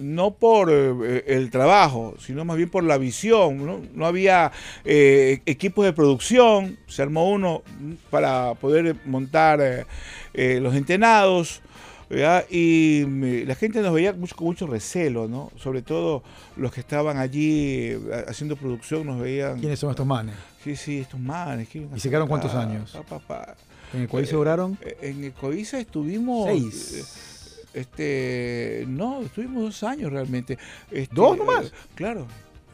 no 0.00 0.32
por 0.32 0.70
eh, 0.70 1.24
el 1.26 1.50
trabajo, 1.50 2.14
sino 2.18 2.44
más 2.44 2.56
bien 2.56 2.70
por 2.70 2.82
la 2.82 2.98
visión. 2.98 3.64
No, 3.64 3.80
No 3.94 4.06
había 4.06 4.50
eh, 4.84 5.42
equipos 5.46 5.84
de 5.84 5.92
producción, 5.92 6.78
se 6.86 7.02
armó 7.02 7.30
uno 7.30 7.62
para 8.10 8.54
poder 8.54 8.96
montar 9.04 9.86
eh, 10.34 10.60
los 10.60 10.74
entrenados. 10.74 11.62
¿verdad? 12.08 12.44
Y 12.48 13.04
mm, 13.06 13.48
la 13.48 13.54
gente 13.56 13.80
nos 13.80 13.92
veía 13.92 14.12
mucho, 14.12 14.36
con 14.36 14.46
mucho 14.46 14.66
recelo, 14.66 15.26
¿no? 15.26 15.50
Sobre 15.56 15.82
todo 15.82 16.22
los 16.56 16.72
que 16.72 16.80
estaban 16.80 17.18
allí 17.18 17.98
haciendo 18.28 18.56
producción 18.56 19.06
nos 19.06 19.20
veían. 19.20 19.58
¿Quiénes 19.58 19.80
son 19.80 19.90
estos 19.90 20.06
manes? 20.06 20.36
Sí, 20.62 20.76
sí, 20.76 20.98
estos 21.00 21.18
manes. 21.18 21.68
¿qué 21.68 21.80
vienen 21.80 21.94
a 21.94 21.96
¿Y 21.96 22.00
se 22.00 22.08
quedaron 22.08 22.28
cuántos 22.28 22.54
años? 22.54 22.92
Pa, 22.92 23.02
pa, 23.02 23.18
pa. 23.18 23.56
En 23.94 24.02
el 24.02 24.08
Coavisa 24.08 24.36
duraron 24.36 24.78
Eh, 24.82 24.96
En 25.02 25.24
el 25.24 25.32
Coavisa 25.32 25.78
estuvimos... 25.78 26.46
seis. 26.48 26.92
eh, 26.94 27.80
Este, 27.80 28.84
no, 28.88 29.20
estuvimos 29.22 29.62
dos 29.64 29.82
años 29.82 30.10
realmente. 30.12 30.58
Este, 30.90 31.14
¿Dos 31.14 31.36
nomás? 31.36 31.66
eh, 31.66 31.70
Claro, 31.94 32.26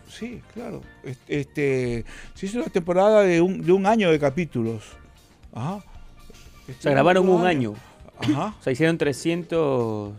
sí, 0.09 0.41
claro. 0.55 0.81
Este, 1.03 1.41
este, 1.41 2.05
se 2.35 2.47
hizo 2.47 2.59
una 2.59 2.69
temporada 2.69 3.23
de 3.23 3.41
un, 3.41 3.65
de 3.65 3.73
un 3.73 3.85
año 3.87 4.11
de 4.13 4.19
capítulos. 4.21 4.85
Ajá. 5.53 5.75
O 5.77 5.85
sea, 6.81 6.93
grabaron 6.93 7.29
un 7.29 7.45
año. 7.47 7.75
Ajá. 8.19 8.55
O 8.59 8.63
sea, 8.63 8.73
hicieron 8.73 8.97
300 8.97 10.13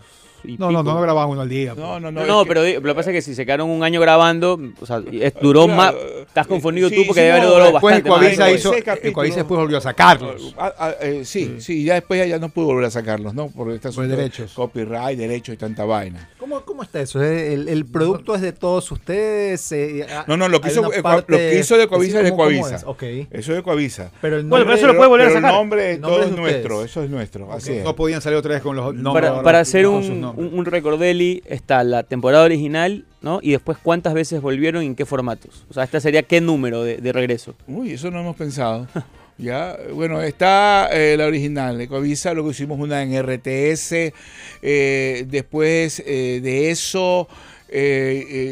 y 0.44 0.58
No, 0.58 0.72
no, 0.72 0.80
pico. 0.84 0.94
no 0.96 1.02
grababan 1.02 1.30
uno 1.32 1.41
al 1.41 1.50
día. 1.50 1.74
No, 1.76 2.00
no, 2.00 2.12
no. 2.12 2.12
No, 2.12 2.22
es 2.22 2.28
no, 2.28 2.44
que- 2.44 2.48
pero 2.50 2.64
lo 2.82 2.82
que 2.94 2.96
pasa 2.96 3.12
es 3.12 3.16
que 3.16 3.22
si 3.22 3.36
se 3.36 3.46
quedaron 3.46 3.70
un 3.70 3.84
año 3.84 4.00
grabando, 4.02 4.60
o 4.80 4.86
sea, 4.86 5.02
es- 5.12 5.34
duró 5.41 5.66
Claro, 5.66 5.78
más. 5.78 5.94
eh, 5.96 6.20
Estás 6.34 6.48
confundido 6.48 6.89
sí, 6.89 6.96
tú 6.96 7.02
porque 7.06 7.20
sí, 7.22 7.26
debe 7.26 7.38
haber 7.38 7.48
durado 7.50 7.72
Después 7.74 8.04
bastante. 8.04 8.10
Coavisa 8.10 8.52
hizo, 8.52 8.74
Coavisa 9.14 9.36
después 9.38 9.60
volvió 9.60 9.78
a 9.78 9.82
sacarlos. 9.82 10.56
Ah, 10.58 10.74
ah, 10.80 10.91
eh, 11.00 11.22
sí, 11.26 11.58
sí, 11.60 11.84
ya 11.84 11.94
después 11.96 12.28
ya, 12.28 12.39
no 12.39 12.50
pudo 12.50 12.66
volver 12.68 12.86
a 12.86 12.89
sacarlos, 12.91 13.36
¿no? 13.36 13.50
Por 13.50 13.72
estas 13.72 13.94
Por 13.94 14.08
derechos. 14.08 14.54
Copyright, 14.54 15.18
derechos 15.18 15.54
y 15.54 15.58
tanta 15.58 15.86
vaina. 15.86 16.30
¿Cómo, 16.39 16.62
cómo 16.62 16.82
está 16.82 17.02
eso? 17.02 17.22
¿El, 17.22 17.70
el 17.70 17.86
producto 17.86 18.34
es 18.34 18.41
de 18.41 18.52
todos 18.52 18.91
ustedes? 18.91 19.72
Eh, 19.74 20.06
ah, 20.10 20.26
No, 20.28 20.36
no, 20.38 20.48
lo 20.50 20.60
que 20.60 20.70
hizo, 20.70 20.91
eh, 20.91 21.02
parte- 21.04 21.32
lo 21.32 21.38
que 21.38 21.60
hizo 21.60 21.78
de 21.78 21.88
Coavisa 21.88 22.18
es 22.20 22.24
de 22.26 22.30
¿cómo- 22.32 22.44
cómo 22.46 22.60
Coavisa. 22.62 22.76
es? 22.78 23.28
Eso 23.32 23.52
es 23.52 23.58
de 23.58 23.64
Coavisa. 23.64 24.12
Pero 24.22 24.38
el 24.38 24.46
Bueno, 24.46 24.66
pero 24.66 24.78
eso 24.78 24.88
lo 24.88 24.96
puede 24.96 25.10
volver 25.10 25.28
a 25.28 25.34
sacar. 25.34 25.52
El 25.52 25.58
nombre, 25.58 25.91
El 25.94 26.02
todo 26.02 26.10
nombre 26.12 26.30
es 26.32 26.36
nuestro, 26.38 26.84
eso 26.84 27.04
es 27.04 27.10
nuestro, 27.10 27.52
así 27.54 27.74
es. 27.74 27.84
No 27.84 27.96
podían 27.96 28.22
salir 28.22 28.38
otra 28.39 28.54
vez 28.54 28.62
con 28.64 28.76
los 28.76 28.94
nombres. 28.96 29.32
Para, 29.44 29.60
hacer 29.60 29.86
un. 29.88 30.33
Un, 30.36 30.54
un 30.54 30.66
Recordeli 30.66 31.42
está 31.46 31.84
la 31.84 32.04
temporada 32.04 32.44
original, 32.44 33.06
¿no? 33.22 33.40
Y 33.42 33.52
después 33.52 33.78
cuántas 33.82 34.14
veces 34.14 34.42
volvieron 34.42 34.84
y 34.84 34.88
en 34.88 34.96
qué 34.96 35.06
formatos. 35.06 35.66
O 35.70 35.74
sea, 35.74 35.84
esta 35.84 36.00
sería 36.00 36.24
qué 36.24 36.42
número 36.42 36.84
de, 36.84 36.98
de 36.98 37.12
regreso. 37.14 37.56
Uy, 37.68 37.92
eso 37.94 38.12
no 38.12 38.20
hemos 38.20 38.36
pensado. 38.36 38.88
Ya, 39.40 39.76
bueno, 39.92 40.22
está 40.22 40.90
eh, 40.94 41.18
la 41.18 41.26
original 41.26 41.76
de 41.80 41.88
Coavisa, 41.88 42.36
luego 42.36 42.52
hicimos 42.52 42.80
una 42.80 43.02
en 43.02 43.20
RTS, 43.20 44.14
eh, 44.62 45.26
después 45.28 46.04
eh, 46.06 46.40
de 46.44 46.70
eso 46.70 47.28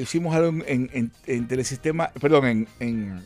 hicimos 0.01 0.33
algo 0.35 0.63
en, 0.65 0.89
en- 0.91 1.11
en 1.27 1.47
Telesistema, 1.47 2.09
perdón, 2.19 2.45
en, 2.47 2.67
en 2.79 3.21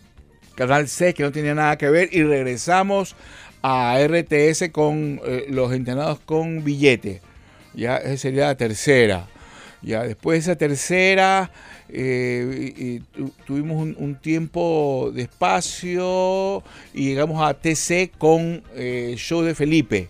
Canal 0.56 0.90
C 0.90 1.14
que 1.14 1.24
no 1.24 1.32
tenía 1.32 1.56
nada 1.56 1.78
que 1.78 1.90
ver 1.90 2.10
y 2.12 2.24
regresamos 2.24 3.16
a 3.62 3.98
RTS 4.06 4.70
con 4.74 5.22
los 5.48 5.72
entrenados 5.72 6.20
con 6.20 6.62
billete. 6.66 7.22
Ya, 7.76 7.98
esa 7.98 8.18
sería 8.18 8.46
la 8.48 8.56
tercera. 8.56 9.28
Ya, 9.82 10.04
después 10.04 10.38
de 10.46 10.52
esa 10.52 10.58
tercera, 10.58 11.52
eh, 11.90 12.74
y- 12.76 12.84
y 12.96 13.00
tu- 13.00 13.30
tuvimos 13.46 13.82
un, 13.82 13.96
un 14.00 14.16
tiempo 14.16 15.12
de 15.14 15.24
espacio 15.24 16.64
y 16.94 17.06
llegamos 17.10 17.48
a 17.48 17.54
TC 17.54 18.12
con 18.18 18.64
eh, 18.74 19.10
el 19.12 19.18
show 19.18 19.42
de 19.44 19.54
Felipe, 19.54 20.10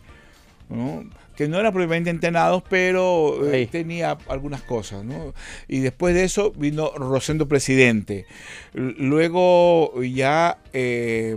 ¿no? 0.70 1.03
que 1.36 1.49
no 1.49 1.59
eran 1.59 1.74
propiamente 1.74 2.09
entrenados, 2.09 2.63
pero 2.70 3.51
eh, 3.51 3.68
tenía 3.70 4.18
algunas 4.30 4.61
cosas. 4.61 5.03
¿no? 5.03 5.34
Y 5.68 5.80
después 5.80 6.16
de 6.16 6.24
eso 6.24 6.51
vino 6.51 6.91
Rosendo 6.95 7.45
Presidente. 7.49 8.26
Luego 8.74 10.01
ya, 10.03 10.57
eh, 10.72 11.36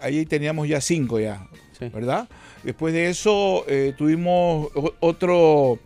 ahí 0.00 0.24
teníamos 0.24 0.66
ya 0.68 0.80
cinco 0.80 1.20
ya, 1.20 1.46
Sí. 1.78 1.88
¿verdad? 1.92 2.28
Después 2.64 2.94
de 2.94 3.10
eso 3.10 3.64
eh, 3.68 3.94
tuvimos 3.96 4.68
otro, 5.00 5.78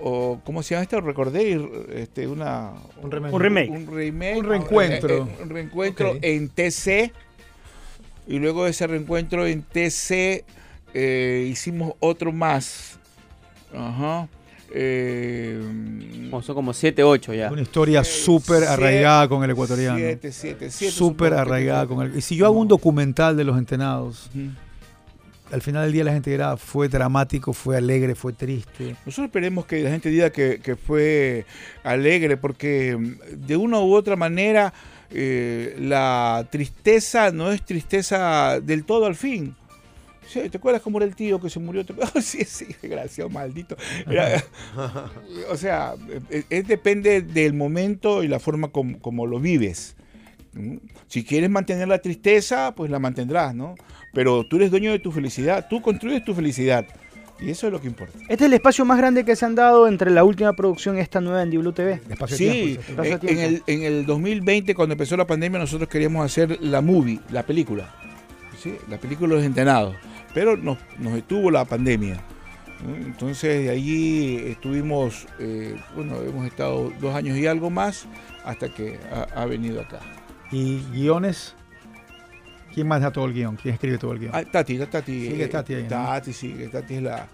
o- 0.00 0.40
¿cómo 0.44 0.62
se 0.62 0.74
llama 0.74 0.82
esto? 0.82 1.00
Recordé, 1.00 1.60
este, 1.94 2.26
una, 2.26 2.72
Un 3.02 3.10
remake. 3.10 3.32
Un 3.34 3.40
remake. 3.40 3.70
un 3.70 3.86
remake, 3.96 4.38
Un 4.38 4.44
reencuentro. 4.44 5.14
eh, 5.14 5.26
eh, 5.38 5.42
un 5.42 5.50
reencuentro 5.50 6.16
en 6.20 6.48
TC. 6.48 7.12
Y 8.26 8.38
luego 8.40 8.64
de 8.64 8.70
ese 8.72 8.86
reencuentro 8.86 9.46
en 9.46 9.62
TC 9.62 10.44
eh, 10.92 11.48
hicimos 11.50 11.92
otro 12.00 12.32
más. 12.32 12.98
Ajá. 13.74 14.28
Eh, 14.74 15.58
son 16.42 16.54
como 16.54 16.74
7, 16.74 17.02
8 17.02 17.32
ya. 17.34 17.50
Una 17.50 17.62
historia 17.62 18.04
súper 18.04 18.58
siete- 18.58 18.72
arraigada 18.72 19.28
con 19.28 19.42
el 19.44 19.50
ecuatoriano. 19.50 19.96
Siete, 19.98 20.30
siete, 20.32 20.70
siete, 20.70 20.92
Súper 20.92 21.28
supongo 21.30 21.34
que 21.36 21.40
arraigada 21.40 21.86
con 21.86 22.06
el. 22.06 22.16
Y 22.18 22.20
si 22.20 22.36
yo 22.36 22.44
hago 22.46 22.58
un 22.58 22.68
documental 22.68 23.36
de 23.36 23.44
los 23.44 23.56
entrenados. 23.56 24.30
Al 25.50 25.62
final 25.62 25.84
del 25.84 25.92
día 25.92 26.04
la 26.04 26.12
gente 26.12 26.30
dirá, 26.30 26.56
fue 26.56 26.88
dramático, 26.88 27.52
fue 27.52 27.76
alegre, 27.76 28.14
fue 28.14 28.32
triste. 28.32 28.96
Nosotros 29.06 29.26
esperemos 29.26 29.66
que 29.66 29.82
la 29.82 29.90
gente 29.90 30.08
diga 30.10 30.30
que, 30.30 30.60
que 30.60 30.76
fue 30.76 31.44
alegre, 31.84 32.36
porque 32.36 32.96
mm, 32.96 33.46
de 33.46 33.56
una 33.56 33.80
u 33.80 33.94
otra 33.94 34.16
manera 34.16 34.72
eh, 35.10 35.76
la 35.80 36.46
tristeza 36.50 37.30
no 37.32 37.50
es 37.52 37.64
tristeza 37.64 38.60
del 38.60 38.84
todo 38.84 39.06
al 39.06 39.14
fin. 39.16 39.54
Sí, 40.26 40.50
¿Te 40.50 40.58
acuerdas 40.58 40.82
cómo 40.82 40.98
era 40.98 41.06
el 41.06 41.16
tío 41.16 41.40
que 41.40 41.48
se 41.48 41.58
murió? 41.58 41.86
¿Te 41.86 41.94
acuerdas? 41.94 42.22
sí, 42.26 42.44
sí, 42.44 42.66
desgraciado, 42.82 43.30
maldito. 43.30 43.76
Era- 44.06 44.44
o 45.50 45.56
sea, 45.56 45.94
eh, 46.30 46.42
eh, 46.50 46.62
depende 46.62 47.22
del 47.22 47.54
momento 47.54 48.22
y 48.22 48.28
la 48.28 48.38
forma 48.38 48.68
como, 48.68 48.98
como 49.00 49.26
lo 49.26 49.40
vives. 49.40 49.96
¿Mm? 50.52 50.76
Si 51.06 51.24
quieres 51.24 51.50
mantener 51.50 51.88
la 51.88 51.98
tristeza, 51.98 52.74
pues 52.74 52.90
la 52.90 52.98
mantendrás, 52.98 53.54
¿no? 53.54 53.74
Pero 54.12 54.44
tú 54.44 54.56
eres 54.56 54.70
dueño 54.70 54.92
de 54.92 54.98
tu 54.98 55.12
felicidad, 55.12 55.66
tú 55.68 55.80
construyes 55.82 56.24
tu 56.24 56.34
felicidad. 56.34 56.86
Y 57.40 57.50
eso 57.50 57.68
es 57.68 57.72
lo 57.72 57.80
que 57.80 57.86
importa. 57.86 58.18
Este 58.22 58.34
es 58.34 58.42
el 58.42 58.52
espacio 58.54 58.84
más 58.84 58.98
grande 58.98 59.24
que 59.24 59.36
se 59.36 59.44
han 59.46 59.54
dado 59.54 59.86
entre 59.86 60.10
la 60.10 60.24
última 60.24 60.54
producción 60.54 60.96
y 60.96 61.00
esta 61.00 61.20
nueva 61.20 61.42
en 61.42 61.50
Diblu 61.50 61.72
TV. 61.72 62.00
Espacio 62.10 62.36
Sí, 62.36 62.44
tiempo, 62.50 62.80
Espacio 63.02 63.12
en, 63.12 63.12
en 63.12 63.20
tiempo. 63.20 63.64
el, 63.66 63.74
en 63.74 63.82
el 63.84 64.06
2020, 64.06 64.74
cuando 64.74 64.94
empezó 64.94 65.16
la 65.16 65.26
pandemia, 65.26 65.60
nosotros 65.60 65.88
queríamos 65.88 66.24
hacer 66.24 66.58
la 66.60 66.80
movie, 66.80 67.20
la 67.30 67.44
película. 67.44 67.94
¿sí? 68.60 68.74
La 68.88 68.98
película 68.98 69.28
de 69.28 69.36
los 69.36 69.44
entrenados. 69.44 69.94
Pero 70.34 70.56
nos, 70.56 70.78
nos 70.98 71.14
detuvo 71.14 71.50
la 71.52 71.64
pandemia. 71.64 72.20
Entonces, 73.04 73.64
de 73.64 73.70
allí 73.70 74.36
estuvimos, 74.46 75.26
eh, 75.38 75.76
bueno, 75.94 76.20
hemos 76.22 76.46
estado 76.46 76.92
dos 77.00 77.14
años 77.14 77.36
y 77.36 77.46
algo 77.46 77.70
más 77.70 78.06
hasta 78.44 78.68
que 78.68 78.98
ha, 79.12 79.42
ha 79.42 79.46
venido 79.46 79.80
acá. 79.80 80.00
Y 80.52 80.80
guiones. 80.92 81.54
¿Quién 82.74 82.86
maneja 82.86 83.10
todo 83.10 83.24
el 83.24 83.32
guion? 83.34 83.56
¿Quién 83.56 83.74
escribe 83.74 83.98
todo 83.98 84.12
el 84.12 84.18
guion? 84.20 84.32
Ah, 84.34 84.42
Tati, 84.44 84.78
Tati. 84.78 85.28
Sigue 85.28 85.44
eh, 85.44 85.48
Tati 85.48 85.74
ahí, 85.74 85.82
¿no? 85.84 85.88
Tati, 85.88 86.32
sigue. 86.32 86.68
Tati 86.68 86.94
es 86.94 87.02
la, 87.02 87.26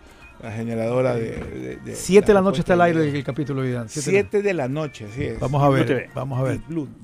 la 0.43 0.53
generadora 0.53 1.15
de, 1.15 1.31
de- 1.33 1.77
de- 1.85 1.95
Siete 1.97 2.29
de 2.29 2.35
la 2.35 2.41
noche 2.41 2.61
está 2.61 2.73
al 2.75 2.81
aire 2.83 3.01
de- 3.01 3.19
el 3.19 3.25
capítulo 3.25 3.61
de 3.61 3.69
Siete 3.89 4.11
de 4.11 4.17
la- 4.17 4.21
Siete 4.23 4.43
de 4.43 4.55
la 4.55 4.69
noche, 4.69 5.07
así 5.11 5.25
es. 5.25 5.41
Vamos 5.41 5.62
a 5.62 5.69
ver, 5.69 6.09
vamos 6.15 6.39
a 6.41 6.43
ver. 6.45 6.61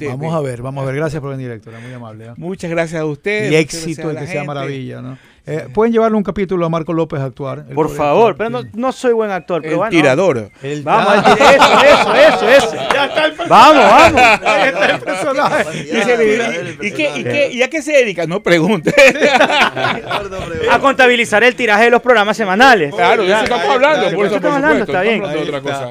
Vamos 0.09 0.35
a 0.35 0.41
ver, 0.41 0.63
vamos 0.63 0.83
a 0.83 0.87
ver. 0.87 0.95
Gracias 0.97 1.21
por 1.21 1.31
venir, 1.31 1.51
Héctor. 1.51 1.75
Muy 1.83 1.93
amable. 1.93 2.27
¿eh? 2.29 2.33
Muchas 2.37 2.71
gracias 2.71 3.01
a 3.01 3.05
ustedes. 3.05 3.53
Y 3.53 3.57
éxito 3.57 4.13
la 4.13 4.21
que 4.21 4.27
sea 4.27 4.45
maravilla, 4.45 5.03
¿no? 5.03 5.19
Eh, 5.51 5.67
Pueden 5.75 5.93
llevarle 5.93 6.17
un 6.17 6.23
capítulo 6.23 6.65
a 6.65 6.69
Marco 6.69 6.93
López 6.93 7.19
a 7.21 7.25
actuar. 7.25 7.65
Por 7.75 7.89
favor, 7.95 8.31
actuar, 8.31 8.37
pero 8.37 8.51
no, 8.63 8.71
no 8.75 8.93
soy 8.93 9.13
buen 9.13 9.31
actor, 9.33 9.61
pero 9.63 9.73
El 9.73 9.79
bueno. 9.79 9.91
tirador. 9.91 10.51
Él- 10.63 10.83
Vamos, 10.85 11.15
eso, 11.27 11.35
eso, 11.83 12.15
eso, 12.15 12.49
eso. 12.49 12.73
Ya 12.95 13.07
está 13.07 13.25
el 13.27 13.33
personaje. 13.33 13.49
Vamos, 13.49 13.85
vamos. 13.85 14.21
Ahí 14.47 14.69
está 14.69 14.87
el 14.91 15.01
personaje. 15.01 15.65
¿y, 16.83 16.87
y 16.87 16.91
qué, 16.93 17.11
y, 17.17 17.25
qué, 17.25 17.51
¿Y 17.53 17.63
a 17.63 17.69
qué 17.71 17.83
se 17.83 17.93
dedica? 17.93 18.27
No 18.27 18.43
pregunte. 18.43 18.95
A 20.71 20.79
contabilizar 20.81 21.43
el 21.45 21.55
tiraje 21.57 21.85
de 21.85 21.91
los 21.91 22.03
programas 22.03 22.37
semanales. 22.37 22.95
claro, 22.95 23.23
de 23.25 23.33
eso 23.33 23.43
estamos 23.43 23.67
hablando. 23.69 24.17
Por 24.17 24.27
eso 24.27 24.37
estamos 24.37 24.57
hablando, 24.57 24.85
está 24.85 25.01
bien. 25.03 25.23
Otra 25.25 25.61
cosa. 25.61 25.91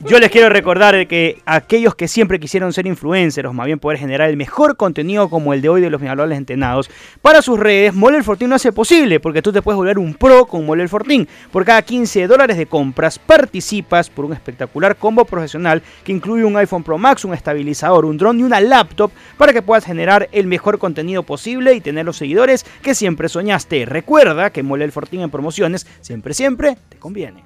Yo 0.00 0.18
les 0.18 0.30
quiero 0.30 0.48
recordar 0.48 1.06
que 1.06 1.40
aquellos 1.44 1.94
que 1.94 2.08
siempre 2.08 2.38
quisieron 2.40 2.72
ser 2.72 2.86
influencers, 2.86 3.48
o 3.48 3.52
más 3.52 3.66
bien 3.66 3.78
poder 3.78 3.98
generar 3.98 4.30
el 4.30 4.36
mejor 4.36 4.76
contenido 4.76 5.28
como 5.28 5.52
el 5.52 5.60
de 5.60 5.68
hoy 5.68 5.80
de 5.80 5.90
los 5.90 6.00
Mijables 6.00 6.38
Entrenados, 6.38 6.90
para 7.20 7.42
sus 7.42 7.58
redes, 7.58 7.92
Moler 7.94 8.22
Fortín 8.24 8.48
lo 8.48 8.56
hace 8.56 8.72
posible, 8.78 9.18
porque 9.18 9.42
tú 9.42 9.50
te 9.50 9.60
puedes 9.60 9.76
volver 9.76 9.98
un 9.98 10.14
pro 10.14 10.46
con 10.46 10.64
Moler 10.64 10.88
Fortín. 10.88 11.26
Por 11.50 11.64
cada 11.64 11.82
15 11.82 12.28
dólares 12.28 12.56
de 12.56 12.66
compras 12.66 13.18
participas 13.18 14.08
por 14.08 14.24
un 14.24 14.32
espectacular 14.32 14.94
combo 14.94 15.24
profesional 15.24 15.82
que 16.04 16.12
incluye 16.12 16.44
un 16.44 16.56
iPhone 16.56 16.84
Pro 16.84 16.96
Max, 16.96 17.24
un 17.24 17.34
estabilizador, 17.34 18.04
un 18.04 18.16
dron 18.16 18.38
y 18.38 18.44
una 18.44 18.60
laptop 18.60 19.10
para 19.36 19.52
que 19.52 19.62
puedas 19.62 19.84
generar 19.84 20.28
el 20.30 20.46
mejor 20.46 20.78
contenido 20.78 21.24
posible 21.24 21.74
y 21.74 21.80
tener 21.80 22.04
los 22.04 22.18
seguidores 22.18 22.64
que 22.80 22.94
siempre 22.94 23.28
soñaste. 23.28 23.84
Recuerda 23.84 24.50
que 24.50 24.62
Moler 24.62 24.92
Fortín 24.92 25.22
en 25.22 25.30
promociones 25.30 25.84
siempre, 26.00 26.32
siempre 26.32 26.78
te 26.88 26.98
conviene. 26.98 27.42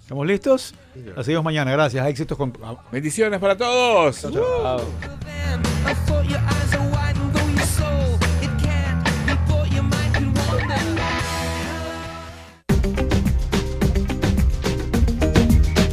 ¿Estamos 0.00 0.26
listos? 0.26 0.74
La 1.14 1.22
seguimos 1.22 1.44
mañana. 1.44 1.72
Gracias. 1.72 2.06
Éxitos 2.06 2.38
con. 2.38 2.54
Bendiciones 2.90 3.38
para 3.38 3.54
todos. 3.54 4.24
I 5.86 5.94
thought 6.06 6.24
your 6.26 6.89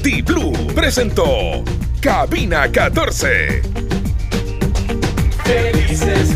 T-Blue 0.09 0.53
presentó 0.73 1.65
Cabina 1.99 2.71
14. 2.71 3.61
Felices 5.43 6.29